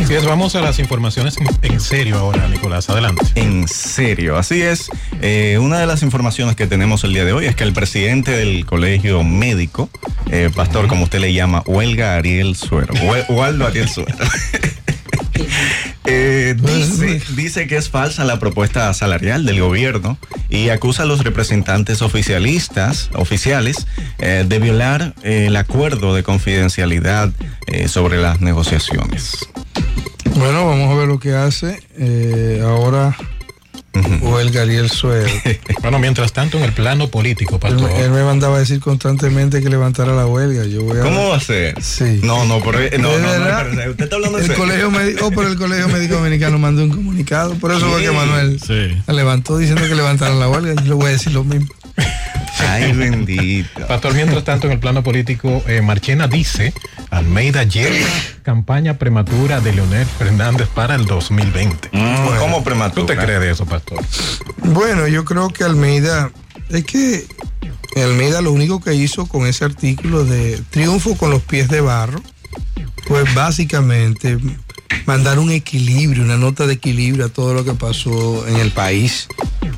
Así 0.03 0.15
es, 0.15 0.25
vamos 0.25 0.55
a 0.55 0.61
las 0.61 0.79
informaciones 0.79 1.35
en, 1.61 1.79
serio 1.79 2.17
ahora, 2.17 2.47
Nicolás. 2.47 2.89
Adelante. 2.89 3.23
En 3.35 3.67
serio, 3.67 4.35
así 4.35 4.59
es. 4.61 4.89
Eh, 5.21 5.59
una 5.61 5.77
de 5.79 5.85
las 5.85 6.01
informaciones 6.01 6.55
que 6.55 6.65
tenemos 6.65 7.03
el 7.03 7.13
día 7.13 7.23
de 7.23 7.33
hoy 7.33 7.45
es 7.45 7.55
que 7.55 7.63
el 7.63 7.71
presidente 7.71 8.31
del 8.31 8.65
colegio 8.65 9.23
médico, 9.23 9.89
eh, 10.31 10.49
pastor, 10.55 10.87
como 10.87 11.03
usted 11.03 11.19
le 11.19 11.33
llama, 11.33 11.61
Huelga 11.67 12.15
Ariel 12.15 12.55
Suero, 12.55 12.93
Waldo 13.29 13.67
Ariel 13.67 13.89
Suero, 13.89 14.17
eh, 16.05 16.55
dice, 17.35 17.67
que 17.67 17.77
es 17.77 17.89
falsa 17.89 18.23
la 18.25 18.39
propuesta 18.39 18.91
salarial 18.95 19.45
del 19.45 19.61
gobierno 19.61 20.17
y 20.49 20.69
acusa 20.69 21.03
a 21.03 21.05
los 21.05 21.23
representantes 21.23 22.01
oficialistas, 22.01 23.11
oficiales, 23.13 23.85
de 24.17 24.59
violar 24.59 25.13
el 25.21 25.55
acuerdo 25.55 26.15
de 26.15 26.23
confidencialidad 26.23 27.31
sobre 27.87 28.19
las 28.19 28.41
negociaciones. 28.41 29.47
Bueno, 30.35 30.65
vamos 30.65 30.91
a 30.91 30.95
ver 30.97 31.07
lo 31.07 31.19
que 31.19 31.33
hace. 31.33 31.81
Eh, 31.97 32.61
ahora, 32.63 33.15
Huelga 34.21 34.61
Ariel 34.63 34.89
Suero. 34.89 35.29
Bueno, 35.81 35.97
mientras 35.97 36.31
tanto, 36.31 36.57
en 36.59 36.63
el 36.63 36.73
plano 36.73 37.07
político, 37.09 37.59
Él, 37.63 37.79
él 37.97 38.11
me 38.11 38.23
mandaba 38.23 38.57
a 38.57 38.59
decir 38.59 38.79
constantemente 38.79 39.63
que 39.63 39.69
levantara 39.69 40.13
la 40.13 40.27
huelga. 40.27 40.63
Yo 40.65 40.83
voy 40.83 40.99
a 40.99 41.01
¿Cómo 41.01 41.29
va 41.29 41.37
a 41.37 41.39
ser? 41.39 41.81
Sí. 41.81 42.19
No, 42.23 42.45
no, 42.45 42.61
pero 42.63 42.79
eh, 42.79 42.91
no, 42.99 43.09
¿De 43.09 43.19
no, 43.19 43.89
usted 43.89 44.03
está 44.03 44.15
hablando 44.15 44.37
en 44.37 44.45
El 44.51 44.53
colegio 44.55 44.91
médico, 44.91 45.25
oh, 45.25 45.29
pero 45.31 45.47
el 45.47 45.57
colegio 45.57 45.87
médico 45.89 46.15
dominicano 46.15 46.59
mandó 46.59 46.83
un 46.83 46.91
comunicado. 46.91 47.55
Por 47.55 47.71
eso 47.71 47.87
fue 47.89 48.03
que 48.03 48.11
Manuel 48.11 48.59
Sí. 48.61 48.95
levantó 49.07 49.57
diciendo 49.57 49.81
que 49.87 49.95
levantaran 49.95 50.39
la 50.39 50.49
huelga. 50.49 50.75
Yo 50.75 50.89
le 50.89 50.93
voy 50.93 51.05
a 51.07 51.09
decir 51.09 51.33
lo 51.33 51.43
mismo. 51.43 51.67
Ay, 52.59 52.93
bendito. 52.93 53.87
Pastor, 53.87 54.13
mientras 54.13 54.43
tanto, 54.43 54.67
en 54.67 54.73
el 54.73 54.79
plano 54.79 55.03
político, 55.03 55.63
eh, 55.67 55.81
Marchena 55.81 56.27
dice, 56.27 56.73
Almeida 57.09 57.63
lleva 57.63 58.07
campaña 58.43 58.97
prematura 58.97 59.61
de 59.61 59.73
Leonel 59.73 60.05
Fernández 60.05 60.67
para 60.67 60.95
el 60.95 61.05
2020. 61.05 61.89
Mm, 61.91 62.39
¿Cómo 62.39 62.63
prematura? 62.63 63.01
¿Tú 63.01 63.05
te 63.05 63.17
crees 63.17 63.39
de 63.39 63.51
eso, 63.51 63.65
Pastor? 63.65 64.03
Bueno, 64.57 65.07
yo 65.07 65.25
creo 65.25 65.49
que 65.49 65.63
Almeida, 65.63 66.31
es 66.69 66.85
que 66.85 67.25
Almeida 67.95 68.41
lo 68.41 68.51
único 68.51 68.79
que 68.81 68.93
hizo 68.93 69.25
con 69.25 69.45
ese 69.47 69.65
artículo 69.65 70.23
de 70.23 70.61
triunfo 70.69 71.15
con 71.17 71.29
los 71.29 71.41
pies 71.41 71.67
de 71.69 71.81
barro, 71.81 72.21
pues 73.07 73.33
básicamente 73.33 74.37
mandar 75.05 75.39
un 75.39 75.51
equilibrio, 75.51 76.23
una 76.23 76.37
nota 76.37 76.67
de 76.67 76.73
equilibrio 76.73 77.25
a 77.25 77.29
todo 77.29 77.53
lo 77.53 77.65
que 77.65 77.73
pasó 77.73 78.47
en 78.47 78.57
el 78.57 78.71
país. 78.71 79.27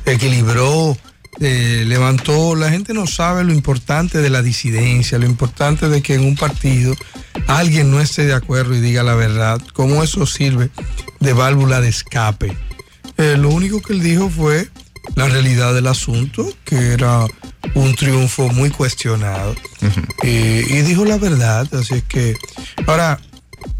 Equilibró, 0.06 0.96
eh, 1.40 1.84
levantó, 1.86 2.54
la 2.54 2.70
gente 2.70 2.94
no 2.94 3.06
sabe 3.06 3.44
lo 3.44 3.52
importante 3.52 4.18
de 4.18 4.30
la 4.30 4.42
disidencia, 4.42 5.18
lo 5.18 5.26
importante 5.26 5.88
de 5.88 6.02
que 6.02 6.14
en 6.14 6.24
un 6.24 6.36
partido 6.36 6.94
alguien 7.46 7.90
no 7.90 8.00
esté 8.00 8.24
de 8.24 8.34
acuerdo 8.34 8.74
y 8.74 8.80
diga 8.80 9.02
la 9.02 9.14
verdad, 9.14 9.60
cómo 9.72 10.02
eso 10.02 10.26
sirve 10.26 10.70
de 11.20 11.32
válvula 11.32 11.80
de 11.80 11.88
escape. 11.88 12.56
Eh, 13.16 13.36
lo 13.38 13.48
único 13.48 13.80
que 13.82 13.94
él 13.94 14.02
dijo 14.02 14.28
fue 14.28 14.68
la 15.16 15.28
realidad 15.28 15.74
del 15.74 15.86
asunto, 15.86 16.48
que 16.64 16.92
era 16.92 17.26
un 17.74 17.94
triunfo 17.94 18.48
muy 18.48 18.70
cuestionado. 18.70 19.54
Eh, 20.22 20.64
y 20.68 20.82
dijo 20.82 21.04
la 21.04 21.18
verdad, 21.18 21.72
así 21.74 21.94
es 21.94 22.02
que 22.04 22.36
ahora 22.86 23.20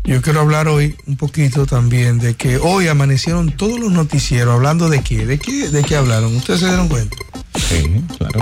yo 0.05 0.21
quiero 0.23 0.41
hablar 0.41 0.69
hoy 0.69 0.97
un 1.07 1.17
poquito 1.17 1.67
también 1.67 2.19
de 2.19 2.35
que 2.35 2.59
hoy 2.59 2.89
amanecieron 2.89 3.57
todos 3.57 3.79
los 3.81 3.93
noticieros 3.93 4.55
hablando 4.55 4.89
de 4.89 5.03
qué, 5.03 5.25
de 5.25 5.39
qué, 5.39 5.71
de 5.71 5.83
qué 5.83 5.97
hablaron. 5.97 6.35
¿Ustedes 6.37 6.61
se 6.61 6.67
dieron 6.67 6.89
cuenta? 6.89 7.17
Sí, 7.55 8.03
claro. 8.19 8.41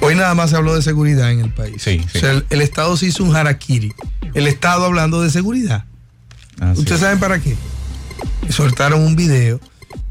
Hoy 0.00 0.14
nada 0.14 0.34
más 0.34 0.50
se 0.50 0.56
habló 0.56 0.74
de 0.74 0.82
seguridad 0.82 1.30
en 1.30 1.40
el 1.40 1.52
país. 1.52 1.82
Sí, 1.82 2.00
sí. 2.10 2.18
O 2.18 2.20
sea, 2.20 2.30
el, 2.32 2.46
el 2.50 2.60
Estado 2.62 2.96
se 2.96 3.06
hizo 3.06 3.22
un 3.24 3.36
harakiri. 3.36 3.92
El 4.34 4.46
Estado 4.46 4.84
hablando 4.84 5.20
de 5.20 5.30
seguridad. 5.30 5.84
Así 6.58 6.80
¿Ustedes 6.80 7.00
es. 7.00 7.00
saben 7.00 7.20
para 7.20 7.38
qué? 7.40 7.56
Y 8.48 8.52
soltaron 8.52 9.02
un 9.02 9.16
video. 9.16 9.60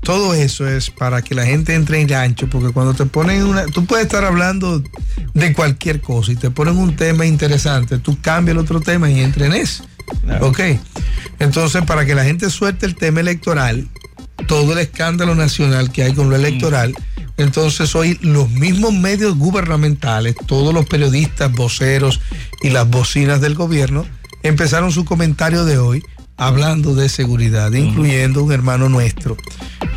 Todo 0.02 0.34
eso 0.34 0.68
es 0.68 0.90
para 0.92 1.22
que 1.22 1.36
la 1.36 1.46
gente 1.46 1.74
entre 1.76 2.00
en 2.00 2.08
gancho, 2.08 2.50
porque 2.50 2.72
cuando 2.72 2.94
te 2.94 3.06
ponen 3.06 3.44
una. 3.44 3.66
Tú 3.66 3.86
puedes 3.86 4.06
estar 4.06 4.24
hablando 4.24 4.82
de 5.34 5.54
cualquier 5.54 6.02
cosa 6.02 6.32
y 6.32 6.36
te 6.36 6.50
ponen 6.52 6.78
un 6.78 6.96
tema 6.96 7.26
interesante, 7.26 7.98
tú 8.00 8.18
cambias 8.22 8.56
el 8.56 8.60
otro 8.60 8.80
tema 8.82 9.10
y 9.10 9.20
entra 9.20 9.46
en 9.46 9.54
ese. 9.54 9.84
Claro. 10.24 10.48
Ok. 10.48 10.60
Entonces, 11.40 11.84
para 11.84 12.06
que 12.06 12.16
la 12.16 12.24
gente 12.24 12.50
suelte 12.50 12.86
el 12.86 12.96
tema 12.96 13.20
electoral, 13.20 13.88
todo 14.48 14.74
el 14.74 14.80
escándalo 14.80 15.36
nacional 15.36 15.92
que 15.92 16.04
hay 16.04 16.14
con 16.14 16.30
lo 16.30 16.36
electoral, 16.36 16.96
entonces 17.40 17.96
hoy 17.96 18.18
los 18.22 18.50
mismos 18.50 18.94
medios 18.94 19.36
gubernamentales, 19.38 20.36
todos 20.46 20.74
los 20.74 20.86
periodistas, 20.86 21.52
voceros 21.52 22.22
y 22.62 22.70
las 22.70 22.88
bocinas 22.90 23.42
del 23.42 23.56
gobierno, 23.56 24.06
empezaron 24.44 24.92
su 24.92 25.06
comentario 25.06 25.66
de 25.66 25.78
hoy 25.78 26.04
hablando 26.38 26.96
de 26.96 27.10
seguridad, 27.10 27.72
incluyendo 27.74 28.44
un 28.44 28.52
hermano 28.54 28.88
nuestro 28.88 29.36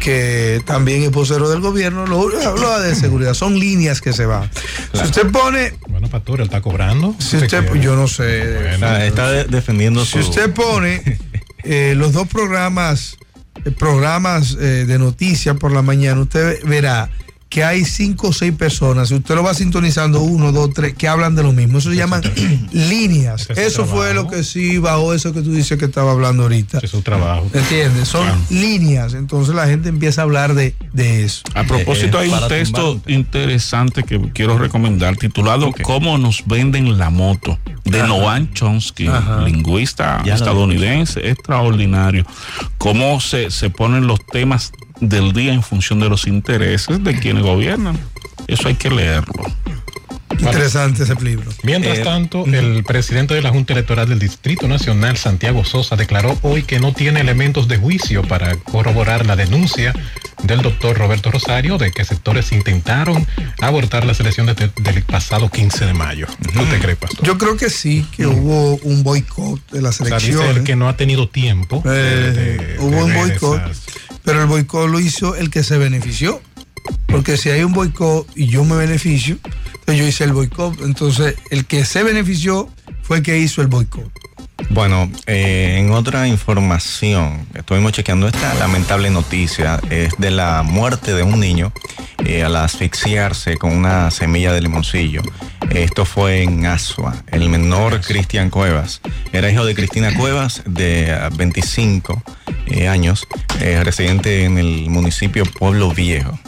que 0.00 0.60
también 0.66 1.02
es 1.04 1.12
vocero 1.12 1.48
del 1.48 1.60
gobierno, 1.60 2.04
lo 2.08 2.22
hablaba 2.44 2.80
de 2.80 2.96
seguridad, 2.96 3.34
son 3.34 3.56
líneas 3.60 4.00
que 4.00 4.12
se 4.12 4.26
van. 4.26 4.50
Si 4.92 5.00
usted 5.02 5.30
pone, 5.30 5.74
Bueno, 5.88 6.08
Pastor, 6.08 6.40
él 6.40 6.46
está 6.46 6.60
cobrando. 6.60 7.14
si 7.20 7.36
usted, 7.36 7.72
yo 7.74 7.94
no 7.94 8.08
sé, 8.08 8.74
Está, 8.74 9.06
está 9.06 9.30
de- 9.30 9.44
defendiendo 9.44 10.04
si 10.04 10.12
su... 10.14 10.18
usted 10.30 10.52
pone 10.52 11.20
eh, 11.62 11.94
los 11.96 12.12
dos 12.12 12.26
programas, 12.26 13.16
eh, 13.64 13.70
programas 13.70 14.56
eh, 14.60 14.84
de 14.88 14.98
noticias 14.98 15.56
por 15.56 15.70
la 15.70 15.82
mañana, 15.82 16.20
usted 16.22 16.64
verá 16.64 17.08
que 17.52 17.62
hay 17.62 17.84
cinco 17.84 18.28
o 18.28 18.32
seis 18.32 18.54
personas, 18.54 19.10
si 19.10 19.14
usted 19.14 19.34
lo 19.34 19.42
va 19.42 19.52
sintonizando, 19.52 20.22
uno, 20.22 20.52
dos, 20.52 20.72
tres, 20.72 20.94
que 20.94 21.06
hablan 21.06 21.34
de 21.34 21.42
lo 21.42 21.52
mismo. 21.52 21.76
Eso 21.76 21.90
se 21.90 21.96
llaman 21.96 22.22
líneas. 22.72 23.50
Ese 23.50 23.66
Eso 23.66 23.84
fue 23.84 24.14
lo 24.14 24.26
que 24.26 24.42
sí 24.42 24.78
bajó 24.78 25.12
eso 25.12 25.34
que 25.34 25.42
tú 25.42 25.52
dices 25.52 25.78
que 25.78 25.84
estaba 25.84 26.12
hablando 26.12 26.44
ahorita. 26.44 26.78
Es 26.82 26.88
su 26.88 27.02
trabajo. 27.02 27.46
¿Entiendes? 27.52 28.08
Son 28.08 28.26
líneas. 28.48 29.12
Entonces 29.12 29.54
la 29.54 29.66
gente 29.66 29.90
empieza 29.90 30.22
a 30.22 30.24
hablar 30.24 30.54
de, 30.54 30.74
de 30.94 31.24
eso. 31.24 31.42
A 31.54 31.64
propósito, 31.64 32.18
hay 32.18 32.30
un 32.30 32.48
texto 32.48 32.98
interesante 33.06 34.02
que 34.02 34.18
quiero 34.32 34.56
recomendar 34.56 35.18
titulado. 35.18 35.74
¿Cómo 35.82 36.16
nos 36.16 36.44
venden 36.46 36.96
la 36.96 37.10
moto? 37.10 37.58
de 37.84 37.98
Ajá. 37.98 38.06
Noam 38.06 38.52
Chomsky, 38.52 39.08
Ajá. 39.08 39.42
lingüista 39.42 40.22
Ya 40.24 40.34
estadounidense, 40.34 41.28
extraordinario. 41.28 42.24
Cómo 42.78 43.20
se, 43.20 43.50
se 43.50 43.70
ponen 43.70 44.06
los 44.06 44.24
temas 44.24 44.72
del 45.02 45.32
día 45.32 45.52
en 45.52 45.62
función 45.62 46.00
de 46.00 46.08
los 46.08 46.26
intereses 46.26 47.02
de 47.02 47.18
quienes 47.18 47.42
gobiernan. 47.42 47.98
Eso 48.46 48.68
hay 48.68 48.74
que 48.76 48.90
leerlo. 48.90 49.44
Interesante 50.40 51.02
ese 51.04 51.14
libro. 51.22 51.50
Mientras 51.62 51.98
Eh, 51.98 52.02
tanto, 52.02 52.44
el 52.46 52.82
presidente 52.84 53.34
de 53.34 53.42
la 53.42 53.50
Junta 53.50 53.74
Electoral 53.74 54.08
del 54.08 54.18
Distrito 54.18 54.66
Nacional, 54.66 55.16
Santiago 55.16 55.64
Sosa, 55.64 55.94
declaró 55.94 56.36
hoy 56.42 56.62
que 56.62 56.80
no 56.80 56.92
tiene 56.92 57.20
elementos 57.20 57.68
de 57.68 57.76
juicio 57.76 58.22
para 58.22 58.56
corroborar 58.56 59.26
la 59.26 59.36
denuncia 59.36 59.92
del 60.42 60.62
doctor 60.62 60.96
Roberto 60.98 61.30
Rosario 61.30 61.78
de 61.78 61.92
que 61.92 62.04
sectores 62.04 62.50
intentaron 62.50 63.24
abortar 63.60 64.04
las 64.04 64.18
elecciones 64.20 64.56
de- 64.56 64.70
del 64.82 65.02
pasado 65.02 65.48
15 65.48 65.84
de 65.86 65.92
mayo. 65.94 66.26
¿Tú 66.52 66.64
te 66.64 66.78
crees, 66.80 66.98
Pastor? 66.98 67.24
Yo 67.24 67.38
creo 67.38 67.56
que 67.56 67.70
sí, 67.70 68.04
que 68.16 68.26
hubo 68.26 68.76
un 68.82 69.04
boicot 69.04 69.60
de 69.70 69.82
las 69.82 70.00
O 70.00 70.04
sea, 70.06 70.16
dice 70.16 70.30
elecciones. 70.30 70.56
él 70.56 70.64
que 70.64 70.74
no 70.76 70.88
ha 70.88 70.96
tenido 70.96 71.28
tiempo. 71.28 71.82
de- 71.84 71.90
Eh, 71.92 72.32
de- 72.32 72.76
hubo 72.80 72.96
de 72.96 73.02
un 73.02 73.14
boicot, 73.14 73.62
pero 74.24 74.42
el 74.42 74.46
boicot 74.46 74.88
lo 74.88 75.00
hizo 75.00 75.36
el 75.36 75.50
que 75.50 75.62
se 75.62 75.78
benefició. 75.78 76.40
Porque 77.06 77.36
si 77.36 77.50
hay 77.50 77.62
un 77.62 77.72
boicot 77.72 78.26
y 78.34 78.46
yo 78.46 78.64
me 78.64 78.76
beneficio, 78.76 79.38
entonces 79.74 79.98
yo 79.98 80.06
hice 80.06 80.24
el 80.24 80.32
boicot. 80.32 80.80
Entonces 80.82 81.36
el 81.50 81.66
que 81.66 81.84
se 81.84 82.02
benefició 82.02 82.68
fue 83.02 83.18
el 83.18 83.22
que 83.22 83.38
hizo 83.38 83.62
el 83.62 83.68
boicot. 83.68 84.10
Bueno, 84.70 85.10
eh, 85.26 85.76
en 85.78 85.90
otra 85.90 86.26
información, 86.26 87.46
estuvimos 87.54 87.92
chequeando 87.92 88.26
esta 88.26 88.54
lamentable 88.54 89.10
noticia, 89.10 89.80
es 89.90 90.14
de 90.18 90.30
la 90.30 90.62
muerte 90.62 91.14
de 91.14 91.22
un 91.22 91.40
niño 91.40 91.72
eh, 92.24 92.42
al 92.42 92.56
asfixiarse 92.56 93.56
con 93.56 93.72
una 93.72 94.10
semilla 94.10 94.52
de 94.52 94.60
limoncillo. 94.60 95.22
Esto 95.70 96.04
fue 96.04 96.42
en 96.42 96.66
Asua. 96.66 97.14
El 97.28 97.48
menor 97.48 98.00
Cristian 98.00 98.50
Cuevas 98.50 99.00
era 99.32 99.50
hijo 99.50 99.64
de 99.64 99.74
Cristina 99.74 100.14
Cuevas, 100.14 100.62
de 100.66 101.12
ah, 101.12 101.30
25 101.34 102.22
eh, 102.66 102.88
años, 102.88 103.26
residente 103.84 104.44
en 104.44 104.58
el 104.58 104.88
municipio 104.90 105.44
Pueblo 105.44 105.90
Viejo. 105.90 106.38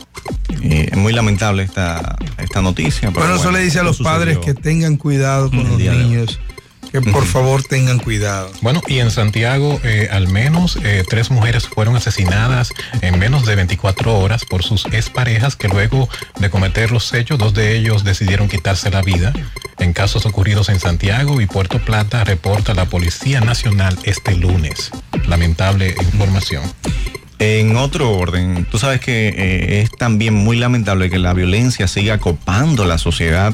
Es 0.62 0.96
muy 0.96 1.12
lamentable 1.12 1.62
esta, 1.62 2.16
esta 2.38 2.62
noticia. 2.62 3.10
pero 3.10 3.26
Bueno, 3.26 3.36
eso 3.36 3.50
le 3.50 3.60
dice 3.60 3.80
a 3.80 3.82
los 3.82 3.98
padres 3.98 4.38
que 4.38 4.54
tengan 4.54 4.96
cuidado 4.96 5.50
con 5.50 5.68
los 5.68 5.78
de 5.78 5.90
niños, 5.90 6.40
que 6.94 7.00
por 7.00 7.26
favor 7.26 7.64
tengan 7.64 7.98
cuidado. 7.98 8.52
Bueno, 8.62 8.80
y 8.86 9.00
en 9.00 9.10
Santiago 9.10 9.80
eh, 9.82 10.08
al 10.12 10.28
menos 10.28 10.78
eh, 10.84 11.02
tres 11.08 11.28
mujeres 11.28 11.66
fueron 11.66 11.96
asesinadas 11.96 12.70
en 13.00 13.18
menos 13.18 13.44
de 13.46 13.56
24 13.56 14.16
horas 14.16 14.44
por 14.44 14.62
sus 14.62 14.84
exparejas 14.86 15.56
que 15.56 15.66
luego 15.66 16.08
de 16.38 16.50
cometer 16.50 16.92
los 16.92 17.12
hechos, 17.12 17.36
dos 17.36 17.52
de 17.52 17.76
ellos 17.76 18.04
decidieron 18.04 18.48
quitarse 18.48 18.92
la 18.92 19.02
vida. 19.02 19.32
En 19.80 19.92
casos 19.92 20.24
ocurridos 20.24 20.68
en 20.68 20.78
Santiago 20.78 21.40
y 21.40 21.46
Puerto 21.46 21.80
Plata, 21.80 22.22
reporta 22.22 22.74
la 22.74 22.84
Policía 22.84 23.40
Nacional 23.40 23.98
este 24.04 24.36
lunes. 24.36 24.92
Lamentable 25.26 25.96
información. 25.98 26.62
En 27.40 27.76
otro 27.76 28.12
orden, 28.12 28.66
tú 28.70 28.78
sabes 28.78 29.00
que 29.00 29.28
eh, 29.28 29.80
es 29.80 29.90
también 29.90 30.34
muy 30.34 30.56
lamentable 30.56 31.10
que 31.10 31.18
la 31.18 31.34
violencia 31.34 31.88
siga 31.88 32.18
copando 32.18 32.86
la 32.86 32.98
sociedad. 32.98 33.52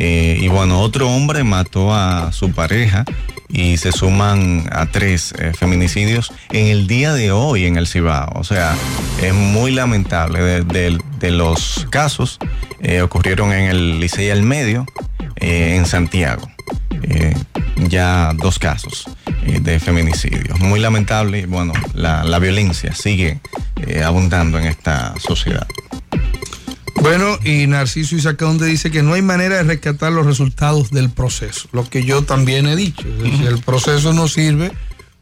Eh, 0.00 0.38
y 0.40 0.46
bueno, 0.46 0.80
otro 0.80 1.10
hombre 1.10 1.42
mató 1.42 1.92
a 1.92 2.30
su 2.30 2.52
pareja 2.52 3.04
y 3.48 3.78
se 3.78 3.90
suman 3.90 4.68
a 4.70 4.86
tres 4.86 5.34
eh, 5.36 5.52
feminicidios 5.52 6.32
en 6.52 6.66
el 6.66 6.86
día 6.86 7.12
de 7.14 7.32
hoy 7.32 7.66
en 7.66 7.76
el 7.76 7.88
Cibao. 7.88 8.30
O 8.36 8.44
sea, 8.44 8.76
es 9.20 9.34
muy 9.34 9.72
lamentable. 9.72 10.62
De, 10.62 11.30
los 11.32 11.86
casos 11.90 12.38
eh, 12.80 13.02
ocurrieron 13.02 13.52
en 13.52 13.64
el 13.64 13.98
Licey 13.98 14.30
al 14.30 14.42
Medio, 14.42 14.86
en 15.36 15.84
Santiago. 15.84 16.48
Ya 17.88 18.32
dos 18.36 18.58
casos 18.58 19.06
de 19.60 19.80
feminicidio. 19.80 20.56
Muy 20.58 20.78
lamentable. 20.78 21.46
Bueno, 21.46 21.72
la, 21.94 22.22
la 22.22 22.38
violencia 22.38 22.94
sigue 22.94 23.40
abundando 24.04 24.58
en 24.58 24.66
esta 24.66 25.14
sociedad. 25.18 25.66
Bueno, 27.00 27.38
y 27.44 27.66
Narciso 27.66 28.16
Isacaonde 28.16 28.66
dice 28.66 28.90
que 28.90 29.02
no 29.02 29.14
hay 29.14 29.22
manera 29.22 29.56
de 29.56 29.62
rescatar 29.62 30.12
los 30.12 30.26
resultados 30.26 30.90
del 30.90 31.10
proceso, 31.10 31.68
lo 31.72 31.88
que 31.88 32.04
yo 32.04 32.22
también 32.22 32.66
he 32.66 32.76
dicho. 32.76 33.04
Si 33.22 33.46
el 33.46 33.60
proceso 33.60 34.12
no 34.12 34.28
sirve, 34.28 34.72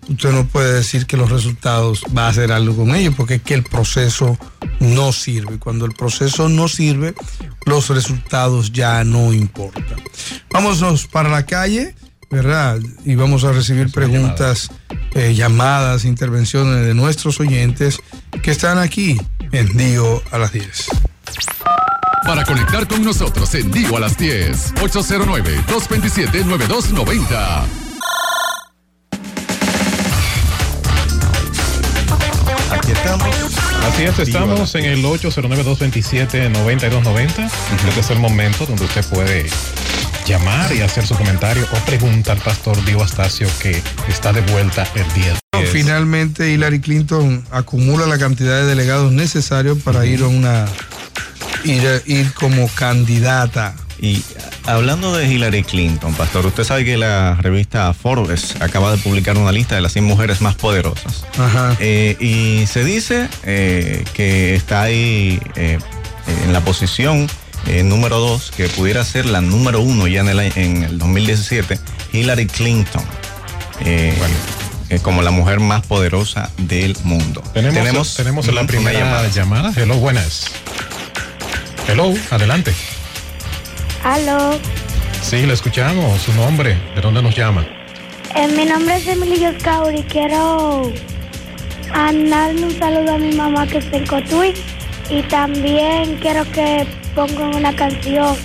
usted 0.09 0.33
no 0.33 0.47
puede 0.47 0.73
decir 0.73 1.07
que 1.07 1.17
los 1.17 1.31
resultados 1.31 2.03
va 2.17 2.27
a 2.27 2.31
hacer 2.31 2.53
algo 2.53 2.77
con 2.77 2.95
ellos, 2.95 3.15
porque 3.17 3.35
es 3.35 3.43
que 3.43 3.55
el 3.55 3.63
proceso 3.63 4.39
no 4.81 5.13
sirve. 5.13 5.59
Cuando 5.59 5.85
el 5.85 5.93
proceso 5.93 6.49
no 6.49 6.69
sirve, 6.69 7.15
los 7.67 7.89
resultados 7.89 8.73
ya 8.73 9.05
no 9.05 9.33
importan. 9.33 10.01
Vámonos 10.51 11.07
para 11.07 11.29
la 11.29 11.45
calle, 11.45 11.95
¿verdad? 12.31 12.81
Y 13.05 13.15
vamos 13.15 13.45
a 13.45 13.53
recibir 13.53 13.91
preguntas, 13.93 14.71
eh, 15.15 15.35
llamadas, 15.35 16.05
intervenciones 16.05 16.87
de 16.87 16.95
nuestros 16.95 17.39
oyentes 17.41 17.99
que 18.43 18.51
están 18.51 18.79
aquí 18.79 19.21
en 19.53 19.77
Dio 19.77 20.23
a 20.31 20.39
las 20.39 20.53
10. 20.53 20.89
Para 22.27 22.45
conectar 22.45 22.87
con 22.89 23.05
nosotros 23.05 23.55
en 23.55 23.71
vivo 23.71 23.97
a 23.97 24.01
las 24.01 24.19
10. 24.19 24.75
809-227-9290. 24.75 27.67
Aquí 32.73 32.93
estamos. 32.93 33.37
Así 33.87 34.03
es, 34.03 34.19
estamos 34.19 34.75
en 34.75 34.87
el 34.87 35.05
809-227-9290. 35.05 37.49
Este 37.89 38.01
es 38.01 38.11
el 38.11 38.19
momento 38.19 38.67
donde 38.67 38.85
usted 38.85 39.05
puede 39.07 39.47
llamar 40.27 40.75
y 40.75 40.83
hacer 40.83 41.07
su 41.07 41.15
comentario 41.15 41.65
o 41.73 41.77
pregunta 41.87 42.33
al 42.33 42.39
pastor 42.39 42.85
Dio 42.85 43.01
Astacio 43.01 43.47
que 43.61 43.81
está 44.09 44.33
de 44.33 44.41
vuelta 44.53 44.85
el 44.97 45.07
10. 45.15 45.39
Finalmente 45.71 46.51
Hillary 46.51 46.81
Clinton 46.81 47.47
acumula 47.53 48.07
la 48.07 48.19
cantidad 48.19 48.57
de 48.57 48.67
delegados 48.67 49.13
necesarios 49.13 49.79
para 49.79 50.05
ir 50.05 50.23
a 50.23 50.27
una 50.27 50.67
ir, 51.67 52.33
como 52.35 52.69
candidata. 52.69 53.75
Y 53.99 54.23
hablando 54.67 55.17
de 55.17 55.27
Hillary 55.27 55.63
Clinton, 55.65 56.13
pastor, 56.15 56.45
usted 56.47 56.65
sabe 56.65 56.85
que 56.85 56.97
la 56.99 57.35
revista 57.41 57.93
Forbes 57.95 58.55
acaba 58.61 58.91
de 58.93 58.99
publicar 58.99 59.39
una 59.39 59.53
lista 59.53 59.75
de 59.75 59.81
las 59.81 59.93
100 59.93 60.05
mujeres 60.05 60.41
más 60.43 60.55
poderosas. 60.55 61.25
Ajá. 61.39 61.75
Eh, 61.81 62.17
y 62.21 62.67
se 62.67 62.85
dice 62.85 63.29
eh, 63.45 64.05
que 64.13 64.55
está 64.55 64.83
ahí 64.83 65.41
eh, 65.57 65.79
en 66.45 66.53
la 66.53 66.61
posición 66.61 67.27
eh, 67.67 67.83
número 67.83 68.19
2, 68.19 68.53
que 68.57 68.69
pudiera 68.69 69.03
ser 69.05 69.25
la 69.27 69.41
número 69.41 69.81
1 69.81 70.07
ya 70.09 70.21
en 70.21 70.29
el, 70.29 70.41
en 70.41 70.83
el 70.83 70.99
2017, 70.99 71.79
Hillary 72.13 72.47
Clinton. 72.47 73.03
eh, 73.81 74.15
eh, 74.89 75.01
como 75.01 75.21
la 75.23 75.33
mujer 75.33 75.59
más 75.59 75.85
poderosa 75.85 76.49
del 76.59 76.97
mundo. 77.03 77.43
Tenemos, 77.53 78.15
tenemos, 78.15 78.47
la 78.47 78.53
una 78.53 78.67
primera 78.69 79.27
llamada. 79.29 79.73
Hello, 79.75 79.97
buenas. 79.97 80.47
Hello, 81.89 82.13
adelante. 82.31 82.73
Aló, 84.03 84.59
Sí, 85.23 85.45
le 85.45 85.55
escuchamos. 85.55 86.21
Su 86.23 86.33
nombre, 86.35 86.77
¿de 86.95 87.01
dónde 87.01 87.23
nos 87.23 87.35
llama? 87.35 87.67
eh, 88.35 88.49
mi 88.49 88.65
nombre 88.65 88.97
es 88.97 89.07
Emilio 89.07 89.53
Scauri. 89.59 90.03
Quiero 90.05 90.93
ah, 91.93 92.13
darle 92.13 92.65
un 92.67 92.79
saludo 92.79 93.15
a 93.15 93.19
mi 93.19 93.33
mamá 93.35 93.67
que 93.67 93.79
está 93.79 93.97
en 93.97 94.07
Cotuí 94.07 94.55
y 95.11 95.23
también 95.25 96.17
quiero 96.21 96.45
que 96.53 96.87
pongan 97.15 97.55
una 97.57 97.75
canción. 97.75 98.37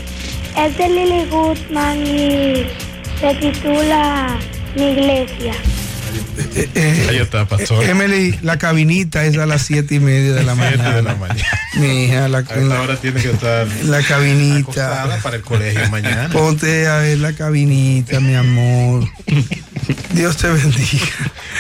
Es 0.58 0.78
de 0.78 0.90
Lily 0.90 1.26
Goodman 1.30 2.06
y 2.06 2.66
se 3.20 3.36
titula 3.36 4.38
Mi 4.76 4.92
Iglesia. 4.92 5.54
Ahí 7.10 7.18
está, 7.18 7.46
pastor. 7.48 7.84
Emily, 7.84 8.38
la 8.42 8.58
cabinita 8.58 9.26
es 9.26 9.38
a 9.38 9.46
las 9.46 9.62
siete 9.64 9.96
y 9.96 10.00
media 10.00 10.34
de 10.34 10.44
la 10.44 10.56
Siete 10.56 10.78
mañana. 10.78 10.96
de 10.96 11.02
la 11.04 11.16
mañana. 11.16 11.44
Mi 11.76 12.06
hija, 12.06 12.28
la, 12.28 12.40
A 12.40 12.42
esta 12.42 12.82
hora 12.82 12.96
tiene 12.98 13.22
que 13.22 13.32
estar 13.32 13.68
la 13.86 14.02
cabinita. 14.04 15.20
para 15.24 15.38
el 15.38 15.42
colegio 15.42 15.90
mañana. 15.90 16.30
Ponte 16.32 16.88
a 16.88 16.98
ver 16.98 17.18
la 17.20 17.34
cabinita, 17.34 18.20
mi 18.20 18.36
amor. 18.36 19.08
Dios 20.14 20.38
te 20.38 20.48
bendiga. 20.50 21.06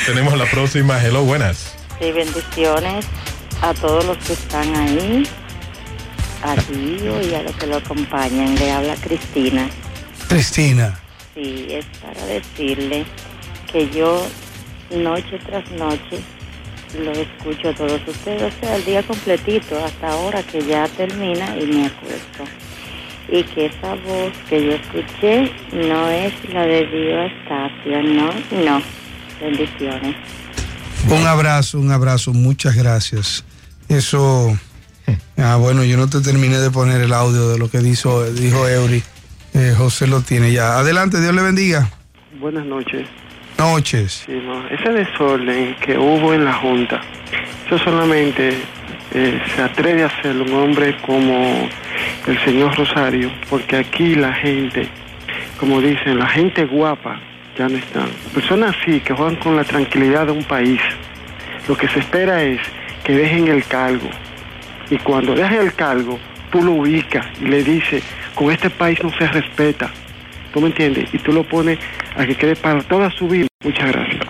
Tenemos 0.05 0.37
la 0.37 0.45
próxima. 0.45 1.01
Hello, 1.03 1.23
buenas. 1.23 1.73
Sí, 1.99 2.11
bendiciones 2.11 3.05
a 3.61 3.73
todos 3.75 4.03
los 4.05 4.17
que 4.17 4.33
están 4.33 4.75
ahí, 4.75 5.23
a 6.43 6.55
Dio 6.71 7.21
y 7.21 7.33
a 7.35 7.43
los 7.43 7.55
que 7.55 7.67
lo 7.67 7.77
acompañan. 7.77 8.55
Le 8.55 8.71
habla 8.71 8.95
Cristina. 8.95 9.69
Cristina. 10.27 10.99
Sí, 11.35 11.67
es 11.69 11.85
para 12.01 12.25
decirle 12.25 13.05
que 13.71 13.89
yo 13.91 14.27
noche 14.91 15.39
tras 15.45 15.69
noche 15.71 16.21
lo 16.99 17.11
escucho 17.11 17.69
a 17.69 17.73
todos 17.73 18.01
ustedes, 18.07 18.53
o 18.53 18.59
sea, 18.59 18.75
el 18.75 18.85
día 18.85 19.03
completito, 19.03 19.83
hasta 19.83 20.09
ahora 20.09 20.43
que 20.43 20.61
ya 20.65 20.87
termina 20.89 21.57
y 21.57 21.65
me 21.67 21.85
acuesto. 21.85 22.43
Y 23.29 23.43
que 23.43 23.67
esa 23.67 23.95
voz 23.95 24.33
que 24.49 24.65
yo 24.65 24.71
escuché 24.73 25.51
no 25.71 26.09
es 26.09 26.33
la 26.53 26.63
de 26.63 26.85
Dio 26.87 27.21
Estacia, 27.23 28.01
no, 28.03 28.29
no. 28.63 28.81
Bendiciones. 29.39 30.15
Un 31.09 31.25
abrazo, 31.25 31.79
un 31.79 31.91
abrazo, 31.91 32.33
muchas 32.33 32.75
gracias. 32.75 33.45
Eso, 33.87 34.57
ah, 35.37 35.55
bueno, 35.55 35.83
yo 35.83 35.97
no 35.97 36.09
te 36.09 36.19
terminé 36.19 36.59
de 36.59 36.71
poner 36.71 37.01
el 37.01 37.13
audio 37.13 37.49
de 37.49 37.57
lo 37.57 37.71
que 37.71 37.79
dijo, 37.79 38.23
dijo 38.25 38.67
Eury. 38.67 39.01
Eh, 39.53 39.73
José 39.77 40.07
lo 40.07 40.21
tiene 40.21 40.51
ya. 40.51 40.77
Adelante, 40.77 41.19
Dios 41.21 41.33
le 41.33 41.41
bendiga. 41.41 41.89
Buenas 42.39 42.65
noches. 42.65 43.07
Noches. 43.61 44.23
Sí, 44.25 44.41
ese 44.71 44.89
desorden 44.89 45.75
que 45.75 45.95
hubo 45.95 46.33
en 46.33 46.45
la 46.45 46.53
Junta, 46.53 46.99
eso 47.67 47.77
solamente 47.77 48.57
eh, 49.13 49.39
se 49.55 49.61
atreve 49.61 50.01
a 50.01 50.07
hacerlo 50.07 50.45
un 50.45 50.53
hombre 50.53 50.97
como 51.05 51.69
el 52.25 52.39
señor 52.43 52.75
Rosario, 52.75 53.31
porque 53.51 53.77
aquí 53.77 54.15
la 54.15 54.33
gente, 54.33 54.89
como 55.59 55.79
dicen, 55.79 56.17
la 56.17 56.27
gente 56.27 56.65
guapa 56.65 57.21
ya 57.55 57.69
no 57.69 57.77
están. 57.77 58.09
Personas 58.33 58.75
así 58.81 58.99
que 58.99 59.13
juegan 59.13 59.35
con 59.35 59.55
la 59.55 59.63
tranquilidad 59.63 60.25
de 60.25 60.31
un 60.31 60.43
país, 60.43 60.81
lo 61.67 61.77
que 61.77 61.87
se 61.89 61.99
espera 61.99 62.41
es 62.41 62.59
que 63.03 63.13
dejen 63.13 63.47
el 63.47 63.63
cargo. 63.65 64.09
Y 64.89 64.97
cuando 64.97 65.35
dejen 65.35 65.59
el 65.59 65.73
cargo, 65.75 66.17
tú 66.51 66.63
lo 66.63 66.71
ubicas 66.71 67.27
y 67.39 67.45
le 67.45 67.63
dices, 67.63 68.03
con 68.33 68.51
este 68.51 68.71
país 68.71 68.97
no 69.03 69.11
se 69.19 69.27
respeta. 69.27 69.91
¿Tú 70.53 70.61
me 70.61 70.67
entiendes? 70.67 71.09
Y 71.13 71.19
tú 71.19 71.31
lo 71.31 71.47
pones 71.47 71.79
a 72.15 72.25
que 72.25 72.35
quede 72.35 72.55
para 72.55 72.81
toda 72.83 73.09
su 73.11 73.27
vida. 73.27 73.47
Muchas 73.63 73.87
gracias. 73.91 74.21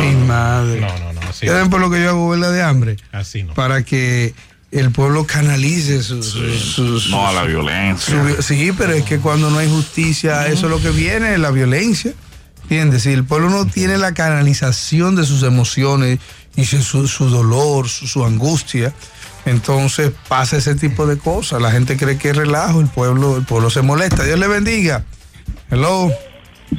Mi 0.00 0.14
madre. 0.26 0.80
No, 0.80 0.98
no, 0.98 1.12
no. 1.12 1.20
Así 1.28 1.46
¿Saben 1.46 1.70
por 1.70 1.80
lo 1.80 1.90
que 1.90 2.00
yo 2.02 2.10
hago 2.10 2.28
huelga 2.28 2.50
de 2.50 2.62
hambre? 2.62 2.96
Así 3.12 3.42
no. 3.42 3.54
Para 3.54 3.84
que 3.84 4.34
el 4.70 4.90
pueblo 4.90 5.24
canalice 5.26 6.02
sus... 6.02 6.26
sus- 6.26 7.10
No 7.10 7.26
a 7.26 7.32
la 7.32 7.42
su- 7.42 7.48
violencia. 7.48 8.34
su- 8.36 8.42
sí, 8.42 8.72
pero 8.76 8.92
es 8.92 9.04
que 9.04 9.18
cuando 9.18 9.50
no 9.50 9.58
hay 9.58 9.68
justicia, 9.68 10.46
eso 10.46 10.66
es 10.66 10.70
lo 10.70 10.80
que 10.80 10.90
viene, 10.90 11.38
la 11.38 11.50
violencia. 11.50 12.12
¿Entiendes? 12.62 13.02
Si 13.02 13.10
el 13.12 13.24
pueblo 13.24 13.50
no 13.50 13.66
tiene 13.66 13.98
la 13.98 14.14
canalización 14.14 15.14
de 15.16 15.24
sus 15.24 15.42
emociones 15.42 16.18
y 16.56 16.64
su, 16.64 16.82
su- 16.82 17.08
su 17.08 17.28
dolor, 17.28 17.88
su, 17.88 18.06
su 18.06 18.24
angustia, 18.24 18.92
entonces 19.46 20.12
pasa 20.28 20.56
ese 20.56 20.74
tipo 20.74 21.06
de 21.06 21.18
cosas. 21.18 21.60
La 21.62 21.70
gente 21.70 21.96
cree 21.96 22.18
que 22.18 22.30
es 22.30 22.36
relajo, 22.36 22.80
el 22.80 22.88
pueblo, 22.88 23.36
el 23.36 23.44
pueblo 23.44 23.70
se 23.70 23.82
molesta. 23.82 24.24
Dios 24.24 24.38
le 24.38 24.48
bendiga. 24.48 25.04
Hello. 25.70 26.10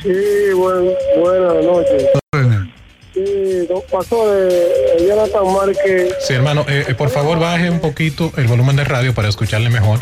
Sí, 0.01 0.53
buen- 0.55 0.93
buenas 1.19 1.63
noches. 1.65 2.03
Sí, 3.13 3.67
don 3.69 3.81
pastor, 3.91 4.27
eh, 4.49 5.05
Jonathan 5.07 5.53
Márquez. 5.53 6.15
Sí, 6.27 6.33
hermano, 6.33 6.65
eh, 6.67 6.85
eh, 6.87 6.95
por 6.95 7.09
favor 7.09 7.39
baje 7.39 7.69
un 7.69 7.79
poquito 7.79 8.31
el 8.37 8.47
volumen 8.47 8.75
de 8.75 8.83
radio 8.85 9.13
para 9.13 9.29
escucharle 9.29 9.69
mejor. 9.69 9.99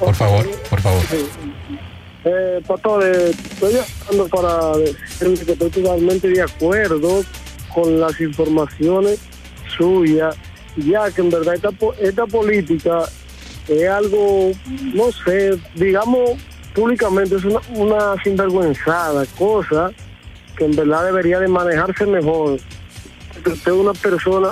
Por 0.00 0.14
favor, 0.16 0.48
por 0.68 0.80
favor. 0.80 1.02
Eh, 2.24 2.60
pastor, 2.66 3.04
eh, 3.04 3.30
estoy 3.30 3.74
llamando 3.74 4.28
para 4.28 4.76
decirle 4.76 5.44
que 5.44 5.52
estoy 5.52 5.70
totalmente 5.70 6.28
de 6.28 6.42
acuerdo 6.42 7.22
con 7.72 8.00
las 8.00 8.20
informaciones 8.20 9.20
suyas, 9.76 10.34
ya 10.86 11.10
que 11.10 11.20
en 11.20 11.30
verdad 11.30 11.54
esta, 11.54 11.70
esta 12.00 12.26
política 12.26 13.02
es 13.68 13.88
algo, 13.88 14.52
no 14.94 15.12
sé, 15.12 15.58
digamos 15.74 16.38
públicamente 16.74 17.34
es 17.34 17.44
una, 17.44 17.60
una 17.74 18.22
sinvergüenzada, 18.22 19.26
cosa 19.36 19.90
que 20.56 20.64
en 20.64 20.76
verdad 20.76 21.06
debería 21.06 21.40
de 21.40 21.48
manejarse 21.48 22.06
mejor. 22.06 22.58
Usted 23.36 23.52
es 23.52 23.78
una 23.78 23.92
persona 23.94 24.50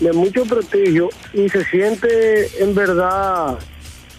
de 0.00 0.12
mucho 0.12 0.44
prestigio 0.44 1.08
y 1.32 1.48
se 1.48 1.64
siente 1.64 2.62
en 2.62 2.74
verdad, 2.74 3.58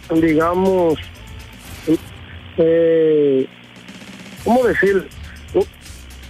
digamos, 0.10 0.97
eh, 2.58 3.47
¿cómo 4.43 4.64
decir? 4.64 5.08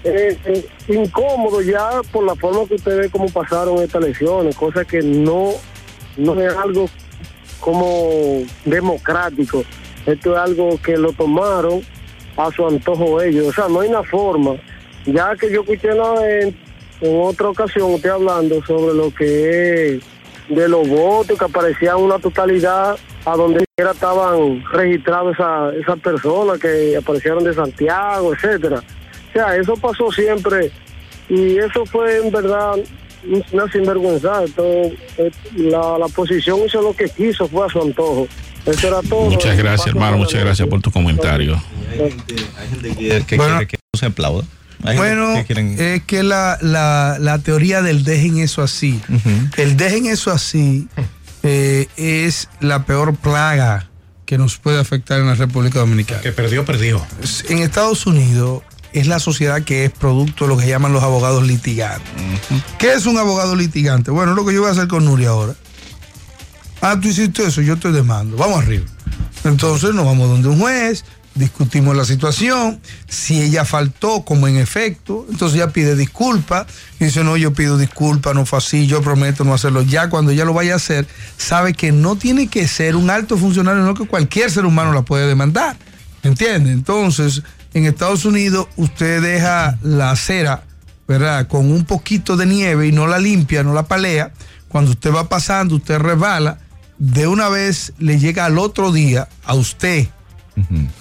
Eh, 0.06 0.66
incómodo 0.90 1.62
ya 1.62 2.02
por 2.12 2.26
la 2.26 2.36
forma 2.36 2.68
que 2.68 2.76
usted 2.76 2.98
ve 2.98 3.10
cómo 3.10 3.28
pasaron 3.30 3.78
estas 3.80 4.04
elecciones, 4.04 4.56
cosa 4.56 4.84
que 4.84 5.02
no, 5.02 5.52
no 6.18 6.42
es 6.42 6.54
algo 6.56 6.90
como 7.60 8.44
democrático. 8.66 9.64
Esto 10.06 10.34
es 10.34 10.38
algo 10.38 10.78
que 10.84 10.98
lo 10.98 11.14
tomaron 11.14 11.82
a 12.36 12.52
su 12.52 12.68
antojo 12.68 13.22
ellos. 13.22 13.48
O 13.48 13.54
sea, 13.54 13.68
no 13.70 13.80
hay 13.80 13.90
una 13.90 14.04
forma. 14.04 14.56
Ya 15.06 15.36
que 15.36 15.52
yo 15.52 15.62
escuché 15.62 15.90
en, 15.92 16.56
otra 17.02 17.50
ocasión 17.50 17.94
usted 17.94 18.10
hablando 18.10 18.64
sobre 18.66 18.94
lo 18.94 19.14
que 19.14 19.96
es 19.96 20.04
de 20.50 20.68
los 20.68 20.88
votos, 20.88 21.38
que 21.38 21.46
aparecían 21.46 21.98
una 21.98 22.20
totalidad 22.20 22.98
a 23.26 23.36
donde 23.36 23.64
era 23.78 23.92
estaban 23.92 24.64
registrados 24.72 25.34
esas 25.34 25.74
esa 25.76 25.96
personas 25.96 26.60
que 26.60 26.98
aparecieron 26.98 27.44
de 27.44 27.54
Santiago, 27.54 28.34
etcétera. 28.34 28.84
O 29.34 29.40
sea, 29.40 29.56
eso 29.56 29.74
pasó 29.76 30.12
siempre 30.12 30.72
y 31.30 31.58
eso 31.58 31.86
fue 31.88 32.18
en 32.26 32.32
verdad 32.32 32.76
una 33.52 33.72
sinvergüenza. 33.72 34.44
Entonces, 34.44 34.94
eh, 35.18 35.32
la, 35.56 35.98
la 35.98 36.08
posición 36.08 36.60
hizo 36.66 36.82
lo 36.82 36.96
que 36.96 37.10
quiso, 37.10 37.48
fue 37.48 37.66
a 37.66 37.70
su 37.70 37.82
antojo. 37.82 38.28
Eso 38.66 38.88
era 38.88 39.02
todo. 39.02 39.30
Muchas 39.32 39.58
gracias, 39.58 39.88
hermano. 39.88 40.18
Muchas 40.18 40.42
gracias 40.44 40.68
por 40.68 40.82
tu 40.82 40.92
comentario. 40.92 41.62
que, 41.98 43.24
que 43.26 43.36
Bueno. 43.38 43.58
quiere 43.58 43.68
que 43.68 43.78
no 43.94 44.00
se 44.00 44.06
aplauda. 44.06 44.44
Hay 44.86 44.98
gente 44.98 45.16
Bueno, 45.16 45.34
que 45.36 45.46
quieren- 45.46 45.80
es 45.80 46.04
que 46.04 46.24
la, 46.24 46.58
la, 46.62 47.18
la 47.20 47.40
teoría 47.40 47.82
del 47.82 48.04
dejen 48.04 48.38
eso 48.40 48.62
así, 48.62 49.00
el 49.58 49.78
dejen 49.78 50.08
eso 50.08 50.30
así, 50.32 50.90
eh, 51.44 51.88
es 51.96 52.50
la 52.60 52.86
peor 52.86 53.16
plaga 53.16 53.90
que 54.26 54.38
nos 54.38 54.58
puede 54.58 54.80
afectar 54.80 55.20
en 55.22 55.28
la 55.28 55.36
República 55.36 55.80
Dominicana. 55.80 56.22
Que 56.22 56.32
perdió, 56.34 56.66
perdió. 56.66 57.02
En 57.50 57.60
Estados 57.60 58.06
Unidos 58.06 58.64
es 58.94 59.08
la 59.08 59.20
sociedad 59.20 59.64
que 59.64 59.86
es 59.86 59.92
producto 59.92 60.46
de 60.46 60.50
lo 60.50 60.58
que 60.58 60.68
llaman 60.68 60.94
los 60.94 61.04
abogados 61.04 61.46
litigantes. 61.46 62.12
¿Qué 62.78 62.94
es 62.94 63.06
un 63.06 63.18
abogado 63.18 63.56
litigante? 63.56 64.12
Bueno, 64.12 64.34
lo 64.34 64.46
que 64.46 64.54
yo 64.54 64.62
voy 64.62 64.70
a 64.70 64.74
hacer 64.74 64.88
con 64.88 65.06
Nuria 65.06 65.30
ahora. 65.30 65.56
Ah, 66.82 67.00
tú 67.02 67.08
hiciste 67.08 67.46
eso, 67.46 67.62
yo 67.62 67.78
te 67.78 67.92
demando. 67.92 68.38
Vamos 68.38 68.64
arriba. 68.64 68.86
Entonces 69.44 69.94
nos 69.94 70.06
vamos 70.06 70.30
donde 70.30 70.50
un 70.50 70.60
juez, 70.60 71.04
discutimos 71.36 71.96
la 71.96 72.06
situación. 72.06 72.80
Si 73.08 73.42
ella 73.42 73.66
faltó, 73.66 74.24
como 74.24 74.48
en 74.48 74.58
efecto, 74.58 75.26
entonces 75.30 75.58
ella 75.58 75.72
pide 75.72 75.96
disculpas. 75.96 76.68
Y 77.00 77.06
dice, 77.06 77.24
no, 77.24 77.38
yo 77.38 77.54
pido 77.54 77.78
disculpas, 77.78 78.36
no 78.36 78.46
fue 78.46 78.60
así, 78.60 78.88
yo 78.88 79.02
prometo 79.02 79.44
no 79.44 79.54
hacerlo. 79.54 79.82
Ya 79.82 80.10
cuando 80.10 80.32
ella 80.32 80.46
lo 80.46 80.54
vaya 80.54 80.74
a 80.74 80.78
hacer, 80.78 81.08
sabe 81.38 81.74
que 81.74 81.92
no 81.92 82.16
tiene 82.16 82.48
que 82.48 82.68
ser 82.68 82.96
un 82.96 83.10
alto 83.10 83.38
funcionario, 83.38 83.84
no 83.84 83.94
que 83.96 84.08
cualquier 84.08 84.52
ser 84.52 84.66
humano 84.66 84.94
la 84.94 85.04
puede 85.04 85.28
demandar. 85.28 85.78
¿Entiende? 86.24 86.72
Entonces, 86.72 87.44
en 87.74 87.86
Estados 87.86 88.26
Unidos, 88.26 88.68
usted 88.76 89.22
deja 89.22 89.78
la 89.82 90.12
acera, 90.12 90.64
¿verdad? 91.08 91.48
Con 91.48 91.72
un 91.72 91.86
poquito 91.86 92.38
de 92.38 92.46
nieve 92.46 92.88
y 92.88 92.92
no 92.92 93.08
la 93.08 93.20
limpia, 93.20 93.64
no 93.64 93.74
la 93.74 93.84
palea. 93.84 94.32
Cuando 94.68 94.92
usted 94.92 95.14
va 95.14 95.30
pasando, 95.30 95.76
usted 95.76 95.98
resbala. 96.00 96.60
De 97.00 97.28
una 97.28 97.50
vez 97.50 97.94
le 97.98 98.20
llega 98.20 98.46
al 98.46 98.60
otro 98.60 98.92
día 98.92 99.28
a 99.44 99.56
usted, 99.56 100.08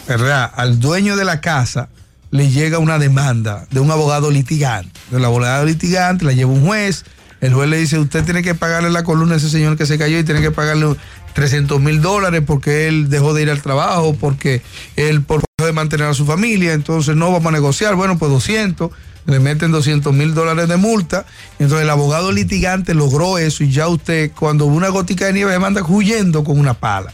¿verdad? 0.09 0.51
Al 0.55 0.81
dueño 0.81 1.16
de 1.16 1.25
la 1.25 1.41
casa 1.41 1.89
le 2.31 2.51
llega 2.51 2.79
una 2.79 2.99
demanda 2.99 3.66
de 3.70 3.81
un 3.81 3.91
abogado 3.91 4.31
litigante. 4.31 4.99
El 5.12 5.25
abogado 5.25 5.66
litigante 5.66 6.25
la 6.25 6.33
lleva 6.33 6.51
un 6.51 6.66
juez. 6.66 7.05
El 7.41 7.53
juez 7.53 7.68
le 7.68 7.77
dice, 7.77 7.99
usted 7.99 8.25
tiene 8.25 8.43
que 8.43 8.55
pagarle 8.55 8.91
la 8.91 9.05
columna 9.05 9.35
a 9.35 9.37
ese 9.37 9.51
señor 9.51 9.77
que 9.77 9.85
se 9.85 9.99
cayó 9.99 10.18
y 10.18 10.25
tiene 10.25 10.41
que 10.41 10.51
pagarle 10.51 10.97
300 11.35 11.81
mil 11.81 12.01
dólares 12.01 12.43
porque 12.47 12.89
él 12.89 13.11
dejó 13.11 13.35
de 13.35 13.43
ir 13.43 13.51
al 13.51 13.61
trabajo, 13.61 14.14
porque 14.18 14.62
él 14.97 15.23
por 15.23 15.43
de 15.66 15.72
mantener 15.72 16.06
a 16.06 16.14
su 16.14 16.26
familia, 16.26 16.72
entonces 16.72 17.16
no 17.16 17.30
vamos 17.32 17.46
a 17.46 17.52
negociar, 17.52 17.94
bueno, 17.94 18.18
pues 18.18 18.30
200, 18.30 18.90
le 19.26 19.40
meten 19.40 19.70
200 19.70 20.12
mil 20.12 20.34
dólares 20.34 20.68
de 20.68 20.76
multa, 20.76 21.26
entonces 21.58 21.82
el 21.82 21.90
abogado 21.90 22.32
litigante 22.32 22.94
logró 22.94 23.38
eso 23.38 23.64
y 23.64 23.70
ya 23.70 23.88
usted 23.88 24.32
cuando 24.32 24.66
una 24.66 24.88
gotica 24.88 25.26
de 25.26 25.32
nieve 25.32 25.52
se 25.52 25.58
manda 25.58 25.82
huyendo 25.82 26.44
con 26.44 26.58
una 26.58 26.74
pala 26.74 27.12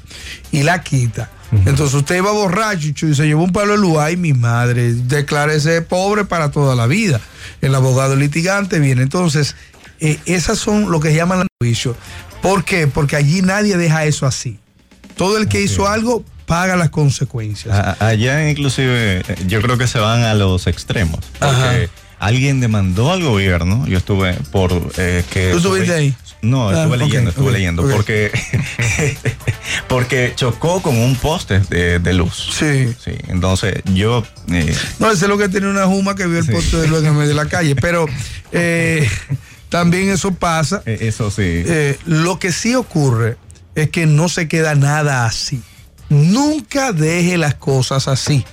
y 0.51 0.63
la 0.63 0.83
quita. 0.83 1.31
Entonces 1.51 1.95
usted 1.95 2.17
iba 2.17 2.31
borracho 2.31 3.07
y 3.07 3.15
se 3.15 3.27
llevó 3.27 3.43
un 3.43 3.53
palo 3.53 3.73
de 3.73 3.79
luz, 3.79 3.97
ay 3.99 4.17
mi 4.17 4.35
madre, 4.35 4.93
declárese 4.93 5.81
pobre 5.81 6.25
para 6.25 6.51
toda 6.51 6.75
la 6.75 6.87
vida. 6.87 7.21
El 7.63 7.75
abogado 7.75 8.17
litigante 8.17 8.79
viene. 8.79 9.03
Entonces, 9.03 9.57
eh, 10.01 10.19
esas 10.27 10.59
son 10.59 10.91
lo 10.91 11.01
que 11.01 11.15
llaman 11.15 11.39
los 11.39 11.49
juicios. 11.59 11.97
¿Por 12.43 12.65
qué? 12.65 12.87
Porque 12.87 13.17
allí 13.17 13.41
nadie 13.41 13.79
deja 13.79 14.05
eso 14.05 14.27
así. 14.27 14.59
Todo 15.17 15.39
el 15.39 15.49
que 15.49 15.63
hizo 15.63 15.89
algo 15.89 16.23
paga 16.49 16.75
las 16.77 16.91
consecuencias. 16.91 17.73
A- 17.73 17.97
allá 18.09 18.51
inclusive 18.51 19.21
eh, 19.21 19.23
yo 19.47 19.61
creo 19.63 19.79
que 19.79 19.87
se 19.87 20.01
van 20.01 20.23
a 20.25 20.35
los 20.35 20.67
extremos. 20.67 21.21
Porque 21.39 21.89
alguien 22.19 22.59
demandó 22.61 23.13
al 23.13 23.23
gobierno, 23.23 23.87
yo 23.87 23.99
estuve 23.99 24.33
por 24.51 24.73
eh, 24.97 25.23
que... 25.31 25.51
¿Tú 25.53 25.59
estuviste 25.59 25.93
ahí? 25.95 26.17
No, 26.43 26.69
Ah, 26.71 26.83
estuve 26.85 26.97
ok, 26.97 27.03
leyendo, 27.03 27.31
estuve 27.31 27.53
leyendo, 27.53 27.83
porque 27.91 28.31
porque 29.89 30.33
chocó 30.37 30.81
con 30.83 30.97
un 30.97 31.17
poste 31.17 31.61
de, 31.69 31.99
de 31.99 32.13
luz. 32.15 32.51
Sí. 32.59 32.95
Sí, 33.03 33.13
entonces 33.29 33.83
yo... 33.93 34.25
eh, 34.51 34.75
No, 34.99 35.11
ese 35.11 35.25
es 35.25 35.29
lo 35.29 35.39
que 35.39 35.49
tiene 35.49 35.69
una 35.69 35.87
juma 35.87 36.15
que 36.15 36.27
vio 36.27 36.39
el 36.39 36.47
poste 36.47 36.77
de 36.79 36.89
luz 36.89 37.01
en 37.01 37.07
el 37.07 37.13
medio 37.15 37.29
de 37.29 37.35
la 37.35 37.47
calle. 37.47 37.75
Pero 37.77 38.07
eh, 38.53 39.09
también 39.69 40.09
eso 40.11 40.33
pasa. 40.33 40.83
eh, 40.87 40.99
eso 41.03 41.31
sí. 41.31 41.43
Eh, 41.45 41.99
lo 42.07 42.39
que 42.39 42.53
sí 42.53 42.75
ocurre 42.75 43.37
es 43.75 43.91
que 43.91 44.07
no 44.07 44.29
se 44.29 44.49
queda 44.49 44.75
nada 44.75 45.25
así. 45.27 45.61
Nunca 46.09 46.93
deje 46.93 47.39
las 47.39 47.55
cosas 47.55 48.09
así. 48.09 48.45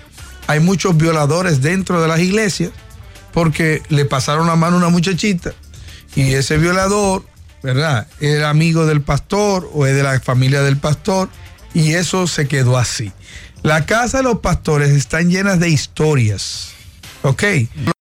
Hay 0.48 0.60
muchos 0.60 0.96
violadores 0.98 1.62
dentro 1.62 2.02
de 2.02 2.08
las 2.08 2.20
iglesias 2.20 2.72
porque 3.34 3.82
le 3.90 4.06
pasaron 4.06 4.48
la 4.48 4.56
mano 4.56 4.76
a 4.76 4.80
una 4.80 4.90
muchachita 4.90 5.54
y 6.16 6.34
ese 6.34 6.58
violador, 6.58 7.24
¿verdad? 7.62 8.08
Era 8.20 8.50
amigo 8.50 8.86
del 8.86 9.02
pastor 9.02 9.70
o 9.74 9.86
es 9.86 9.96
de 9.96 10.04
la 10.04 10.20
familia 10.20 10.62
del 10.62 10.78
pastor 10.78 11.30
y 11.74 11.94
eso 11.94 12.28
se 12.28 12.48
quedó 12.48 12.78
así. 12.78 13.12
La 13.64 13.86
casa 13.86 14.18
de 14.18 14.24
los 14.24 14.40
pastores 14.40 14.92
están 14.92 15.30
llenas 15.30 15.60
de 15.60 15.70
historias. 15.70 16.70
¿Ok? 17.24 17.44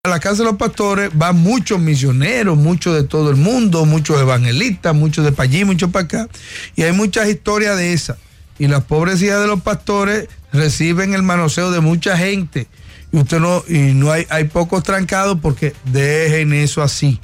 A 0.02 0.08
la 0.10 0.20
casa 0.20 0.42
de 0.42 0.44
los 0.44 0.56
pastores 0.56 1.10
van 1.14 1.36
muchos 1.36 1.80
misioneros, 1.80 2.58
muchos 2.58 2.94
de 2.94 3.04
todo 3.04 3.30
el 3.30 3.36
mundo, 3.36 3.86
muchos 3.86 4.20
evangelistas, 4.20 4.94
muchos 4.94 5.24
de 5.24 5.32
para 5.32 5.48
allí, 5.48 5.64
muchos 5.64 5.90
para 5.90 6.04
acá. 6.04 6.28
Y 6.76 6.82
hay 6.82 6.92
muchas 6.92 7.26
historias 7.28 7.78
de 7.78 7.94
esas. 7.94 8.18
Y 8.58 8.68
las 8.68 8.84
pobres 8.84 9.20
hijas 9.22 9.40
de 9.40 9.46
los 9.46 9.62
pastores 9.62 10.28
reciben 10.52 11.14
el 11.14 11.22
manoseo 11.22 11.70
de 11.70 11.80
mucha 11.80 12.16
gente. 12.16 12.68
Y 13.12 13.18
usted 13.18 13.40
no, 13.40 13.62
y 13.68 13.94
no 13.94 14.12
hay, 14.12 14.26
hay 14.30 14.44
pocos 14.44 14.82
trancados 14.82 15.38
porque 15.40 15.74
dejen 15.84 16.52
eso 16.52 16.82
así. 16.82 17.20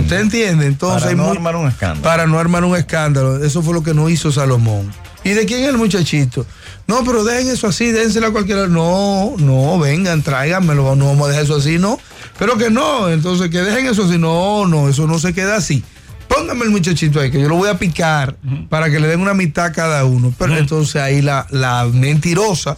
¿Usted 0.00 0.20
entiende? 0.20 0.66
Entonces 0.66 1.02
Para 1.02 1.14
no 1.14 1.30
armar 1.30 1.56
un 1.56 1.68
escándalo. 1.68 2.02
Para 2.02 2.26
no 2.26 2.38
armar 2.38 2.64
un 2.64 2.76
escándalo. 2.76 3.44
Eso 3.44 3.62
fue 3.62 3.74
lo 3.74 3.82
que 3.82 3.94
no 3.94 4.08
hizo 4.08 4.32
Salomón. 4.32 4.90
¿Y 5.24 5.30
de 5.30 5.46
quién 5.46 5.62
es 5.62 5.68
el 5.68 5.78
muchachito? 5.78 6.46
No, 6.86 7.04
pero 7.04 7.22
dejen 7.22 7.48
eso 7.52 7.68
así, 7.68 7.92
déjenselo 7.92 8.28
a 8.28 8.32
cualquiera. 8.32 8.66
No, 8.66 9.34
no, 9.38 9.78
vengan, 9.78 10.22
tráiganmelo, 10.22 10.96
no 10.96 11.06
vamos 11.06 11.26
a 11.26 11.30
dejar 11.30 11.44
eso 11.44 11.56
así, 11.56 11.78
no. 11.78 11.98
Pero 12.38 12.56
que 12.56 12.70
no, 12.70 13.08
entonces 13.10 13.50
que 13.50 13.58
dejen 13.58 13.86
eso 13.86 14.04
así. 14.04 14.18
No, 14.18 14.66
no, 14.66 14.88
eso 14.88 15.06
no 15.06 15.18
se 15.18 15.34
queda 15.34 15.56
así. 15.56 15.84
Póngame 16.28 16.64
el 16.64 16.70
muchachito 16.70 17.20
ahí, 17.20 17.30
que 17.30 17.40
yo 17.40 17.48
lo 17.48 17.56
voy 17.56 17.68
a 17.68 17.78
picar 17.78 18.36
para 18.68 18.90
que 18.90 19.00
le 19.00 19.08
den 19.08 19.20
una 19.20 19.34
mitad 19.34 19.66
a 19.66 19.72
cada 19.72 20.04
uno. 20.04 20.32
Pero 20.38 20.56
entonces 20.56 20.96
ahí 20.96 21.22
la, 21.22 21.46
la 21.50 21.86
mentirosa, 21.92 22.76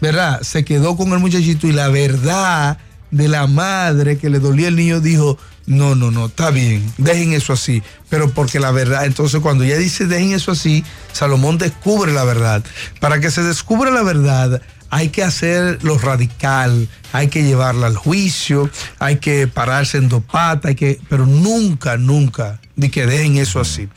¿verdad? 0.00 0.40
Se 0.42 0.64
quedó 0.64 0.96
con 0.96 1.12
el 1.12 1.18
muchachito 1.18 1.66
y 1.66 1.72
la 1.72 1.88
verdad 1.88 2.78
de 3.10 3.28
la 3.28 3.46
madre 3.46 4.18
que 4.18 4.30
le 4.30 4.38
dolía 4.38 4.68
el 4.68 4.76
niño 4.76 5.00
dijo, 5.00 5.36
no, 5.66 5.94
no, 5.94 6.10
no, 6.10 6.26
está 6.26 6.50
bien, 6.50 6.92
dejen 6.98 7.32
eso 7.32 7.52
así. 7.52 7.82
Pero 8.08 8.30
porque 8.30 8.60
la 8.60 8.70
verdad, 8.70 9.04
entonces 9.04 9.40
cuando 9.40 9.64
ella 9.64 9.76
dice 9.76 10.06
dejen 10.06 10.32
eso 10.32 10.52
así, 10.52 10.84
Salomón 11.12 11.58
descubre 11.58 12.12
la 12.12 12.24
verdad. 12.24 12.64
Para 12.98 13.20
que 13.20 13.30
se 13.30 13.42
descubra 13.42 13.90
la 13.90 14.02
verdad, 14.02 14.62
hay 14.90 15.08
que 15.08 15.22
hacer 15.22 15.82
lo 15.82 15.96
radical, 15.98 16.88
hay 17.12 17.28
que 17.28 17.44
llevarla 17.44 17.86
al 17.86 17.96
juicio, 17.96 18.68
hay 18.98 19.16
que 19.16 19.46
pararse 19.46 19.98
en 19.98 20.08
dos 20.08 20.22
patas, 20.24 20.70
hay 20.70 20.74
que, 20.74 21.00
pero 21.08 21.26
nunca, 21.26 21.96
nunca, 21.96 22.60
de 22.76 22.90
que 22.90 23.06
dejen 23.06 23.36
eso 23.36 23.60
así. 23.60 23.88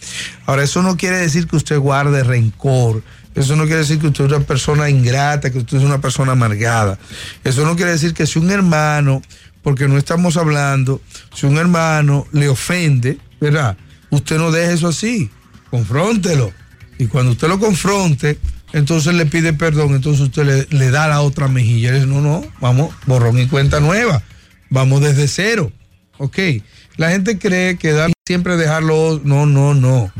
Ahora, 0.46 0.64
eso 0.64 0.82
no 0.84 0.96
quiere 0.96 1.18
decir 1.18 1.48
que 1.48 1.56
usted 1.56 1.80
guarde 1.80 2.24
rencor, 2.24 3.04
eso 3.36 3.56
no 3.56 3.64
quiere 3.64 3.80
decir 3.80 4.00
que 4.00 4.08
usted 4.08 4.26
es 4.26 4.32
una 4.32 4.46
persona 4.46 4.89
ingrata, 4.89 5.52
que 5.52 5.60
usted 5.60 5.78
es 5.78 5.84
una 5.84 6.00
persona 6.00 6.34
amargada. 6.34 7.00
Eso 7.44 7.66
no 7.66 7.76
quiere 7.76 7.91
decir 7.91 8.14
que 8.14 8.28
si 8.28 8.38
un 8.38 8.52
hermano, 8.52 9.22
porque 9.64 9.88
no 9.88 9.98
estamos 9.98 10.38
hablando, 10.38 11.02
si 11.34 11.48
un 11.48 11.58
hermano 11.58 12.28
le 12.32 12.48
ofende, 12.50 13.18
¿verdad? 13.41 13.76
Usted 14.12 14.38
no 14.38 14.52
deje 14.52 14.74
eso 14.74 14.88
así, 14.88 15.32
confróntelo. 15.72 16.52
Y 17.00 17.08
cuando 17.08 17.32
usted 17.32 17.48
lo 17.48 17.60
confronte, 17.60 18.38
entonces 18.74 19.14
le 19.14 19.28
pide 19.28 19.54
perdón, 19.54 19.94
entonces 19.94 20.22
usted 20.22 20.46
le, 20.46 20.78
le 20.78 20.90
da 20.90 21.08
la 21.08 21.22
otra 21.22 21.48
mejilla. 21.48 21.92
Le 21.92 22.00
dice, 22.00 22.08
no, 22.08 22.22
no, 22.22 22.44
vamos, 22.60 22.94
borrón 23.06 23.40
y 23.40 23.48
cuenta 23.48 23.80
nueva. 23.80 24.24
Vamos 24.70 25.02
desde 25.02 25.28
cero. 25.28 25.72
Ok. 26.18 26.38
La 26.98 27.12
gente 27.12 27.38
cree 27.38 27.78
que 27.78 27.92
dar, 27.92 28.12
siempre 28.26 28.58
dejarlo. 28.58 29.22
No, 29.24 29.46
no, 29.46 29.74
no. 29.74 30.12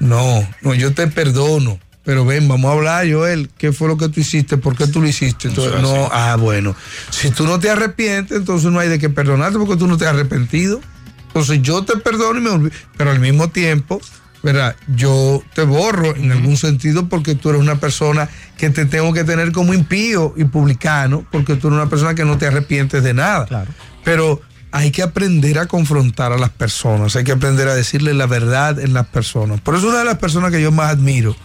No, 0.00 0.48
no, 0.62 0.74
yo 0.74 0.92
te 0.92 1.06
perdono. 1.06 1.78
Pero 2.04 2.24
ven, 2.24 2.48
vamos 2.48 2.68
a 2.68 2.74
hablar, 2.74 3.12
Joel, 3.12 3.48
¿qué 3.56 3.72
fue 3.72 3.86
lo 3.86 3.96
que 3.96 4.08
tú 4.08 4.18
hiciste? 4.18 4.56
¿Por 4.56 4.76
qué 4.76 4.88
tú 4.88 5.00
lo 5.00 5.06
hiciste? 5.06 5.46
Entonces, 5.46 5.80
no, 5.80 6.08
ah, 6.10 6.34
bueno. 6.36 6.74
Si 7.10 7.30
tú 7.30 7.46
no 7.46 7.60
te 7.60 7.70
arrepientes, 7.70 8.36
entonces 8.36 8.72
no 8.72 8.80
hay 8.80 8.88
de 8.88 8.98
qué 8.98 9.08
perdonarte 9.08 9.56
porque 9.56 9.76
tú 9.76 9.86
no 9.86 9.96
te 9.96 10.06
has 10.06 10.14
arrepentido. 10.14 10.80
Entonces 11.28 11.62
yo 11.62 11.84
te 11.84 11.96
perdono 11.96 12.40
y 12.40 12.42
me 12.42 12.50
olvido. 12.50 12.76
Pero 12.96 13.12
al 13.12 13.20
mismo 13.20 13.50
tiempo, 13.50 14.00
¿verdad? 14.42 14.76
Yo 14.96 15.42
te 15.54 15.62
borro 15.62 16.16
en 16.16 16.32
algún 16.32 16.56
sentido 16.56 17.08
porque 17.08 17.34
tú 17.34 17.50
eres 17.50 17.60
una 17.60 17.78
persona 17.78 18.28
que 18.58 18.70
te 18.70 18.86
tengo 18.86 19.12
que 19.12 19.24
tener 19.24 19.52
como 19.52 19.74
impío 19.74 20.34
y 20.36 20.44
publicano, 20.44 21.26
porque 21.30 21.56
tú 21.56 21.68
eres 21.68 21.78
una 21.78 21.88
persona 21.88 22.14
que 22.14 22.24
no 22.24 22.38
te 22.38 22.46
arrepientes 22.46 23.02
de 23.02 23.14
nada. 23.14 23.66
Pero 24.04 24.40
hay 24.72 24.90
que 24.90 25.02
aprender 25.02 25.58
a 25.58 25.66
confrontar 25.66 26.32
a 26.32 26.38
las 26.38 26.50
personas, 26.50 27.14
hay 27.14 27.24
que 27.24 27.32
aprender 27.32 27.68
a 27.68 27.74
decirle 27.74 28.14
la 28.14 28.26
verdad 28.26 28.80
en 28.80 28.94
las 28.94 29.06
personas. 29.06 29.60
Por 29.60 29.76
eso 29.76 29.88
una 29.88 29.98
de 29.98 30.06
las 30.06 30.18
personas 30.18 30.50
que 30.50 30.62
yo 30.62 30.72
más 30.72 30.90
admiro 30.90 31.36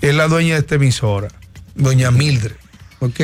es 0.00 0.14
la 0.14 0.28
dueña 0.28 0.54
de 0.54 0.60
esta 0.60 0.74
emisora, 0.74 1.28
doña 1.74 2.10
Mildred. 2.10 2.56
¿Ok? 2.98 3.20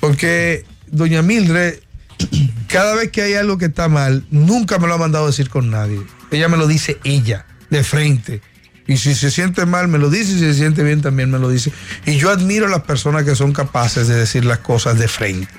Porque 0.00 0.64
doña 0.86 1.22
Mildred, 1.22 1.80
cada 2.68 2.94
vez 2.94 3.10
que 3.12 3.22
hay 3.22 3.34
algo 3.34 3.58
que 3.58 3.66
está 3.66 3.88
mal, 3.88 4.24
nunca 4.30 4.78
me 4.78 4.88
lo 4.88 4.94
ha 4.94 4.98
mandado 4.98 5.24
a 5.24 5.28
decir 5.28 5.48
con 5.48 5.70
nadie. 5.70 6.00
Ella 6.30 6.48
me 6.48 6.56
lo 6.56 6.66
dice 6.66 6.98
ella, 7.04 7.46
de 7.70 7.84
frente. 7.84 8.40
Y 8.86 8.96
si 8.96 9.14
se 9.14 9.30
siente 9.30 9.66
mal, 9.66 9.86
me 9.88 9.98
lo 9.98 10.08
dice, 10.08 10.32
y 10.32 10.34
si 10.34 10.40
se 10.40 10.54
siente 10.54 10.82
bien, 10.82 11.02
también 11.02 11.30
me 11.30 11.38
lo 11.38 11.50
dice. 11.50 11.70
Y 12.06 12.16
yo 12.16 12.30
admiro 12.30 12.66
a 12.66 12.70
las 12.70 12.82
personas 12.82 13.24
que 13.24 13.36
son 13.36 13.52
capaces 13.52 14.08
de 14.08 14.14
decir 14.14 14.44
las 14.46 14.58
cosas 14.58 14.98
de 14.98 15.08
frente. 15.08 15.52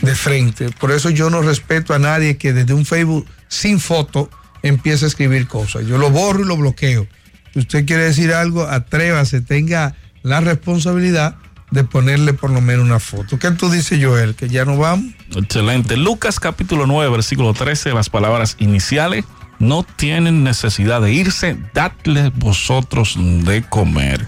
De 0.00 0.14
frente. 0.14 0.70
Por 0.70 0.92
eso 0.92 1.10
yo 1.10 1.28
no 1.28 1.42
respeto 1.42 1.92
a 1.92 1.98
nadie 1.98 2.36
que 2.36 2.52
desde 2.52 2.72
un 2.72 2.84
Facebook 2.84 3.26
sin 3.48 3.80
foto 3.80 4.30
empiece 4.62 5.04
a 5.04 5.08
escribir 5.08 5.48
cosas. 5.48 5.86
Yo 5.86 5.98
lo 5.98 6.10
borro 6.10 6.42
y 6.42 6.46
lo 6.46 6.56
bloqueo. 6.56 7.06
Si 7.52 7.58
usted 7.58 7.84
quiere 7.84 8.04
decir 8.04 8.32
algo, 8.32 8.66
atrévase, 8.66 9.40
tenga 9.40 9.96
la 10.22 10.40
responsabilidad 10.40 11.36
de 11.72 11.84
ponerle 11.84 12.32
por 12.32 12.50
lo 12.50 12.60
menos 12.60 12.84
una 12.84 13.00
foto. 13.00 13.38
¿Qué 13.38 13.50
tú 13.52 13.70
dices, 13.70 13.98
Joel? 14.02 14.34
¿Que 14.34 14.48
ya 14.48 14.64
no 14.64 14.76
vamos? 14.76 15.12
Excelente. 15.34 15.96
Lucas 15.96 16.38
capítulo 16.38 16.86
9, 16.86 17.10
versículo 17.10 17.54
13, 17.54 17.92
las 17.92 18.08
palabras 18.08 18.56
iniciales. 18.58 19.24
No 19.62 19.84
tienen 19.84 20.42
necesidad 20.42 21.00
de 21.00 21.12
irse, 21.12 21.56
dadle 21.72 22.32
vosotros 22.34 23.16
de 23.16 23.62
comer. 23.62 24.26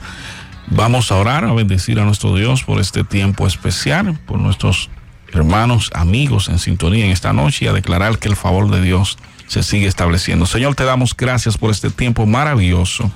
Vamos 0.68 1.10
a 1.10 1.16
orar, 1.16 1.44
a 1.44 1.52
bendecir 1.52 1.98
a 1.98 2.04
nuestro 2.04 2.36
Dios 2.36 2.62
por 2.62 2.78
este 2.78 3.02
tiempo 3.02 3.44
especial, 3.48 4.16
por 4.26 4.38
nuestros 4.38 4.90
hermanos, 5.32 5.90
amigos 5.92 6.48
en 6.48 6.60
sintonía 6.60 7.04
en 7.04 7.10
esta 7.10 7.32
noche 7.32 7.64
y 7.64 7.68
a 7.68 7.72
declarar 7.72 8.20
que 8.20 8.28
el 8.28 8.36
favor 8.36 8.70
de 8.70 8.80
Dios 8.80 9.18
se 9.48 9.64
sigue 9.64 9.88
estableciendo. 9.88 10.46
Señor, 10.46 10.76
te 10.76 10.84
damos 10.84 11.16
gracias 11.16 11.58
por 11.58 11.72
este 11.72 11.90
tiempo 11.90 12.26
maravilloso. 12.26 13.10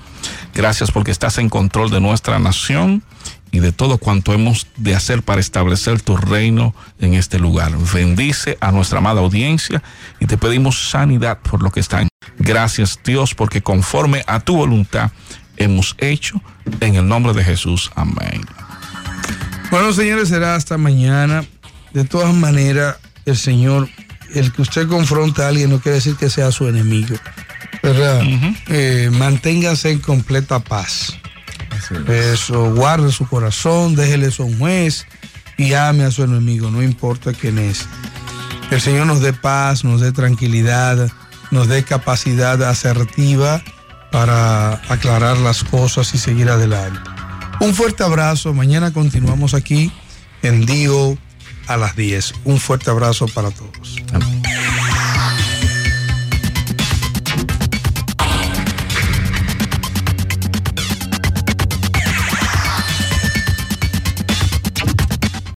Gracias 0.54 0.90
porque 0.90 1.12
estás 1.12 1.38
en 1.38 1.48
control 1.48 1.88
de 1.88 2.00
nuestra 2.00 2.40
nación 2.40 3.04
y 3.50 3.60
de 3.60 3.72
todo 3.72 3.98
cuanto 3.98 4.32
hemos 4.32 4.66
de 4.76 4.94
hacer 4.94 5.22
para 5.22 5.40
establecer 5.40 6.00
tu 6.00 6.16
reino 6.16 6.74
en 7.00 7.14
este 7.14 7.38
lugar. 7.38 7.72
Bendice 7.92 8.58
a 8.60 8.72
nuestra 8.72 8.98
amada 8.98 9.20
audiencia 9.20 9.82
y 10.20 10.26
te 10.26 10.36
pedimos 10.36 10.90
sanidad 10.90 11.38
por 11.38 11.62
lo 11.62 11.70
que 11.70 11.80
está 11.80 12.02
en. 12.02 12.08
Gracias 12.38 12.98
Dios 13.04 13.34
porque 13.34 13.62
conforme 13.62 14.22
a 14.26 14.40
tu 14.40 14.56
voluntad 14.56 15.10
hemos 15.56 15.96
hecho 15.98 16.40
en 16.80 16.94
el 16.94 17.08
nombre 17.08 17.32
de 17.32 17.44
Jesús. 17.44 17.90
Amén. 17.94 18.42
Bueno, 19.70 19.92
señores, 19.92 20.28
será 20.28 20.54
hasta 20.54 20.78
mañana. 20.78 21.44
De 21.92 22.04
todas 22.04 22.34
maneras, 22.34 22.96
el 23.26 23.36
Señor, 23.36 23.88
el 24.34 24.52
que 24.52 24.62
usted 24.62 24.88
confronta 24.88 25.44
a 25.44 25.48
alguien 25.48 25.70
no 25.70 25.80
quiere 25.80 25.96
decir 25.96 26.16
que 26.16 26.30
sea 26.30 26.52
su 26.52 26.68
enemigo. 26.68 27.16
¿Verdad? 27.82 28.22
Eh, 28.68 29.10
manténgase 29.12 29.90
en 29.90 29.98
completa 30.00 30.60
paz. 30.60 31.18
Eso, 32.08 32.74
guarde 32.74 33.12
su 33.12 33.26
corazón, 33.26 33.94
déjele 33.94 34.30
a 34.36 34.42
un 34.42 34.58
juez 34.58 35.06
y 35.56 35.74
ame 35.74 36.04
a 36.04 36.10
su 36.10 36.22
enemigo, 36.22 36.70
no 36.70 36.82
importa 36.82 37.32
quién 37.32 37.58
es. 37.58 37.86
El 38.70 38.80
Señor 38.80 39.06
nos 39.06 39.20
dé 39.20 39.32
paz, 39.32 39.84
nos 39.84 40.00
dé 40.00 40.12
tranquilidad, 40.12 41.10
nos 41.50 41.68
dé 41.68 41.82
capacidad 41.82 42.62
asertiva 42.62 43.62
para 44.12 44.74
aclarar 44.92 45.38
las 45.38 45.64
cosas 45.64 46.14
y 46.14 46.18
seguir 46.18 46.50
adelante. 46.50 47.00
Un 47.60 47.74
fuerte 47.74 48.04
abrazo, 48.04 48.54
mañana 48.54 48.92
continuamos 48.92 49.54
aquí 49.54 49.92
en 50.42 50.64
Dio 50.64 51.18
a 51.66 51.76
las 51.76 51.96
10. 51.96 52.34
Un 52.44 52.58
fuerte 52.58 52.90
abrazo 52.90 53.26
para 53.28 53.50
todos. 53.50 53.97